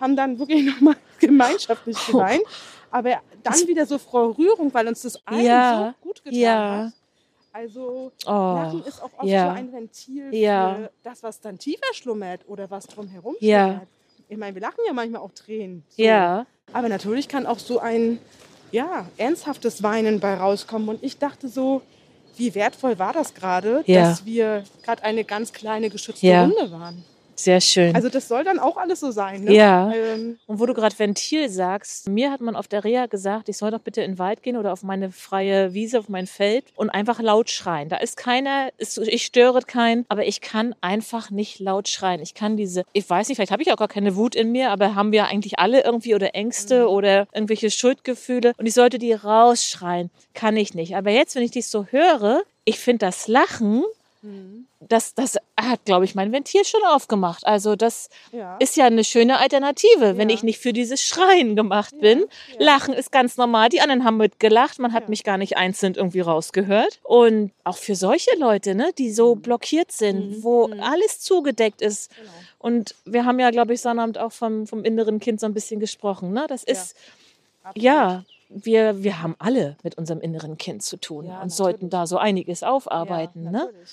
haben 0.00 0.14
dann 0.14 0.38
wirklich 0.38 0.64
nochmal 0.74 0.96
gemeinschaftlich 1.26 1.96
geweint, 2.06 2.42
aber 2.90 3.20
dann 3.42 3.66
wieder 3.66 3.86
so 3.86 3.98
frohe 3.98 4.36
Rührung, 4.36 4.72
weil 4.74 4.88
uns 4.88 5.02
das 5.02 5.24
allen 5.26 5.44
Ja. 5.44 5.94
so 6.00 6.08
gut 6.08 6.24
getan 6.24 6.38
Ja. 6.40 6.84
hat. 6.86 6.92
Also 7.52 8.12
Oh. 8.26 8.30
Lachen 8.30 8.84
ist 8.84 9.02
auch 9.02 9.10
oft 9.18 9.24
ja. 9.24 9.46
so 9.46 9.50
ein 9.58 9.72
Ventil 9.72 10.34
Ja. 10.34 10.74
für 10.74 10.90
das, 11.02 11.22
was 11.22 11.40
dann 11.40 11.58
tiefer 11.58 11.92
schlummert 11.92 12.42
oder 12.46 12.70
was 12.70 12.86
drumherum 12.86 13.36
Ja. 13.40 13.66
schlummert. 13.66 13.88
Ich 14.28 14.36
meine, 14.36 14.54
wir 14.54 14.62
lachen 14.62 14.80
ja 14.86 14.92
manchmal 14.92 15.22
auch 15.22 15.32
Tränen. 15.32 15.82
So. 15.88 16.02
Ja. 16.02 16.46
Aber 16.72 16.88
natürlich 16.88 17.28
kann 17.28 17.46
auch 17.46 17.58
so 17.58 17.78
ein 17.80 18.18
ja, 18.70 19.06
ernsthaftes 19.16 19.82
Weinen 19.82 20.20
bei 20.20 20.34
rauskommen. 20.34 20.88
Und 20.90 21.02
ich 21.02 21.16
dachte 21.18 21.48
so, 21.48 21.80
wie 22.36 22.54
wertvoll 22.54 22.98
war 22.98 23.14
das 23.14 23.32
gerade, 23.34 23.82
dass 23.86 24.26
wir 24.26 24.62
gerade 24.84 25.02
eine 25.02 25.24
ganz 25.24 25.52
kleine 25.54 25.88
geschützte. 25.88 26.26
Runde 26.38 26.70
waren. 26.70 27.02
Sehr 27.38 27.60
schön. 27.60 27.94
Also 27.94 28.08
das 28.08 28.26
soll 28.26 28.42
dann 28.42 28.58
auch 28.58 28.76
alles 28.76 28.98
so 28.98 29.12
sein. 29.12 29.44
Ne? 29.44 29.54
Ja. 29.54 29.92
Ähm, 29.92 30.38
Und 30.46 30.58
wo 30.58 30.66
du 30.66 30.74
gerade 30.74 30.98
Ventil 30.98 31.48
sagst, 31.48 32.08
mir 32.08 32.32
hat 32.32 32.40
man 32.40 32.56
auf 32.56 32.66
der 32.66 32.82
Reha 32.82 33.06
gesagt, 33.06 33.48
ich 33.48 33.56
soll 33.56 33.70
doch 33.70 33.78
bitte 33.78 34.02
in 34.02 34.12
den 34.12 34.18
Wald 34.18 34.42
gehen 34.42 34.56
oder 34.56 34.72
auf 34.72 34.82
meine 34.82 35.12
freie 35.12 35.72
Wiese, 35.72 36.00
auf 36.00 36.08
mein 36.08 36.26
Feld 36.26 36.64
und 36.74 36.90
einfach 36.90 37.20
laut 37.20 37.48
schreien. 37.48 37.88
Da 37.88 37.98
ist 37.98 38.16
keiner, 38.16 38.70
ist, 38.78 38.98
ich 38.98 39.24
störe 39.24 39.60
keinen, 39.62 40.04
aber 40.08 40.26
ich 40.26 40.40
kann 40.40 40.74
einfach 40.80 41.30
nicht 41.30 41.60
laut 41.60 41.86
schreien. 41.88 42.20
Ich 42.22 42.34
kann 42.34 42.56
diese, 42.56 42.82
ich 42.92 43.08
weiß 43.08 43.28
nicht, 43.28 43.36
vielleicht 43.36 43.52
habe 43.52 43.62
ich 43.62 43.72
auch 43.72 43.76
gar 43.76 43.86
keine 43.86 44.16
Wut 44.16 44.34
in 44.34 44.50
mir, 44.50 44.70
aber 44.70 44.96
haben 44.96 45.12
wir 45.12 45.26
eigentlich 45.28 45.60
alle 45.60 45.84
irgendwie 45.84 46.16
oder 46.16 46.34
Ängste 46.34 46.82
Mhm. 46.82 46.88
oder 46.88 47.28
irgendwelche 47.32 47.70
Schuldgefühle 47.70 48.52
und 48.56 48.66
ich 48.66 48.74
sollte 48.74 48.98
die 48.98 49.12
rausschreien. 49.12 50.10
Kann 50.34 50.56
ich 50.56 50.74
nicht. 50.74 50.96
Aber 50.96 51.10
jetzt, 51.10 51.36
wenn 51.36 51.42
ich 51.44 51.52
dich 51.52 51.68
so 51.68 51.86
höre, 51.90 52.42
ich 52.64 52.78
finde 52.80 53.06
das 53.06 53.28
Lachen 53.28 53.84
das, 54.80 55.14
das 55.14 55.36
hat, 55.58 55.84
glaube 55.84 56.04
ich, 56.04 56.14
mein 56.14 56.32
Ventil 56.32 56.64
schon 56.64 56.82
aufgemacht. 56.84 57.46
Also 57.46 57.76
das 57.76 58.08
Ja. 58.32 58.56
ist 58.58 58.76
ja 58.76 58.86
eine 58.86 59.04
schöne 59.04 59.38
Alternative, 59.38 60.16
wenn 60.16 60.28
Ja. 60.28 60.34
ich 60.34 60.42
nicht 60.42 60.58
für 60.58 60.72
dieses 60.72 61.02
Schreien 61.02 61.54
gemacht 61.56 61.98
bin. 62.00 62.24
ja. 62.58 62.64
Lachen 62.64 62.94
ist 62.94 63.12
ganz 63.12 63.36
normal. 63.36 63.68
Die 63.68 63.80
anderen 63.80 64.04
haben 64.04 64.16
mitgelacht. 64.16 64.78
Man 64.80 64.92
hat 64.92 65.08
mich 65.08 65.22
gar 65.24 65.38
nicht 65.38 65.56
einzeln 65.56 65.94
irgendwie 65.94 66.20
rausgehört. 66.20 66.98
Und 67.04 67.52
auch 67.64 67.76
für 67.76 67.94
solche 67.94 68.34
Leute, 68.38 68.74
ne, 68.74 68.90
die 68.98 69.12
so 69.12 69.34
blockiert 69.36 69.92
sind, 69.92 70.38
Mhm. 70.38 70.42
wo 70.42 70.68
Mhm. 70.68 70.80
alles 70.80 71.20
zugedeckt 71.20 71.80
ist. 71.80 72.10
Genau. 72.16 72.30
Und 72.58 72.94
wir 73.04 73.24
haben 73.24 73.38
ja, 73.38 73.50
glaube 73.50 73.74
ich, 73.74 73.80
Sonnabend 73.80 74.18
auch 74.18 74.32
vom, 74.32 74.66
vom 74.66 74.84
inneren 74.84 75.20
Kind 75.20 75.38
so 75.40 75.46
ein 75.46 75.54
bisschen 75.54 75.78
gesprochen. 75.80 76.32
Ne? 76.32 76.46
Das 76.48 76.64
ist, 76.64 76.96
ja, 77.76 78.24
wir, 78.48 79.02
wir 79.02 79.22
haben 79.22 79.36
alle 79.38 79.76
mit 79.82 79.96
unserem 79.98 80.20
inneren 80.20 80.56
Kind 80.58 80.82
zu 80.82 80.96
tun 80.96 81.26
Ja, 81.26 81.42
und 81.42 81.52
sollten 81.52 81.86
natürlich. 81.86 81.90
da 81.90 82.06
so 82.06 82.18
einiges 82.18 82.62
aufarbeiten. 82.62 83.44
Ja, 83.44 83.50
ne? 83.50 83.58
natürlich. 83.58 83.90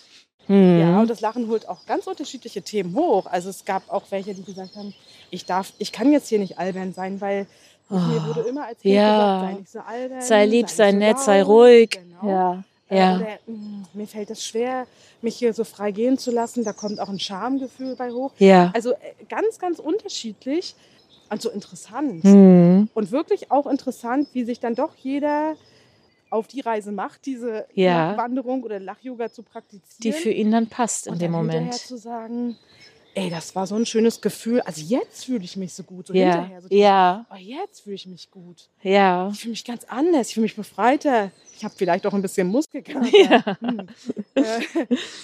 Hm. 0.47 0.79
Ja, 0.79 0.99
und 1.01 1.09
das 1.09 1.21
Lachen 1.21 1.47
holt 1.49 1.67
auch 1.67 1.85
ganz 1.87 2.05
unterschiedliche 2.07 2.61
Themen 2.61 2.95
hoch. 2.95 3.25
Also 3.25 3.49
es 3.49 3.65
gab 3.65 3.91
auch 3.91 4.03
welche, 4.11 4.33
die 4.35 4.43
gesagt 4.43 4.75
haben, 4.75 4.93
ich 5.31 5.45
darf, 5.45 5.73
ich 5.79 5.91
kann 5.91 6.11
jetzt 6.11 6.29
hier 6.29 6.39
nicht 6.39 6.59
albern 6.59 6.93
sein, 6.93 7.19
weil 7.19 7.47
mir 7.89 8.23
wurde 8.27 8.41
immer 8.49 8.65
als 8.65 8.79
Kind 8.79 8.93
Oh. 8.93 8.97
Ja. 8.97 9.41
gesagt, 9.41 9.41
sei 9.41 9.53
nicht 9.59 9.69
so 9.71 9.79
albern. 9.79 10.21
sei 10.21 10.45
lieb, 10.45 10.69
sei 10.69 10.91
nicht 10.91 10.93
so 10.93 10.99
nett, 11.07 11.19
sei 11.19 11.39
laut. 11.39 11.47
ruhig. 11.49 11.89
Genau. 11.91 12.29
Ja, 12.31 12.63
Äh, 12.89 12.97
ja. 12.99 13.15
Oder 13.15 13.27
mh, 13.47 13.85
mir 13.93 14.07
fällt 14.07 14.29
es 14.29 14.45
schwer, 14.45 14.85
mich 15.23 15.35
hier 15.37 15.53
so 15.55 15.63
frei 15.63 15.91
gehen 15.91 16.19
zu 16.19 16.29
lassen. 16.31 16.63
Da 16.63 16.73
kommt 16.73 16.99
auch 16.99 17.09
ein 17.09 17.19
Schamgefühl 17.19 17.95
bei 17.95 18.11
hoch. 18.11 18.31
ja. 18.37 18.71
Also 18.75 18.91
äh, 18.91 18.97
ganz, 19.27 19.57
ganz 19.57 19.79
unterschiedlich 19.79 20.75
und 21.29 21.41
so 21.41 21.49
interessant. 21.49 22.23
Hm. 22.23 22.89
Und 22.93 23.11
wirklich 23.11 23.51
auch 23.51 23.67
interessant, 23.67 24.29
wie 24.33 24.43
sich 24.43 24.59
dann 24.59 24.75
doch 24.75 24.95
jeder 24.95 25.55
auf 26.29 26.47
die 26.47 26.61
Reise 26.61 26.91
macht, 26.91 27.25
diese 27.25 27.65
Ja. 27.73 28.11
Lachwanderung 28.11 28.63
oder 28.63 28.79
Lach-Yoga 28.79 29.31
zu 29.31 29.43
praktizieren. 29.43 30.01
Die 30.01 30.11
für 30.11 30.31
ihn 30.31 30.51
dann 30.51 30.67
passt 30.67 31.07
in 31.07 31.17
dem 31.17 31.33
hinterher 31.35 31.59
Moment. 31.61 31.73
zu 31.73 31.97
sagen, 31.97 32.57
ey, 33.15 33.29
das 33.29 33.55
war 33.55 33.65
so 33.65 33.75
ein 33.75 33.85
schönes 33.85 34.21
Gefühl. 34.21 34.61
Also 34.61 34.81
jetzt 34.81 35.25
fühle 35.25 35.43
ich 35.43 35.55
mich 35.57 35.73
so 35.73 35.83
gut. 35.83 36.07
So 36.07 36.13
Ja, 36.13 36.33
hinterher. 36.33 36.61
So 36.61 36.67
ja, 36.69 37.25
Oh, 37.31 37.35
jetzt 37.35 37.81
fühle 37.81 37.95
ich 37.95 38.05
mich 38.05 38.29
gut. 38.29 38.69
ja. 38.83 39.29
Ich 39.33 39.39
fühle 39.39 39.51
mich 39.51 39.65
ganz 39.65 39.83
anders. 39.85 40.27
Ich 40.27 40.33
fühle 40.35 40.43
mich 40.43 40.55
befreiter. 40.55 41.31
Ich 41.57 41.63
habe 41.63 41.73
vielleicht 41.77 42.05
auch 42.05 42.13
ein 42.13 42.21
bisschen 42.21 42.47
Muskelkater. 42.47 43.07
Ja. 43.17 43.57
Hm. 43.61 43.87
Äh, 44.35 44.61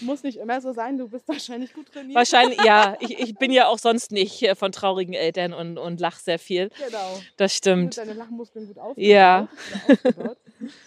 muss 0.01 0.23
nicht 0.23 0.37
immer 0.37 0.61
so 0.61 0.71
sein. 0.73 0.97
Du 0.97 1.07
bist 1.09 1.27
wahrscheinlich 1.27 1.73
gut 1.73 1.91
trainiert. 1.91 2.15
Wahrscheinlich, 2.15 2.61
ja. 2.63 2.95
Ich, 3.01 3.19
ich 3.19 3.35
bin 3.35 3.51
ja 3.51 3.67
auch 3.67 3.77
sonst 3.77 4.11
nicht 4.11 4.41
äh, 4.43 4.55
von 4.55 4.71
traurigen 4.71 5.13
Eltern 5.13 5.53
und, 5.53 5.77
und 5.77 5.99
lach 5.99 6.17
sehr 6.19 6.39
viel. 6.39 6.69
Genau. 6.87 7.19
Das 7.37 7.51
Und 7.51 7.57
stimmt. 7.57 7.97
deine 7.97 8.13
Lachmuskeln 8.13 8.67
gut 8.67 8.77
aufgebaut. 8.79 8.97
Ja. 9.05 9.47
aufgebaut. 9.89 10.37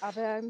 Aber 0.01 0.41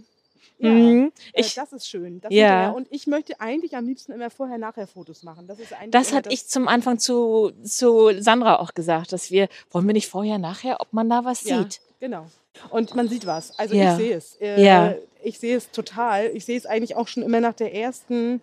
ja, 0.58 0.70
Mhm. 0.70 1.12
äh, 1.32 1.40
Ich, 1.40 1.54
das 1.54 1.72
ist 1.72 1.88
schön. 1.88 2.20
Das 2.20 2.32
Ja. 2.32 2.70
Und 2.70 2.86
ich 2.90 3.06
möchte 3.06 3.40
eigentlich 3.40 3.76
am 3.76 3.86
liebsten 3.86 4.12
immer 4.12 4.30
Vorher-Nachher-Fotos 4.30 5.22
machen. 5.22 5.46
Das 5.46 5.58
ist 5.58 5.72
eigentlich 5.72 5.90
das 5.90 6.12
hatte 6.12 6.30
ich 6.30 6.46
zum 6.46 6.68
Anfang 6.68 6.98
zu, 6.98 7.52
zu 7.64 8.10
Sandra 8.20 8.60
auch 8.60 8.74
gesagt, 8.74 9.12
dass 9.12 9.30
wir, 9.30 9.48
wollen 9.70 9.86
wir 9.86 9.92
nicht 9.94 10.08
vorher, 10.08 10.38
nachher, 10.38 10.80
ob 10.80 10.92
man 10.92 11.08
da 11.10 11.24
was 11.24 11.44
Ja, 11.44 11.62
sieht? 11.62 11.80
genau. 12.00 12.26
Und 12.70 12.94
man 12.94 13.08
sieht 13.08 13.26
was. 13.26 13.58
Also 13.58 13.74
Ja. 13.74 13.92
ich 13.92 13.96
sehe 13.98 14.16
es. 14.16 14.36
Äh, 14.40 14.62
Ja. 14.64 14.94
Ich 15.22 15.38
sehe 15.38 15.56
es 15.56 15.70
total. 15.70 16.26
Ich 16.34 16.44
sehe 16.44 16.56
es 16.58 16.66
eigentlich 16.66 16.96
auch 16.96 17.08
schon 17.08 17.22
immer 17.22 17.40
nach 17.40 17.54
der 17.54 17.74
ersten 17.74 18.40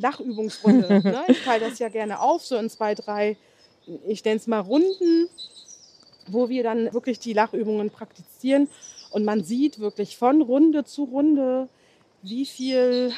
Lachübungsrunde. 0.00 0.88
ne? 1.04 1.24
Ich 1.28 1.42
teile 1.42 1.68
das 1.68 1.78
ja 1.78 1.88
gerne 1.88 2.20
auf, 2.20 2.44
so 2.44 2.56
in 2.56 2.70
zwei, 2.70 2.94
drei, 2.94 3.36
ich 4.06 4.24
nenne 4.24 4.36
es 4.36 4.46
mal 4.46 4.60
Runden, 4.60 5.28
wo 6.28 6.48
wir 6.48 6.62
dann 6.62 6.92
wirklich 6.92 7.18
die 7.18 7.32
Lachübungen 7.32 7.90
praktizieren. 7.90 8.68
Und 9.12 9.24
man 9.24 9.44
sieht 9.44 9.78
wirklich 9.78 10.16
von 10.16 10.42
Runde 10.42 10.84
zu 10.84 11.04
Runde, 11.04 11.68
wie 12.22 12.46
viel 12.46 13.12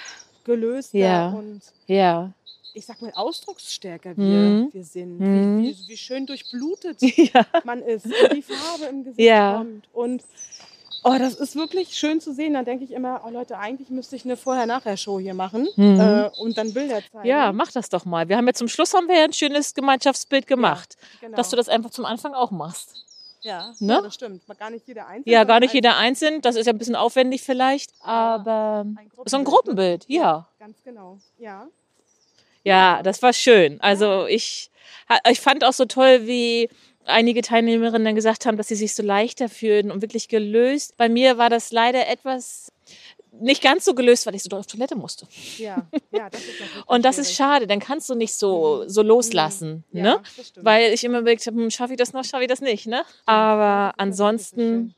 gelöster 0.44 0.98
Ja. 0.98 1.28
und 1.30 1.62
Ja. 1.87 2.33
ich 2.74 2.85
sag 2.87 3.00
mal 3.00 3.12
ausdrucksstärker 3.14 4.16
wir, 4.16 4.24
Mhm. 4.24 4.68
wir 4.72 4.85
sind. 4.85 5.20
Mhm. 5.20 5.62
Wie, 5.62 5.68
wie, 5.68 5.88
wie 5.88 5.96
schön 5.96 6.26
durchblutet 6.26 7.00
ja. 7.35 7.46
man 7.64 7.80
ist, 7.83 8.07
die 8.33 8.42
Farbe 8.42 8.85
im 8.90 9.04
Gesicht 9.04 9.20
Ja. 9.26 9.59
kommt. 9.59 9.88
Und 9.92 10.22
oh, 11.04 11.14
das 11.18 11.35
ist 11.35 11.54
wirklich 11.54 11.96
schön 11.96 12.20
zu 12.20 12.33
sehen. 12.35 12.54
Da 12.54 12.62
denke 12.62 12.83
ich 12.85 12.90
immer, 12.92 13.22
oh 13.26 13.30
Leute, 13.30 13.59
eigentlich 13.59 13.90
müsste 13.90 14.16
ich 14.16 14.24
eine 14.24 14.37
Vorher-Nachher-Show 14.37 15.20
hier 15.20 15.35
machen 15.35 15.68
Mhm. 15.76 16.00
äh, 16.00 16.30
und 16.40 16.59
dann 16.59 16.72
Bilder 16.74 17.00
zeigen. 17.12 17.26
Ja, 17.28 17.52
mach 17.52 17.70
das 17.72 17.88
doch 17.90 18.04
mal. 18.04 18.28
Wir 18.28 18.37
haben 18.37 18.46
ja 18.46 18.54
zum 18.54 18.68
Schluss 18.68 18.92
haben 18.94 19.07
wir 19.07 19.16
ja 19.18 19.24
ein 19.24 19.33
schönes 19.33 19.74
Gemeinschaftsbild 19.74 20.46
gemacht, 20.46 20.96
genau. 21.20 21.37
dass 21.37 21.50
du 21.50 21.57
das 21.57 21.68
einfach 21.68 21.90
zum 21.90 22.04
Anfang 22.04 22.35
auch 22.35 22.50
machst. 22.50 23.04
Ja, 23.44 23.74
ne? 23.78 23.92
ja, 23.92 24.00
das 24.00 24.14
stimmt. 24.14 24.42
Gar 24.59 24.70
nicht 24.70 24.88
jeder 24.88 25.07
einzeln. 25.07 25.33
Ja, 25.33 25.44
gar 25.44 25.61
nicht 25.61 25.74
jeder 25.74 25.96
einzeln. 25.96 26.40
Das 26.40 26.57
ist 26.57 26.66
ja 26.66 26.72
ein 26.72 26.78
bisschen 26.78 26.96
aufwendig 26.96 27.42
vielleicht, 27.42 27.92
aber 28.00 28.87
als 29.16 29.30
so 29.30 29.37
ein 29.37 29.42
ne? 29.42 29.48
Gruppenbild, 29.48 30.07
ja. 30.09 30.48
Ganz 30.59 30.83
genau. 30.83 31.18
Ja. 31.38 31.68
Ja, 32.64 33.02
das 33.02 33.22
war 33.22 33.33
schön. 33.33 33.80
Also 33.80 34.26
ich, 34.26 34.70
ich 35.30 35.40
fand 35.40 35.64
auch 35.64 35.74
so 35.74 35.85
toll, 35.85 36.26
wie 36.26 36.70
einige 37.04 37.42
Teilnehmerinnen 37.42 38.04
dann 38.04 38.14
gesagt 38.14 38.46
haben, 38.46 38.57
dass 38.57 38.68
sie 38.68 38.74
sich 38.74 38.94
so 38.94 39.02
leichter 39.02 39.50
fühlen 39.50 39.90
und 39.90 40.00
wirklich 40.00 40.28
gelöst. 40.28 40.96
Bei 40.96 41.09
mir 41.09 41.37
war 41.37 41.50
das 41.50 41.70
leider 41.70 42.09
etwas 42.09 42.72
nicht 43.40 43.62
ganz 43.62 43.85
so 43.85 43.94
gelöst, 43.94 44.27
weil 44.27 44.35
ich 44.35 44.42
so 44.42 44.49
doll 44.49 44.61
auf 44.61 44.66
Toilette 44.66 44.97
musste. 44.97 45.27
Ja, 45.59 45.87
ja, 46.12 46.31
das 46.31 46.40
ist 46.40 46.51
Und 46.87 47.05
das 47.05 47.18
ist 47.18 47.27
schwierig. 47.29 47.37
schade, 47.37 47.66
dann 47.66 47.81
kannst 47.81 48.09
du 48.09 48.14
nicht 48.14 48.35
so, 48.35 48.85
so 48.87 49.03
loslassen, 49.03 49.85
Ja, 49.92 50.03
ne? 50.03 50.20
das 50.37 50.49
stimmt. 50.49 50.64
Weil 50.66 50.92
ich 50.92 51.05
immer 51.05 51.18
überlegt 51.20 51.47
habe, 51.47 51.57
hm, 51.57 51.70
schaffe 51.70 51.92
ich 51.94 51.99
das 51.99 52.12
noch, 52.12 52.25
schaffe 52.25 52.44
ich 52.44 52.49
das 52.49 52.61
nicht, 52.61 52.87
ne? 52.87 53.03
Aber 53.27 53.88
ist 53.88 53.97
wirklich 53.97 53.97
so 53.97 54.03
ansonsten, 54.03 54.94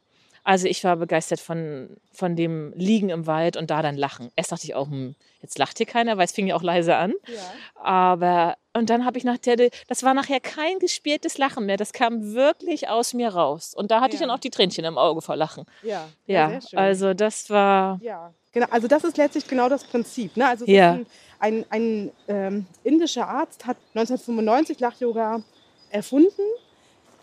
also 0.47 0.69
ich 0.69 0.85
war 0.85 0.95
begeistert 0.97 1.41
von, 1.41 1.97
von 2.13 2.37
dem 2.37 2.73
Liegen 2.77 3.09
im 3.11 3.27
Wald 3.27 3.57
und 3.57 3.69
da 3.69 3.83
dann 3.83 3.97
lachen. 3.97 4.31
Erst 4.37 4.53
dachte 4.53 4.65
ich 4.65 4.75
auch, 4.77 4.87
hm, 4.89 5.17
jetzt 5.43 5.59
lacht 5.59 5.77
hier 5.77 5.87
keiner, 5.87 6.17
weil 6.19 6.25
es 6.27 6.31
fing 6.33 6.47
ja 6.47 6.55
auch 6.55 6.63
leise 6.63 6.95
an. 6.97 7.13
Ja. 7.27 7.83
Aber, 7.83 8.57
und 8.73 8.89
dann 8.89 9.05
habe 9.05 9.19
ich 9.19 9.25
nach 9.25 9.39
der, 9.39 9.57
das 9.89 10.03
war 10.05 10.15
nachher 10.15 10.39
kein 10.39 10.79
gespieltes 10.79 11.37
Lachen 11.37 11.67
mehr. 11.67 11.77
Das 11.77 11.93
kam 11.93 12.33
wirklich 12.35 12.89
aus 12.89 13.13
mir 13.13 13.31
raus. 13.31 13.75
Und 13.75 13.91
da 13.91 14.01
hatte 14.01 14.15
ich 14.15 14.21
Ja. 14.21 14.27
dann 14.29 14.37
auch 14.37 14.41
die 14.41 14.51
Tränchen 14.51 14.85
im 14.85 14.99
Auge 14.99 15.21
vor 15.21 15.35
Lachen. 15.35 15.65
Ja, 15.83 16.09
Ja, 16.27 16.49
sehr 16.51 16.61
schön. 16.63 16.79
also 16.79 17.13
das 17.15 17.51
war, 17.51 17.99
Ja, 18.01 18.33
genau. 18.53 18.67
Also 18.71 18.87
das 18.87 19.03
ist 19.03 19.17
letztlich 19.17 19.49
genau 19.49 19.69
das 19.69 19.83
Prinzip. 19.85 20.37
Ne? 20.37 20.47
Also 20.47 20.65
Ja. 20.67 20.93
ein, 20.93 21.07
ein, 21.41 21.65
ein 21.71 22.11
ähm, 22.29 22.67
indischer 22.85 23.27
Arzt 23.27 23.67
hat 23.67 23.77
1995 23.95 24.79
Lach-Yoga 24.79 25.43
erfunden 25.91 26.43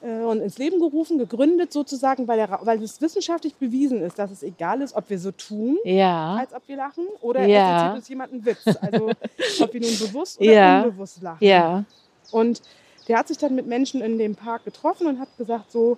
und 0.08 0.42
ins 0.42 0.58
Leben 0.58 0.80
gerufen, 0.80 1.18
gegründet 1.18 1.72
sozusagen, 1.72 2.28
weil, 2.28 2.40
er, 2.40 2.60
weil 2.64 2.82
es 2.84 3.00
wissenschaftlich 3.02 3.56
bewiesen 3.56 4.02
ist, 4.02 4.20
dass 4.20 4.32
es 4.32 4.44
egal 4.44 4.82
ist, 4.82 4.96
ob 4.96 5.10
wir 5.10 5.18
so 5.20 5.32
tun, 5.32 5.78
ja, 5.86 6.36
als 6.36 6.54
ob 6.54 6.68
wir 6.68 6.76
lachen, 6.76 7.06
oder 7.22 7.46
Ja. 7.48 7.90
es 7.90 7.96
uns 7.96 8.10
jemand 8.10 8.34
einen 8.34 8.46
Witz. 8.46 8.66
Also 8.82 9.12
ob 9.62 9.74
wir 9.74 9.82
nun 9.82 9.98
bewusst 10.00 10.40
oder 10.40 10.52
Ja. 10.52 10.82
unbewusst 10.84 11.22
lachen. 11.22 11.44
ja, 11.46 11.84
Und 12.32 12.62
der 13.08 13.18
hat 13.20 13.28
sich 13.28 13.38
dann 13.38 13.56
mit 13.56 13.68
Menschen 13.68 14.02
in 14.02 14.18
dem 14.18 14.36
Park 14.36 14.64
getroffen 14.66 15.08
und 15.08 15.20
hat 15.20 15.30
gesagt, 15.38 15.72
so, 15.72 15.98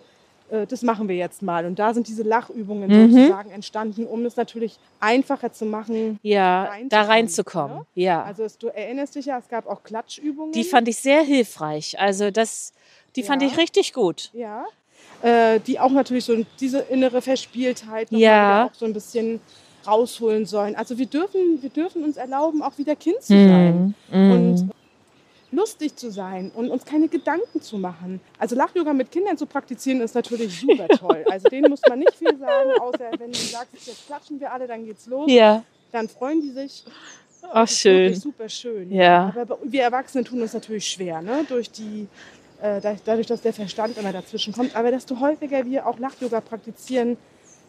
äh, 0.49 0.65
das 0.67 0.81
machen 0.83 1.07
wir 1.07 1.15
jetzt 1.15 1.41
mal. 1.41 1.65
Und 1.65 1.79
da 1.79 1.93
sind 1.93 2.07
diese 2.07 2.23
Lachübungen 2.23 2.89
Mhm. 2.91 3.11
sozusagen 3.11 3.49
entstanden, 3.51 4.05
um 4.05 4.25
es 4.25 4.35
natürlich 4.35 4.77
einfacher 4.99 5.51
zu 5.53 5.65
machen. 5.65 6.19
ja, 6.21 6.63
reinzukommen, 6.63 6.89
da 6.89 7.01
reinzukommen. 7.03 7.77
ne? 7.77 7.85
Ja. 7.95 8.23
Also 8.23 8.43
es, 8.43 8.57
du 8.57 8.67
erinnerst 8.67 9.15
dich 9.15 9.25
ja, 9.27 9.37
es 9.39 9.47
gab 9.47 9.65
auch 9.67 9.83
Klatschübungen. 9.83 10.51
Die 10.51 10.63
fand 10.63 10.87
ich 10.87 10.97
sehr 10.97 11.21
hilfreich. 11.23 11.99
Also 11.99 12.29
das, 12.31 12.73
die 13.15 13.23
fand 13.23 13.41
Ja. 13.41 13.47
ich 13.49 13.57
richtig 13.57 13.93
gut. 13.93 14.29
ja, 14.33 14.65
äh, 15.21 15.59
die 15.59 15.79
auch 15.79 15.91
natürlich 15.91 16.25
so 16.25 16.35
diese 16.59 16.79
innere 16.79 17.21
Verspieltheit 17.21 18.11
noch 18.11 18.19
Ja. 18.19 18.65
auch 18.67 18.73
so 18.75 18.85
ein 18.85 18.93
bisschen 18.93 19.39
rausholen 19.87 20.45
sollen. 20.45 20.75
Also 20.75 20.97
wir 20.97 21.05
dürfen, 21.05 21.61
wir 21.61 21.69
dürfen 21.69 22.03
uns 22.03 22.17
erlauben, 22.17 22.61
auch 22.63 22.77
wieder 22.77 22.95
Kind 22.95 23.21
zu 23.21 23.33
Mhm. 23.33 23.47
sein. 23.49 23.95
Mm. 24.11 24.31
und 24.31 24.69
lustig 25.51 25.95
zu 25.95 26.11
sein 26.11 26.51
und 26.55 26.69
uns 26.69 26.83
keine 26.83 27.07
Gedanken 27.07 27.61
zu 27.61 27.77
machen. 27.77 28.19
Also 28.39 28.55
Lach-Yoga 28.55 28.93
mit 28.93 29.09
Kindern 29.11 29.37
zu 29.37 29.45
praktizieren 29.45 30.01
ist 30.01 30.13
natürlich 30.15 30.59
super 30.59 30.87
toll. 30.89 31.23
Also 31.29 31.47
denen 31.49 31.69
muss 31.69 31.81
man 31.87 31.99
nicht 31.99 32.13
viel 32.15 32.35
sagen, 32.37 32.71
außer 32.81 33.11
wenn 33.19 33.31
du 33.31 33.37
sagst, 33.37 33.69
jetzt 33.87 34.05
klatschen 34.07 34.39
wir 34.39 34.51
alle, 34.51 34.67
dann 34.67 34.85
geht's 34.85 35.05
los. 35.05 35.31
ja, 35.31 35.63
Dann 35.91 36.09
freuen 36.09 36.41
die 36.41 36.49
sich. 36.49 36.83
ach 37.43 37.61
Das 37.61 37.71
ist 37.71 37.79
schön. 37.79 38.15
super 38.15 38.49
schön. 38.49 38.91
Ja. 38.91 39.33
Aber 39.39 39.57
wir 39.63 39.83
Erwachsene 39.83 40.23
tun 40.25 40.41
uns 40.41 40.53
natürlich 40.53 40.87
schwer, 40.87 41.21
ne? 41.21 41.45
Durch 41.47 41.69
die 41.71 42.07
äh, 42.65 42.81
da- 42.81 42.95
dadurch, 43.05 43.27
dass 43.27 43.41
der 43.41 43.53
Verstand 43.53 43.97
immer 43.97 44.13
dazwischen 44.13 44.53
kommt. 44.53 44.75
Aber 44.75 44.91
desto 44.91 45.19
häufiger 45.19 45.65
wir 45.65 45.87
auch 45.87 45.99
Lach-Yoga 45.99 46.41
praktizieren, 46.41 47.17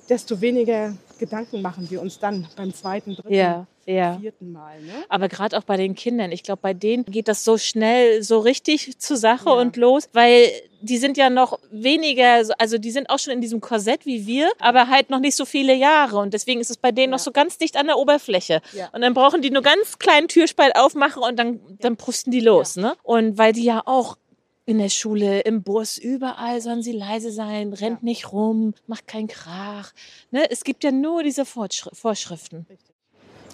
desto 0.08 0.40
weniger 0.40 0.92
Gedanken 1.18 1.62
machen 1.62 1.90
wir 1.90 2.00
uns 2.00 2.18
dann 2.20 2.46
beim 2.56 2.72
zweiten, 2.72 3.16
dritten, 3.16 3.34
Ja, 3.34 3.66
ja. 3.86 4.16
vierten 4.20 4.52
Mal. 4.52 4.80
Ne? 4.80 4.92
Aber 5.08 5.28
gerade 5.28 5.58
auch 5.58 5.64
bei 5.64 5.76
den 5.76 5.96
Kindern, 5.96 6.30
ich 6.30 6.44
glaube, 6.44 6.60
bei 6.62 6.74
denen 6.74 7.04
geht 7.06 7.26
das 7.26 7.42
so 7.42 7.58
schnell, 7.58 8.22
so 8.22 8.38
richtig 8.38 8.98
zur 9.00 9.16
Sache 9.16 9.48
Ja. 9.48 9.56
und 9.56 9.76
los, 9.76 10.08
weil 10.12 10.48
die 10.80 10.98
sind 10.98 11.16
ja 11.16 11.28
noch 11.28 11.58
weniger, 11.72 12.44
so- 12.44 12.52
also 12.58 12.78
die 12.78 12.92
sind 12.92 13.10
auch 13.10 13.18
schon 13.18 13.32
in 13.32 13.40
diesem 13.40 13.60
Korsett 13.60 14.06
wie 14.06 14.28
wir, 14.28 14.48
aber 14.60 14.86
halt 14.88 15.10
noch 15.10 15.18
nicht 15.18 15.34
so 15.36 15.44
viele 15.44 15.74
Jahre 15.74 16.18
und 16.18 16.32
deswegen 16.32 16.60
ist 16.60 16.70
es 16.70 16.76
bei 16.76 16.92
denen 16.92 17.10
Ja. 17.10 17.16
noch 17.16 17.24
so 17.24 17.32
ganz 17.32 17.58
dicht 17.58 17.76
an 17.76 17.86
der 17.86 17.98
Oberfläche. 17.98 18.60
Ja. 18.74 18.88
Und 18.92 19.00
dann 19.00 19.12
brauchen 19.12 19.42
die 19.42 19.50
nur 19.50 19.62
ganz 19.62 19.98
kleinen 19.98 20.28
Türspalt 20.28 20.76
aufmachen 20.76 21.20
und 21.24 21.36
dann, 21.36 21.58
dann 21.80 21.96
pusten 21.96 22.30
die 22.30 22.38
los, 22.40 22.76
ne? 22.76 22.94
Und 23.02 23.38
weil 23.38 23.52
die 23.52 23.64
ja 23.64 23.82
auch 23.86 24.16
in 24.66 24.78
der 24.78 24.88
Schule, 24.88 25.40
im 25.40 25.62
Bus, 25.62 25.96
überall 25.96 26.60
sollen 26.60 26.82
sie 26.82 26.92
leise 26.92 27.30
sein, 27.30 27.72
rennt 27.72 28.02
Ja. 28.02 28.04
nicht 28.04 28.32
rum, 28.32 28.74
macht 28.88 29.06
keinen 29.06 29.28
Krach. 29.28 29.92
Ne? 30.32 30.50
Es 30.50 30.64
gibt 30.64 30.82
ja 30.82 30.90
nur 30.90 31.22
diese 31.22 31.44
Fortschri 31.44 31.90
Vorschriften. 31.94 32.66
Richtig. 32.68 32.94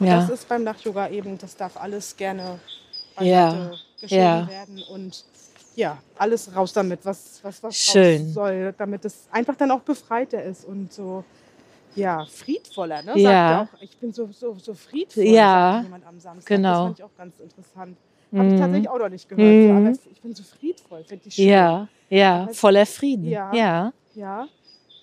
Und 0.00 0.06
Ja. 0.06 0.16
das 0.20 0.30
ist 0.30 0.48
beim 0.48 0.64
Lach-Yoga 0.64 1.10
eben, 1.10 1.36
das 1.36 1.54
darf 1.54 1.76
alles 1.76 2.16
gerne 2.16 2.58
Ja. 3.20 3.72
geschoben 4.00 4.08
Ja. 4.22 4.48
werden 4.48 4.82
und 4.90 5.24
ja, 5.76 6.02
alles 6.16 6.54
raus 6.56 6.72
damit, 6.72 7.00
was, 7.04 7.40
was, 7.42 7.62
was 7.62 7.76
Schön. 7.76 8.22
raus 8.24 8.34
soll, 8.34 8.74
damit 8.78 9.04
es 9.04 9.28
einfach 9.30 9.54
dann 9.56 9.70
auch 9.70 9.80
befreiter 9.80 10.42
ist 10.42 10.64
und 10.64 10.92
so, 10.92 11.24
ja, 11.94 12.24
friedvoller, 12.24 13.02
ne? 13.02 13.18
Ja. 13.18 13.30
Sagt 13.30 13.50
er 13.50 13.60
auch, 13.78 13.82
ich 13.82 13.96
bin 13.98 14.12
so, 14.14 14.30
so, 14.32 14.56
so 14.58 14.72
friedvoll, 14.72 15.24
Ja. 15.24 15.82
jemand 15.82 16.06
am 16.06 16.18
Samstag. 16.18 16.46
Genau. 16.56 16.70
Das 16.70 16.78
fand 16.78 16.98
ich 16.98 17.04
auch 17.04 17.16
ganz 17.18 17.38
interessant. 17.40 17.98
Habe 18.34 18.46
ich 18.48 18.54
Mhm. 18.54 18.58
tatsächlich 18.58 18.88
auch 18.88 18.98
noch 18.98 19.08
nicht 19.08 19.28
gehört. 19.28 19.62
So, 19.62 19.68
Mhm. 19.72 19.76
aber 19.76 19.90
es- 19.90 20.06
ich 20.10 20.20
bin 20.22 20.34
so 20.34 20.42
friedvoll, 20.42 21.04
finde 21.04 21.28
ich 21.28 21.34
schön. 21.34 21.48
Ja, 21.48 21.88
ja, 22.08 22.48
voller 22.52 22.86
Frieden. 22.86 23.24
Ja. 23.28 23.52
ja. 23.54 23.92
Ja, 24.14 24.48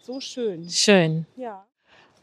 so 0.01 0.19
schön. 0.19 0.67
schön. 0.69 1.25
Ja. 1.35 1.65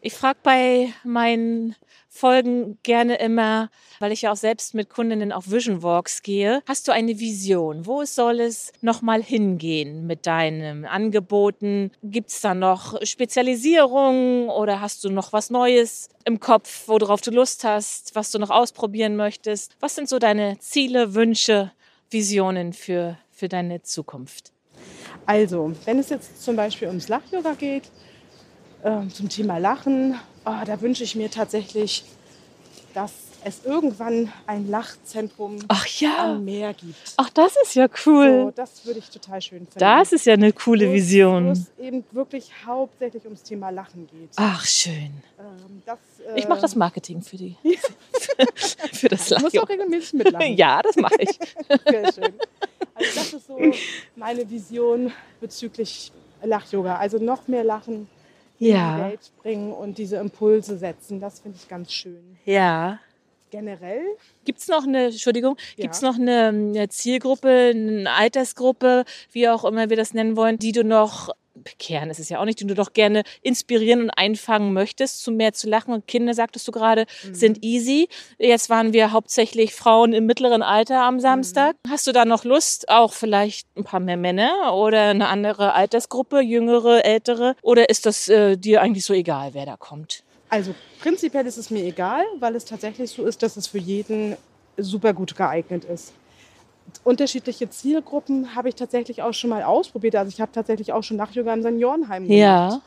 Ich 0.01 0.15
frage 0.15 0.39
bei 0.43 0.93
meinen 1.05 1.75
Folgen 2.09 2.79
gerne 2.83 3.17
immer, 3.17 3.71
weil 3.99 4.13
ich 4.13 4.23
ja 4.23 4.33
auch 4.33 4.37
selbst 4.37 4.75
mit 4.75 4.89
Kundinnen 4.89 5.33
auf 5.33 5.51
Vision 5.51 5.83
Walks 5.83 6.23
gehe, 6.23 6.63
hast 6.67 6.87
du 6.87 6.93
eine 6.93 7.19
Vision? 7.19 7.87
Wo 7.87 8.05
soll 8.05 8.41
es 8.41 8.73
nochmal 8.81 9.23
hingehen 9.23 10.07
mit 10.07 10.27
deinen 10.27 10.85
Angeboten? 10.85 11.91
Gibt 12.03 12.31
es 12.31 12.41
da 12.41 12.55
noch 12.55 13.03
Spezialisierungen 13.03 14.49
oder 14.49 14.81
hast 14.81 15.05
du 15.05 15.11
noch 15.11 15.33
was 15.33 15.51
Neues 15.51 16.09
im 16.25 16.41
Kopf, 16.41 16.85
worauf 16.87 17.21
du 17.21 17.31
Lust 17.31 17.65
hast, 17.65 18.15
was 18.15 18.31
du 18.31 18.39
noch 18.39 18.51
ausprobieren 18.51 19.17
möchtest? 19.17 19.77
Was 19.81 19.95
sind 19.95 20.09
so 20.09 20.19
deine 20.19 20.59
Ziele, 20.59 21.15
Wünsche, 21.15 21.73
Visionen 22.11 22.73
für, 22.73 23.19
für 23.31 23.49
deine 23.49 23.83
Zukunft? 23.83 24.53
Also, 25.25 25.73
wenn 25.85 25.99
es 25.99 26.11
jetzt 26.11 26.43
zum 26.43 26.57
Beispiel 26.57 26.89
ums 26.89 27.09
Lach-Yoga 27.09 27.55
geht, 27.55 27.91
ähm, 28.85 29.13
zum 29.13 29.29
Thema 29.29 29.59
Lachen, 29.59 30.19
oh, 30.45 30.53
da 30.65 30.81
wünsche 30.81 31.05
ich 31.05 31.15
mir 31.17 31.31
tatsächlich, 31.31 32.05
dass 32.95 33.13
es 33.45 33.65
irgendwann 33.65 34.33
ein 34.49 34.69
Lachzentrum 34.69 35.59
Ach 35.69 35.87
ja, 36.01 36.33
am 36.33 36.45
Meer 36.45 36.75
gibt. 36.75 36.97
ach 37.17 37.31
das 37.31 37.55
ist 37.63 37.75
ja 37.77 37.87
So, 37.95 38.11
cool. 38.11 38.53
das 38.57 38.85
würde 38.85 38.99
ich 38.99 39.09
total 39.11 39.41
schön 39.41 39.59
finden. 39.61 39.79
Das 39.79 40.13
ist 40.13 40.27
ja 40.27 40.33
eine 40.35 40.53
coole 40.53 40.87
es- 40.87 40.91
Wo 40.91 40.95
Vision. 40.95 41.51
es 41.51 41.71
eben 41.79 42.05
wirklich 42.11 42.51
hauptsächlich 42.67 43.25
ums 43.25 43.43
Thema 43.45 43.71
Lachen 43.71 44.09
geht. 44.09 44.31
Ach, 44.37 44.65
schön. 44.65 45.13
Ähm, 45.39 45.83
das, 45.85 45.99
äh, 46.27 46.39
Ich 46.41 46.49
mache 46.49 46.61
das 46.63 46.75
Marketing 46.75 47.23
für 47.23 47.37
die. 47.37 47.57
für 48.93 49.09
das 49.09 49.29
Du 49.29 49.39
musst 49.39 49.57
auch 49.59 49.69
regelmäßig 49.69 50.15
mitlachen. 50.15 50.57
Ja, 50.57 50.83
das 50.83 50.97
mache 50.97 51.17
ich. 51.21 51.39
Sehr 51.89 52.13
schön. 52.13 52.35
Also 52.95 53.11
das 53.15 53.33
ist 53.35 53.47
so 53.47 53.59
meine 54.17 54.49
Vision 54.51 55.13
bezüglich 55.41 56.11
Lach-Yoga. 56.43 56.97
Also 56.97 57.19
noch 57.19 57.47
mehr 57.47 57.63
Lachen 57.63 58.09
in 58.59 58.67
die 58.67 58.73
Ja, 58.73 58.99
Welt 59.09 59.31
bringen 59.43 59.73
und 59.73 59.99
diese 59.99 60.17
Impulse 60.17 60.77
setzen. 60.79 61.21
Das 61.21 61.41
finde 61.41 61.59
ich 61.61 61.69
ganz 61.69 61.93
schön. 61.93 62.37
ja. 62.45 62.99
Generell, 63.53 64.03
Gibt 64.45 64.59
es 64.59 64.67
noch 64.67 64.85
eine, 64.85 65.05
Entschuldigung, 65.07 65.57
Ja. 65.77 65.83
gibt 65.85 65.95
es 65.95 66.03
noch 66.03 66.17
eine, 66.17 66.49
eine 66.49 66.89
Zielgruppe, 66.89 67.71
eine 67.75 68.11
Altersgruppe, 68.13 69.05
wie 69.31 69.49
auch 69.49 69.65
immer 69.65 69.89
wir 69.89 69.97
das 69.97 70.13
nennen 70.15 70.37
wollen, 70.37 70.59
die 70.59 70.73
du 70.73 70.83
noch, 70.83 71.31
bekehren 71.63 72.11
ist 72.11 72.21
es 72.21 72.29
ja 72.29 72.41
auch 72.41 72.45
nicht, 72.45 72.61
die 72.61 72.67
du 72.67 72.75
doch 72.75 72.93
gerne 72.93 73.23
inspirieren 73.43 74.03
und 74.03 74.11
einfangen 74.11 74.73
möchtest, 74.73 75.23
zu 75.23 75.33
mehr 75.33 75.53
zu 75.53 75.69
lachen? 75.69 75.93
Und 75.95 76.07
Kinder, 76.07 76.35
sagtest 76.35 76.67
du 76.69 76.73
gerade, 76.73 77.07
Mhm. 77.25 77.35
sind 77.35 77.65
easy. 77.65 78.09
Jetzt 78.39 78.71
waren 78.71 78.93
wir 78.93 79.13
hauptsächlich 79.13 79.75
Frauen 79.75 80.13
im 80.13 80.27
mittleren 80.27 80.63
Alter 80.63 81.03
am 81.03 81.21
Samstag. 81.21 81.77
Hast 81.89 82.07
du 82.07 82.13
da 82.13 82.25
noch 82.25 82.45
Lust, 82.45 82.89
auch 82.89 83.13
vielleicht 83.13 83.67
ein 83.77 83.85
paar 83.85 84.01
mehr 84.01 84.17
Männer 84.17 84.75
oder 84.75 85.11
eine 85.11 85.29
andere 85.29 85.75
Altersgruppe, 85.75 86.41
jüngere, 86.41 87.05
ältere? 87.05 87.57
Oder 87.63 87.89
ist 87.89 88.07
das 88.07 88.29
äh, 88.29 88.57
dir 88.57 88.83
eigentlich 88.83 89.05
so 89.05 89.15
egal, 89.15 89.55
wer 89.55 89.67
da 89.67 89.77
kommt? 89.77 90.23
also 90.49 90.75
prinzipiell 91.01 91.45
ist 91.47 91.57
es 91.57 91.71
mir 91.71 91.83
egal, 91.85 92.23
weil 92.39 92.55
es 92.55 92.65
tatsächlich 92.65 93.11
so 93.11 93.25
ist, 93.27 93.43
dass 93.43 93.57
es 93.57 93.67
für 93.67 93.79
jeden 93.79 94.37
super 94.77 95.13
gut 95.13 95.35
geeignet 95.35 95.85
ist. 95.85 96.13
Unterschiedliche 97.05 97.69
Zielgruppen 97.71 98.55
habe 98.55 98.69
ich 98.69 98.75
tatsächlich 98.75 99.23
auch 99.23 99.33
schon 99.33 99.51
mal 99.51 99.63
ausprobiert. 99.63 100.17
Also 100.17 100.29
ich 100.31 100.41
habe 100.41 100.53
tatsächlich 100.53 100.93
auch 100.93 101.03
schon 101.03 101.17
Lach-Yoga 101.17 101.53
im 101.53 101.63
Seniorenheim 101.63 102.25
gemacht. 102.25 102.39
Ja, 102.39 102.81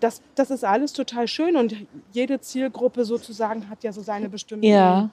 Das, 0.00 0.20
das 0.34 0.50
ist 0.50 0.64
alles 0.64 0.92
total 0.92 1.28
schön 1.28 1.56
und 1.56 1.76
jede 2.12 2.40
Zielgruppe 2.40 3.04
sozusagen 3.04 3.68
hat 3.68 3.84
ja 3.84 3.92
so 3.92 4.02
seine 4.02 4.28
bestimmten, 4.28 4.66
ja, 4.66 5.10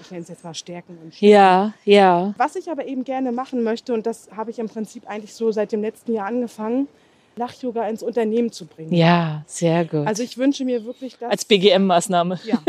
ich 0.00 0.10
nenne 0.10 0.22
es 0.22 0.28
jetzt 0.28 0.44
mal 0.44 0.54
Stärken 0.54 0.98
und 1.02 1.14
Schwächen. 1.14 1.28
ja, 1.28 1.72
ja. 1.84 2.34
Was 2.36 2.56
ich 2.56 2.70
aber 2.70 2.86
eben 2.86 3.04
gerne 3.04 3.32
machen 3.32 3.62
möchte, 3.62 3.94
und 3.94 4.06
das 4.06 4.28
habe 4.36 4.50
ich 4.50 4.58
im 4.58 4.68
Prinzip 4.68 5.08
eigentlich 5.08 5.34
so 5.34 5.52
seit 5.52 5.72
dem 5.72 5.82
letzten 5.82 6.12
Jahr 6.14 6.26
angefangen, 6.26 6.88
Lach-Yoga 7.36 7.88
ins 7.88 8.02
Unternehmen 8.02 8.52
zu 8.52 8.66
bringen. 8.66 8.92
Ja, 8.92 9.42
sehr 9.46 9.84
gut. 9.86 10.06
Also 10.06 10.22
ich 10.22 10.36
wünsche 10.36 10.64
mir 10.64 10.84
wirklich, 10.84 11.16
dass... 11.18 11.30
Als 11.30 11.44
BGM-Maßnahme. 11.46 12.38
ja, 12.44 12.60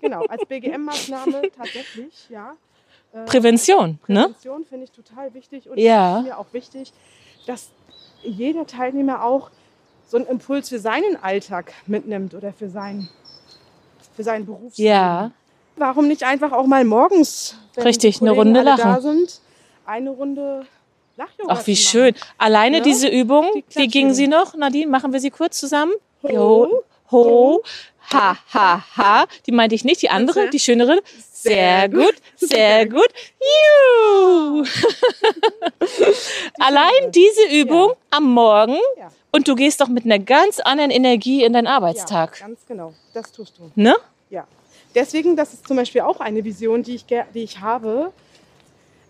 genau, 0.00 0.24
als 0.26 0.42
BGM-Maßnahme 0.46 1.50
tatsächlich, 1.56 2.28
ja. 2.28 2.54
Äh, 3.22 3.26
Prävention, 3.26 3.98
ne? 4.06 4.22
Prävention 4.22 4.64
finde 4.64 4.84
ich 4.84 4.90
total 4.92 5.32
wichtig 5.34 5.68
und 5.68 5.78
Ja. 5.78 6.20
mir 6.22 6.38
auch 6.38 6.46
wichtig, 6.52 6.92
dass 7.46 7.68
jeder 8.22 8.66
Teilnehmer 8.66 9.24
auch 9.24 9.50
so 10.06 10.16
einen 10.16 10.26
Impuls 10.26 10.68
für 10.68 10.78
seinen 10.78 11.16
Alltag 11.22 11.72
mitnimmt 11.86 12.34
oder 12.34 12.52
für, 12.52 12.68
sein, 12.68 13.08
für 14.16 14.22
seinen 14.22 14.46
Beruf. 14.46 14.72
Ja, 14.76 15.30
Warum 15.76 16.08
nicht 16.08 16.24
einfach 16.24 16.50
auch 16.50 16.66
mal 16.66 16.84
morgens, 16.84 17.56
wenn 17.74 17.84
Richtig, 17.84 18.20
eine 18.20 18.32
Runde 18.32 18.62
lachen. 18.62 19.00
sind, 19.00 19.40
eine 19.86 20.10
Runde 20.10 20.66
Lach-Yoga 21.16 21.54
ach 21.54 21.66
wie 21.68 21.76
schön. 21.76 22.14
Alleine 22.36 22.78
Ja? 22.78 22.82
diese 22.82 23.08
Übung, 23.08 23.46
Die 23.54 23.64
wie 23.76 23.86
ging 23.88 24.12
sie 24.12 24.26
noch? 24.26 24.54
Nadine, 24.54 24.90
machen 24.90 25.12
wir 25.12 25.20
sie 25.20 25.30
kurz 25.30 25.58
zusammen? 25.58 25.92
Ho, 26.24 26.28
Jo, 26.32 26.84
ho, 27.12 27.62
ha, 28.12 28.36
ha, 28.52 28.84
ha. 28.96 29.26
Die 29.46 29.52
meinte 29.52 29.74
ich 29.74 29.84
nicht, 29.84 30.02
die 30.02 30.10
andere, 30.10 30.48
die 30.50 30.58
schönere. 30.58 31.00
Sehr 31.32 31.88
gut, 31.88 32.14
sehr 32.36 32.86
gut. 32.86 33.08
Juhu. 33.40 34.64
Allein 36.58 37.12
diese 37.12 37.48
Übung 37.60 37.92
am 38.10 38.24
Morgen 38.32 38.76
Ja. 38.98 39.10
und 39.32 39.46
du 39.48 39.54
gehst 39.54 39.80
doch 39.80 39.88
mit 39.88 40.04
einer 40.04 40.18
ganz 40.18 40.58
anderen 40.60 40.90
Energie 40.90 41.44
in 41.44 41.52
deinen 41.52 41.66
Ja, 41.66 41.76
Arbeitstag. 41.76 42.38
ganz 42.40 42.60
genau, 42.66 42.92
das 43.14 43.30
tust 43.32 43.58
du. 43.58 43.70
Ne? 43.74 43.96
Ja. 44.30 44.46
Deswegen, 44.94 45.36
das 45.36 45.52
ist 45.54 45.66
zum 45.66 45.76
Beispiel 45.76 46.00
auch 46.00 46.20
eine 46.20 46.44
Vision, 46.44 46.82
die 46.82 46.94
ich, 46.96 47.04
die 47.06 47.42
ich 47.42 47.60
habe. 47.60 48.12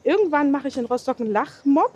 Irgendwann 0.05 0.51
mache 0.51 0.69
ich 0.69 0.77
in 0.77 0.85
Rostock 0.87 1.21
einen 1.21 1.33
Lachmob. 1.33 1.93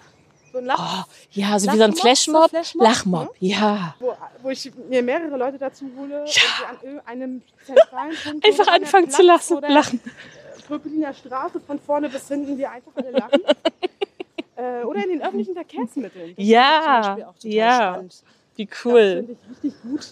So 0.53 0.59
einen 0.59 0.67
Lach, 0.67 1.07
Oh, 1.07 1.13
ja, 1.33 1.59
so 1.59 1.73
wie 1.73 1.77
so 1.79 1.83
ein 1.85 1.95
Flashmob. 1.95 2.51
Flashmob, 2.51 2.83
Lachmob, 2.85 3.35
ja. 3.41 3.95
wo, 3.99 4.15
wo 4.43 4.51
ich 4.51 4.71
mir 4.89 5.03
mehrere 5.03 5.37
Leute 5.37 5.59
dazu 5.59 5.87
hole 5.97 6.25
wir 6.27 6.69
an 6.69 6.77
irgendeinem 6.83 7.43
zentralen 7.65 8.15
Punkt 8.23 8.47
Einfach 8.47 8.67
anfangen 8.69 9.11
zu 9.11 9.23
Platz 9.23 9.51
lachen. 9.51 9.73
lachen. 9.73 10.01
Pöpeliner 10.69 11.13
Straße 11.15 11.59
von 11.61 11.79
vorne 11.81 12.09
bis 12.09 12.29
hinten, 12.29 12.57
die 12.57 12.67
einfach 12.67 12.93
alle 12.95 13.11
lachen. 13.11 13.41
äh, 14.57 14.85
oder 14.85 15.03
in 15.05 15.11
den 15.11 15.23
öffentlichen 15.23 15.55
Verkehrsmitteln. 15.55 16.35
Das 16.37 16.47
Ja, 16.47 17.17
ja. 17.43 17.75
spannend. 17.93 18.23
Wie 18.57 18.67
Das 18.67 18.85
cool. 18.85 19.17
finde 19.27 19.33
ich 19.33 19.51
richtig 19.51 19.83
gut 19.83 20.07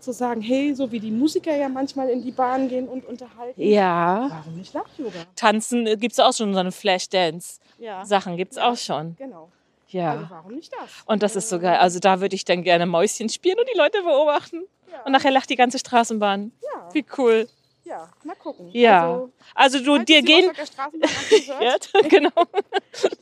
zu 0.00 0.12
sagen, 0.12 0.40
hey, 0.40 0.74
so 0.74 0.90
wie 0.92 1.00
die 1.00 1.10
Musiker 1.10 1.54
ja 1.56 1.68
manchmal 1.68 2.08
in 2.10 2.22
die 2.22 2.30
Bahn 2.30 2.68
gehen 2.68 2.86
und 2.88 3.04
unterhalten. 3.06 3.60
Ja. 3.60 4.28
Warum 4.30 4.56
nicht 4.56 4.72
Lach-Yoga? 4.74 5.18
Tanzen 5.34 5.84
gibt 5.98 6.12
es 6.12 6.20
auch 6.20 6.32
schon, 6.32 6.52
so 6.54 6.60
eine 6.60 6.70
Flashdance-Sachen 6.72 8.32
Ja, 8.32 8.36
gibt 8.36 8.52
es 8.52 8.58
Ja. 8.58 8.70
auch 8.70 8.76
schon. 8.76 9.16
genau. 9.18 9.50
Ja. 9.88 10.12
Also 10.12 10.26
warum 10.30 10.54
nicht 10.54 10.72
das? 10.72 10.90
Und 11.06 11.22
das 11.22 11.36
ist 11.36 11.48
so 11.48 11.58
geil. 11.60 11.78
Also 11.78 11.98
da 12.00 12.20
würde 12.20 12.34
ich 12.34 12.44
dann 12.44 12.62
gerne 12.64 12.86
Mäuschen 12.86 13.28
spielen 13.28 13.58
und 13.58 13.68
die 13.72 13.78
Leute 13.78 14.02
beobachten. 14.02 14.62
Ja, 14.90 15.02
Und 15.04 15.12
nachher 15.12 15.30
lacht 15.30 15.48
die 15.50 15.56
ganze 15.56 15.78
Straßenbahn. 15.78 16.52
ja, 16.62 16.88
Wie 16.92 17.04
cool. 17.18 17.48
ja, 17.84 18.08
mal 18.24 18.34
gucken. 18.36 18.68
Ja. 18.72 19.04
Also, 19.12 19.30
Also 19.54 19.80
du, 19.84 20.04
dir 20.04 20.22
gehen... 20.22 20.50
Ja, 21.60 21.76
genau. 22.08 22.30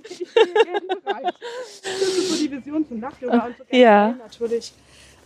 ich 0.08 0.18
bin 0.34 0.88
bereit. 1.04 1.34
Das 1.82 1.92
ist 2.02 2.30
so 2.30 2.36
die 2.36 2.50
Vision 2.50 2.86
zum 2.88 3.00
Lach-Yoga 3.00 3.46
und 3.46 3.56
so 3.58 3.64
Ja. 3.70 4.06
generell 4.08 4.14
natürlich. 4.26 4.72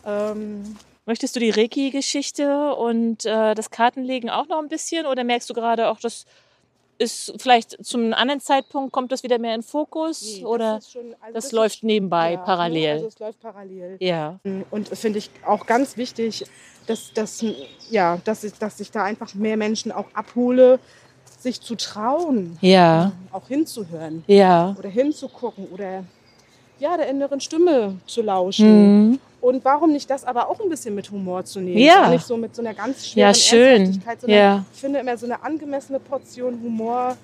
Ähm, 0.04 0.76
Möchtest 1.06 1.36
du 1.36 1.40
die 1.40 1.50
Reiki-Geschichte 1.50 2.74
und 2.74 3.24
äh, 3.24 3.54
das 3.54 3.70
Kartenlegen 3.70 4.28
auch 4.28 4.46
noch 4.48 4.58
ein 4.58 4.68
bisschen? 4.68 5.06
Oder 5.06 5.24
merkst 5.24 5.48
du 5.48 5.54
gerade 5.54 5.88
auch, 5.88 6.00
das 6.00 6.26
ist 6.98 7.32
vielleicht 7.38 7.84
zum 7.84 8.12
anderen 8.12 8.40
Zeitpunkt, 8.40 8.92
kommt 8.92 9.12
das 9.12 9.22
wieder 9.22 9.38
mehr 9.38 9.54
in 9.54 9.62
Fokus? 9.62 10.38
nee, 10.38 10.44
oder 10.44 10.76
das, 10.76 10.90
schon, 10.92 11.14
also 11.20 11.34
das, 11.34 11.44
ist- 11.46 11.52
läuft 11.52 11.82
nebenbei, 11.84 12.32
ja, 12.32 12.38
ne, 12.38 12.44
parallel? 12.44 12.90
Also 12.94 13.06
es 13.06 13.18
läuft 13.18 13.40
parallel. 13.40 13.96
ja. 14.00 14.38
Und 14.70 14.88
finde 14.88 15.18
ich 15.18 15.30
auch 15.46 15.64
ganz 15.66 15.96
wichtig, 15.96 16.44
dass, 16.86 17.12
dass, 17.12 17.44
ja, 17.90 18.18
dass, 18.24 18.44
ich, 18.44 18.54
dass 18.54 18.80
ich 18.80 18.90
da 18.90 19.04
einfach 19.04 19.34
mehr 19.34 19.56
Menschen 19.56 19.92
auch 19.92 20.06
abhole, 20.14 20.78
sich 21.38 21.60
zu 21.60 21.76
trauen, 21.76 22.58
Ja. 22.60 23.12
auch 23.30 23.46
hinzuhören 23.46 24.24
Ja. 24.26 24.74
oder 24.78 24.88
hinzugucken 24.88 25.68
oder 25.68 26.02
ja, 26.80 26.96
der 26.96 27.08
inneren 27.08 27.40
Stimme 27.40 27.96
zu 28.06 28.22
lauschen. 28.22 29.08
Mhm. 29.10 29.20
Und 29.40 29.64
warum 29.64 29.92
nicht 29.92 30.10
das 30.10 30.24
aber 30.24 30.48
auch 30.48 30.60
ein 30.60 30.68
bisschen 30.68 30.94
mit 30.94 31.10
Humor 31.10 31.44
zu 31.44 31.60
nehmen? 31.60 31.78
Ja. 31.78 32.08
Nicht 32.10 32.26
so 32.26 32.36
mit 32.36 32.54
so 32.56 32.62
einer 32.62 32.74
ganz 32.74 33.06
schweren 33.06 33.28
Ja, 33.28 33.34
schön. 33.34 34.02
Ja. 34.26 34.64
ich 34.74 34.80
finde 34.80 34.98
immer 34.98 35.16
so 35.16 35.26
eine 35.26 35.42
angemessene 35.44 36.00
Portion 36.00 36.60
Humor 36.62 37.16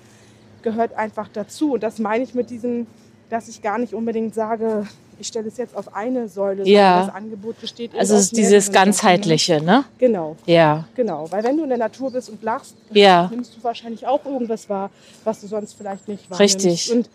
gehört 0.61 0.93
einfach 0.93 1.27
dazu. 1.31 1.73
Und 1.73 1.83
das 1.83 1.99
meine 1.99 2.23
ich 2.23 2.33
mit 2.33 2.49
diesem 2.49 2.87
dass 3.29 3.47
ich 3.47 3.61
gar 3.61 3.77
nicht 3.79 3.93
unbedingt 3.93 4.35
sage, 4.35 4.85
ich 5.19 5.27
stelle 5.27 5.47
es 5.47 5.57
jetzt 5.57 5.75
auf 5.75 5.95
eine 5.95 6.27
Säule, 6.29 6.63
Ja. 6.67 6.89
sondern 6.91 7.07
das 7.07 7.15
Angebot 7.15 7.59
besteht 7.61 7.91
Also 7.97 8.15
es 8.15 8.23
ist 8.25 8.37
dieses 8.37 8.67
mehreren 8.69 8.85
ganzheitliche, 8.85 9.61
ne? 9.61 9.83
Genau, 9.97 10.35
Ja, 10.45 10.85
genau. 10.95 11.25
Weil 11.31 11.43
wenn 11.43 11.57
du 11.57 11.63
in 11.63 11.69
der 11.69 11.77
Natur 11.77 12.11
bist 12.11 12.29
und 12.29 12.43
lachst, 12.43 12.75
Ja. 12.91 13.27
nimmst 13.31 13.55
du 13.57 13.63
wahrscheinlich 13.63 14.05
auch 14.05 14.23
irgendwas 14.25 14.69
wahr, 14.69 14.91
was 15.23 15.41
du 15.41 15.47
sonst 15.47 15.73
vielleicht 15.75 16.07
nicht 16.07 16.29
wahrnimmst. 16.29 16.55
Richtig. 16.55 16.91
Und 16.91 17.09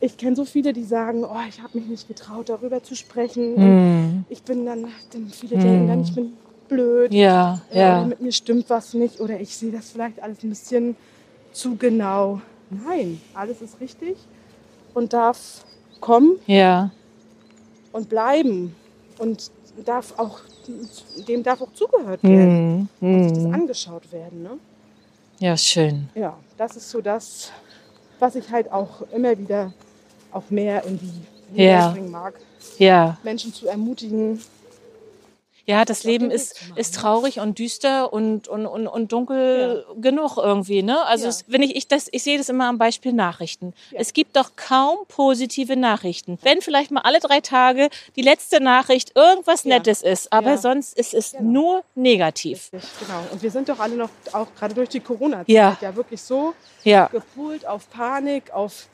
ich 0.00 0.16
kenne 0.16 0.36
so 0.36 0.44
viele, 0.44 0.72
die 0.72 0.84
sagen, 0.84 1.24
oh, 1.24 1.40
ich 1.48 1.62
habe 1.62 1.78
mich 1.78 1.88
nicht 1.88 2.08
getraut, 2.08 2.48
darüber 2.48 2.82
zu 2.82 2.94
sprechen. 2.94 3.56
Hm. 3.56 4.24
ich 4.28 4.42
bin 4.42 4.66
dann, 4.66 4.88
dann 5.12 5.28
viele 5.30 5.56
denken 5.56 5.88
dann, 5.88 6.02
ich 6.02 6.14
bin 6.14 6.34
blöd. 6.68 7.12
ja, 7.14 7.60
Äh, 7.70 7.80
ja. 7.80 8.04
mit 8.04 8.20
mir 8.20 8.32
stimmt 8.32 8.68
was 8.68 8.94
nicht 8.94 9.20
oder 9.20 9.40
ich 9.40 9.56
sehe 9.56 9.72
das 9.72 9.90
vielleicht 9.90 10.22
alles 10.22 10.42
ein 10.42 10.50
bisschen 10.50 10.96
zu 11.52 11.76
genau. 11.76 12.40
Nein, 12.68 13.20
alles 13.34 13.62
ist 13.62 13.80
richtig 13.80 14.16
und 14.92 15.12
darf 15.12 15.64
kommen 16.00 16.36
Ja, 16.46 16.90
und 17.92 18.08
bleiben 18.08 18.74
und 19.18 19.50
darf 19.84 20.18
auch, 20.18 20.40
dem 21.28 21.42
darf 21.42 21.62
auch 21.62 21.72
zugehört 21.72 22.22
werden 22.22 22.88
hm. 23.00 23.14
und 23.14 23.28
sich 23.34 23.44
das 23.44 23.52
angeschaut 23.54 24.12
werden. 24.12 24.42
Ne? 24.42 24.50
ja, 25.38 25.56
schön. 25.56 26.08
Ja, 26.14 26.36
das 26.58 26.76
ist 26.76 26.90
so 26.90 27.00
das, 27.00 27.50
was 28.18 28.34
ich 28.34 28.50
halt 28.50 28.72
auch 28.72 29.02
immer 29.12 29.38
wieder 29.38 29.72
auch 30.36 30.50
mehr 30.50 30.84
in 30.84 30.98
die 30.98 31.12
Linie 31.56 31.72
Ja. 31.72 31.88
bringen 31.90 32.10
mag. 32.10 32.34
Ja. 32.78 33.16
Menschen 33.22 33.52
zu 33.54 33.66
ermutigen. 33.66 34.42
Ja, 35.68 35.84
das 35.84 36.04
Leben 36.04 36.30
ist, 36.30 36.60
ist 36.76 36.94
ne? 36.94 37.00
traurig 37.00 37.40
und 37.40 37.58
düster 37.58 38.12
und, 38.12 38.46
und, 38.46 38.66
und, 38.66 38.86
und 38.86 39.10
dunkel 39.10 39.84
genug 40.00 40.36
irgendwie. 40.36 40.84
Ne? 40.84 41.04
Also 41.06 41.24
Ja. 41.24 41.30
es, 41.30 41.44
wenn 41.48 41.60
ich, 41.60 41.74
ich, 41.74 41.88
das, 41.88 42.08
ich 42.12 42.22
sehe 42.22 42.38
das 42.38 42.48
immer 42.48 42.68
am 42.68 42.78
Beispiel 42.78 43.12
Nachrichten. 43.12 43.74
Ja. 43.90 43.98
Es 43.98 44.12
gibt 44.12 44.36
doch 44.36 44.52
kaum 44.54 44.96
positive 45.08 45.74
Nachrichten. 45.74 46.38
Wenn 46.42 46.60
vielleicht 46.60 46.92
mal 46.92 47.00
alle 47.00 47.18
drei 47.18 47.40
Tage 47.40 47.88
die 48.14 48.22
letzte 48.22 48.62
Nachricht 48.62 49.16
irgendwas 49.16 49.64
Ja. 49.64 49.70
Nettes 49.70 50.02
ist, 50.02 50.32
aber 50.32 50.50
Ja. 50.50 50.58
sonst 50.58 50.96
ist 50.96 51.14
es 51.14 51.32
Genau. 51.32 51.42
nur 51.50 51.84
negativ. 51.96 52.70
Richtig, 52.72 52.90
genau. 53.00 53.24
Und 53.32 53.42
wir 53.42 53.50
sind 53.50 53.68
doch 53.68 53.80
alle 53.80 53.96
noch, 53.96 54.10
auch 54.34 54.46
gerade 54.56 54.72
durch 54.72 54.90
die 54.90 55.00
Corona-Zeit, 55.00 55.48
Ja. 55.48 55.76
ja. 55.80 55.96
wirklich 55.96 56.22
so 56.22 56.54
Ja. 56.84 57.08
gepoolt 57.08 57.66
auf 57.66 57.90
Panik, 57.90 58.52
auf 58.52 58.86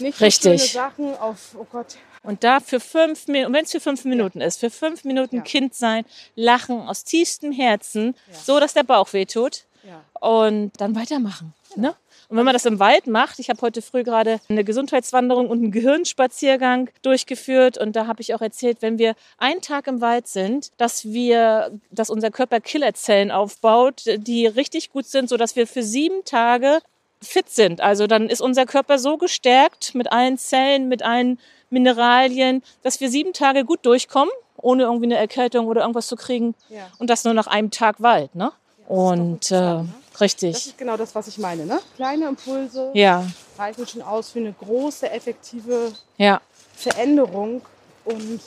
nicht 0.00 0.20
Richtig. 0.20 0.72
Sachen, 0.72 1.14
auf, 1.16 1.54
oh 1.58 1.66
Gott, 1.70 1.96
Und 2.22 2.44
da 2.44 2.60
für 2.60 2.80
fünf 2.80 3.26
Minuten, 3.28 3.52
wenn 3.54 3.64
es 3.64 3.72
für 3.72 3.80
fünf 3.80 4.04
Minuten 4.04 4.40
ist, 4.40 4.58
für 4.60 4.70
fünf 4.70 5.04
Minuten 5.04 5.36
Ja. 5.36 5.42
Kind 5.42 5.74
sein, 5.74 6.04
lachen 6.36 6.80
aus 6.80 7.04
tiefstem 7.04 7.52
Herzen, 7.52 8.14
Ja. 8.30 8.34
so 8.38 8.60
dass 8.60 8.74
der 8.74 8.82
Bauch 8.84 9.12
wehtut. 9.12 9.64
ja. 9.82 10.04
und 10.20 10.72
dann 10.78 10.94
weitermachen. 10.94 11.54
Genau. 11.74 11.88
Ne? 11.88 11.94
Und 12.28 12.36
wenn 12.36 12.44
man 12.44 12.52
das 12.52 12.64
im 12.66 12.78
Wald 12.78 13.06
macht, 13.08 13.38
ich 13.40 13.48
habe 13.50 13.60
heute 13.62 13.80
früh 13.82 14.04
gerade 14.04 14.38
eine 14.48 14.62
Gesundheitswanderung 14.62 15.48
und 15.48 15.58
einen 15.62 15.72
Gehirnspaziergang 15.72 16.90
durchgeführt 17.02 17.78
und 17.78 17.96
da 17.96 18.06
habe 18.06 18.20
ich 18.20 18.34
auch 18.34 18.40
erzählt, 18.40 18.82
wenn 18.82 18.98
wir 18.98 19.14
einen 19.38 19.60
Tag 19.62 19.86
im 19.86 20.00
Wald 20.00 20.28
sind, 20.28 20.70
dass 20.76 21.06
wir, 21.06 21.72
dass 21.90 22.10
unser 22.10 22.30
Körper 22.30 22.60
Killerzellen 22.60 23.30
aufbaut, 23.30 24.02
die 24.18 24.46
richtig 24.46 24.90
gut 24.92 25.06
sind, 25.06 25.28
so 25.28 25.36
dass 25.36 25.56
wir 25.56 25.66
für 25.66 25.82
sieben 25.82 26.24
Tage 26.24 26.80
fit 27.22 27.50
sind. 27.50 27.80
Also 27.80 28.06
dann 28.06 28.28
ist 28.28 28.40
unser 28.40 28.66
Körper 28.66 28.98
so 28.98 29.16
gestärkt 29.16 29.94
mit 29.94 30.10
allen 30.12 30.38
Zellen, 30.38 30.88
mit 30.88 31.02
allen 31.02 31.38
Mineralien, 31.68 32.62
dass 32.82 33.00
wir 33.00 33.10
sieben 33.10 33.32
Tage 33.32 33.64
gut 33.64 33.84
durchkommen, 33.86 34.32
ohne 34.56 34.84
irgendwie 34.84 35.06
eine 35.06 35.16
Erkältung 35.16 35.66
oder 35.66 35.82
irgendwas 35.82 36.06
zu 36.06 36.16
kriegen. 36.16 36.54
Ja. 36.68 36.88
Und 36.98 37.10
das 37.10 37.24
nur 37.24 37.34
nach 37.34 37.46
einem 37.46 37.70
Tag 37.70 38.02
Wald, 38.02 38.34
ne? 38.34 38.52
Und 38.88 39.50
interessant, 39.50 39.80
äh, 39.80 39.82
ne? 39.82 39.94
Das 40.12 40.20
richtig. 40.20 40.66
ist 40.66 40.78
genau 40.78 40.96
das, 40.96 41.14
was 41.14 41.28
ich 41.28 41.38
meine. 41.38 41.64
Ne? 41.64 41.80
Kleine 41.96 42.26
Impulse 42.26 42.90
Ja, 42.94 43.24
reichen 43.56 43.86
schon 43.86 44.02
aus 44.02 44.30
für 44.30 44.40
eine 44.40 44.52
große, 44.52 45.10
effektive 45.10 45.92
ja, 46.18 46.40
Veränderung. 46.74 47.62
Und 48.04 48.40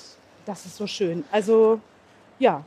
das 0.45 0.65
ist 0.65 0.77
so 0.77 0.85
schön. 0.85 1.23
Also, 1.31 1.79
ja, 2.39 2.63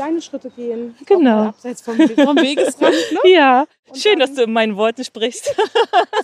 kleine 0.00 0.22
Schritte 0.22 0.50
gehen. 0.50 0.96
Genau. 1.04 1.48
Abseits 1.48 1.82
vom, 1.82 1.96
vom 1.96 2.36
Wegesrand. 2.36 2.94
Ne? 2.94 3.18
ja. 3.30 3.66
Und 3.88 3.98
Schön, 3.98 4.18
dass 4.18 4.34
du 4.34 4.44
in 4.44 4.52
meinen 4.52 4.76
Worten 4.76 5.04
sprichst. 5.04 5.54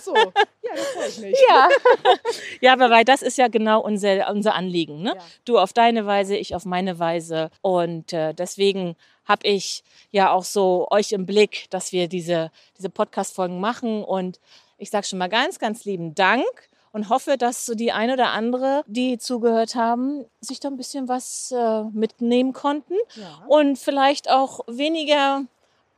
So, 0.01 0.15
ja, 0.15 0.71
da 0.73 0.81
freue 0.81 1.07
ich 1.09 1.19
mich. 1.19 1.37
ja. 1.49 1.69
ja, 2.61 2.73
aber 2.73 2.89
weil 2.89 3.03
das 3.03 3.21
ist 3.21 3.37
ja 3.37 3.49
genau 3.49 3.81
unser, 3.81 4.29
unser 4.29 4.55
Anliegen. 4.55 5.01
Ne? 5.01 5.13
Ja. 5.15 5.23
Du 5.43 5.59
auf 5.59 5.73
deine 5.73 6.05
Weise, 6.05 6.37
ich 6.37 6.55
auf 6.55 6.65
meine 6.65 6.97
Weise. 6.99 7.49
Und 7.61 8.13
äh, 8.13 8.33
deswegen 8.33 8.95
habe 9.25 9.45
ich 9.45 9.83
ja 10.11 10.31
auch 10.31 10.45
so 10.45 10.87
euch 10.89 11.11
im 11.11 11.25
Blick, 11.25 11.65
dass 11.71 11.91
wir 11.91 12.07
diese, 12.07 12.51
diese 12.77 12.89
Podcast-Folgen 12.89 13.59
machen. 13.59 14.03
Und 14.03 14.39
ich 14.77 14.89
sage 14.89 15.05
schon 15.05 15.19
mal 15.19 15.27
ganz, 15.27 15.59
ganz 15.59 15.83
lieben 15.83 16.15
Dank 16.15 16.45
und 16.91 17.09
hoffe, 17.09 17.37
dass 17.37 17.65
so 17.65 17.75
die 17.75 17.91
ein 17.91 18.11
oder 18.11 18.29
andere, 18.29 18.83
die 18.87 19.17
zugehört 19.17 19.75
haben, 19.75 20.25
sich 20.41 20.59
da 20.59 20.69
ein 20.69 20.77
bisschen 20.77 21.07
was 21.07 21.51
äh, 21.51 21.83
mitnehmen 21.83 22.53
konnten. 22.53 22.95
Ja. 23.15 23.45
und 23.47 23.77
vielleicht 23.77 24.29
auch 24.29 24.61
weniger 24.67 25.43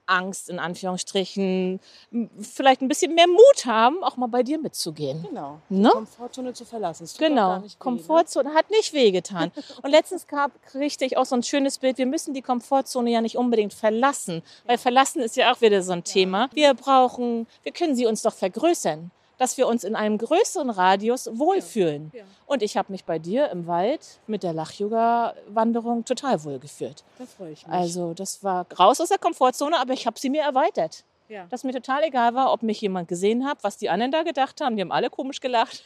Angst 0.10 0.50
in 0.50 0.60
Anführungsstrichen, 0.60 1.80
vielleicht 2.40 2.82
ein 2.82 2.88
bisschen 2.88 3.14
mehr 3.14 3.28
Mut 3.28 3.66
haben, 3.66 4.04
auch 4.04 4.18
mal 4.18 4.28
bei 4.28 4.44
dir 4.44 4.60
mitzugehen. 4.60 5.24
Genau. 5.28 5.60
Ne? 5.70 5.90
Die 5.90 5.94
Komfortzone 5.94 6.54
zu 6.54 6.66
verlassen. 6.66 7.08
Genau, 7.18 7.60
nicht 7.60 7.64
weh, 7.64 7.68
ne? 7.68 7.76
Komfortzone 7.80 8.54
hat 8.54 8.70
nicht 8.72 8.94
wehgetan. 8.94 9.52
Und 9.84 9.92
letztens 9.92 10.28
gab, 10.28 10.52
kriegte 10.64 11.06
ich 11.06 11.18
auch 11.18 11.26
so 11.26 11.36
ein 11.36 11.44
schönes 11.44 11.78
Bild, 11.78 11.98
wir 11.98 12.08
müssen 12.08 12.34
die 12.34 12.42
Komfortzone 12.42 13.12
ja 13.12 13.22
nicht 13.22 13.38
unbedingt 13.38 13.74
verlassen, 13.74 14.42
weil 14.66 14.78
verlassen 14.78 15.22
ist 15.22 15.38
ja 15.38 15.54
auch 15.54 15.62
wieder 15.62 15.82
so 15.84 15.94
ein 15.94 16.04
Thema. 16.04 16.50
Wir 16.54 16.74
brauchen, 16.74 17.48
wir 17.64 17.72
können 17.72 17.96
sie 17.96 18.06
uns 18.08 18.24
doch 18.24 18.34
vergrößern, 18.34 19.12
dass 19.40 19.58
wir 19.58 19.66
uns 19.68 19.84
in 19.84 19.96
einem 19.96 20.20
größeren 20.20 20.70
Radius 20.70 21.28
wohlfühlen. 21.34 22.12
Ja, 22.14 22.24
Und 22.46 22.62
ich 22.62 22.78
habe 22.78 22.92
mich 22.92 23.06
bei 23.06 23.18
dir 23.18 23.50
im 23.50 23.66
Wald 23.66 24.20
mit 24.28 24.44
der 24.44 24.54
Lach-Yoga-Wanderung 24.54 26.06
total 26.06 26.44
wohlgefühlt. 26.44 27.04
da 27.18 27.26
freue 27.26 27.54
ich 27.54 27.66
mich. 27.66 27.76
Also 27.76 28.14
das 28.14 28.44
war 28.44 28.66
raus 28.78 29.02
aus 29.02 29.10
der 29.10 29.18
Komfortzone, 29.18 29.80
aber 29.80 29.94
ich 29.94 30.06
habe 30.06 30.20
sie 30.20 30.30
mir 30.30 30.44
erweitert. 30.44 31.04
ja. 31.30 31.46
Dass 31.50 31.64
mir 31.64 31.72
total 31.74 32.04
egal 32.04 32.34
war, 32.36 32.52
ob 32.54 32.64
mich 32.64 32.82
jemand 32.82 33.08
gesehen 33.08 33.46
hat, 33.48 33.64
was 33.64 33.78
die 33.78 33.90
anderen 33.90 34.12
da 34.12 34.24
gedacht 34.24 34.62
haben. 34.62 34.76
Die 34.76 34.82
haben 34.82 34.92
alle 34.92 35.10
komisch 35.10 35.40
gelacht. 35.40 35.84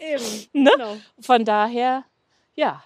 Eben. 0.00 0.22
Ne? 0.52 0.70
Genau. 0.76 0.96
Von 1.20 1.44
daher, 1.44 2.04
ja, 2.54 2.82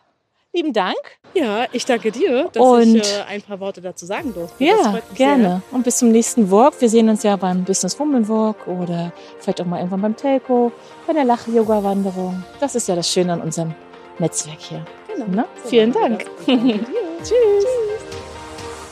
lieben 0.55 0.73
Dank. 0.73 0.97
Ja, 1.35 1.67
ich 1.73 1.85
danke 1.85 2.13
dir, 2.13 2.49
dass 2.53 2.63
Und- 2.63 2.95
ich 2.97 3.13
äh, 3.13 3.23
ein 3.29 3.43
paar 3.43 3.59
Worte 3.61 3.81
dazu 3.81 4.07
sagen 4.07 4.33
durfte. 4.33 4.63
Ja, 4.65 5.01
gerne. 5.15 5.63
Und 5.73 5.83
bis 5.85 5.99
zum 5.99 6.11
nächsten 6.13 6.51
Walk. 6.51 6.75
Wir 6.81 6.89
sehen 6.89 7.09
uns 7.09 7.23
ja 7.25 7.35
beim 7.37 7.65
Business 7.65 7.99
Woman 7.99 8.29
Walk 8.29 8.67
oder 8.69 9.13
vielleicht 9.41 9.61
auch 9.61 9.67
mal 9.67 9.79
irgendwann 9.79 10.01
beim 10.03 10.17
Telco, 10.17 10.71
bei 11.07 11.13
der 11.13 11.25
Lach-Yoga-Wanderung. 11.25 12.43
Das 12.61 12.75
ist 12.77 12.89
ja 12.89 12.95
das 12.95 13.11
Schöne 13.11 13.33
an 13.33 13.41
unserem 13.41 13.75
Netzwerk 14.19 14.61
hier. 14.61 14.85
Sehr. 15.09 15.27
Genau. 15.27 15.37
Ne? 15.43 15.45
So 15.65 15.69
Vielen 15.71 15.93
Dank. 15.93 16.25
dir. 16.47 16.57
Tschüss. 17.19 17.65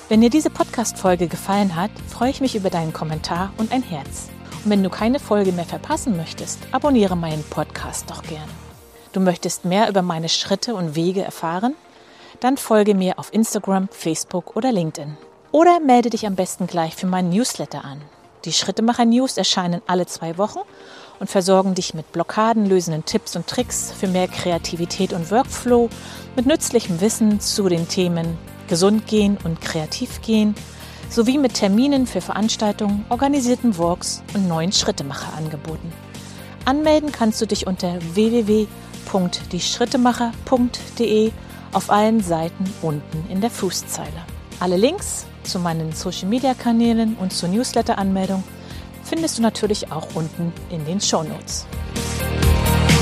Wenn 0.09 0.21
dir 0.21 0.31
diese 0.31 0.51
Podcast-Folge 0.51 1.29
gefallen 1.29 1.75
hat, 1.77 1.91
freue 2.09 2.31
ich 2.31 2.41
mich 2.41 2.55
über 2.57 2.71
deinen 2.71 2.93
Kommentar 2.93 3.53
und 3.57 3.73
ein 3.73 3.83
Herz. 3.83 4.29
Und 4.65 4.71
wenn 4.71 4.83
du 4.83 4.91
keine 4.91 5.19
Folge 5.21 5.53
mehr 5.53 5.65
verpassen 5.65 6.17
möchtest, 6.17 6.59
abonniere 6.73 7.17
meinen 7.17 7.43
Podcast 7.51 8.11
doch 8.11 8.23
gern. 8.23 8.49
Du 9.13 9.21
möchtest 9.21 9.67
mehr 9.67 9.91
über 9.91 10.01
meine 10.01 10.31
Schritte 10.31 10.75
und 10.75 10.97
Wege 10.97 11.23
erfahren? 11.23 11.75
Dann 12.41 12.57
folge 12.57 12.95
mir 12.95 13.19
auf 13.19 13.33
Instagram, 13.33 13.89
Facebook 13.91 14.57
oder 14.57 14.73
LinkedIn. 14.73 15.19
Oder 15.51 15.81
melde 15.81 16.09
dich 16.09 16.27
am 16.27 16.35
besten 16.35 16.67
gleich 16.67 16.97
für 16.97 17.07
meinen 17.07 17.29
Newsletter 17.29 17.85
an. 17.85 18.01
Die 18.47 18.53
Schrittemacher 18.53 19.05
News 19.05 19.37
erscheinen 19.37 19.83
alle 19.87 20.07
zwei 20.07 20.39
Wochen 20.39 20.61
und 21.21 21.29
versorgen 21.29 21.75
dich 21.75 21.93
mit 21.93 22.11
blockadenlösenden 22.11 23.05
Tipps 23.05 23.37
und 23.37 23.47
Tricks 23.47 23.93
für 23.93 24.09
mehr 24.09 24.29
Kreativität 24.29 25.13
und 25.13 25.31
Workflow, 25.31 25.91
mit 26.35 26.47
nützlichem 26.47 27.03
Wissen 27.03 27.39
zu 27.39 27.69
den 27.69 27.89
Themen 27.89 28.39
Gesund 28.67 29.07
gehen 29.07 29.37
und 29.45 29.61
kreativ 29.61 30.23
gehen, 30.23 30.55
sowie 31.11 31.37
mit 31.37 31.55
Terminen 31.55 32.07
für 32.07 32.23
Veranstaltungen, 32.23 33.05
organisierten 33.11 33.77
Walks 33.77 34.23
und 34.33 34.49
neuen 34.49 34.73
Schrittemacher-Angeboten. 34.73 35.93
Anmelden 36.65 37.13
kannst 37.13 37.41
du 37.43 37.47
dich 37.47 37.67
unter 37.67 37.99
www.dieschrittemacher.de 39.13 41.33
auf 41.73 41.91
allen 41.91 42.23
Seiten 42.23 42.65
unten 42.83 43.25
in 43.31 43.41
der 43.41 43.51
Fußzeile. 43.51 44.27
Alle 44.61 44.77
Links 44.77 45.27
zu 45.43 45.59
meinen 45.59 45.93
Social-Media-Kanälen 45.93 47.17
und 47.17 47.33
zur 47.33 47.49
Newsletter-Anmeldung 47.49 48.45
findest 49.05 49.39
du 49.39 49.43
natürlich 49.43 49.91
auch 49.91 50.07
unten 50.15 50.53
in 50.71 50.85
den 50.85 51.01
Shownotes. 51.01 51.67
Notes. 51.67 53.02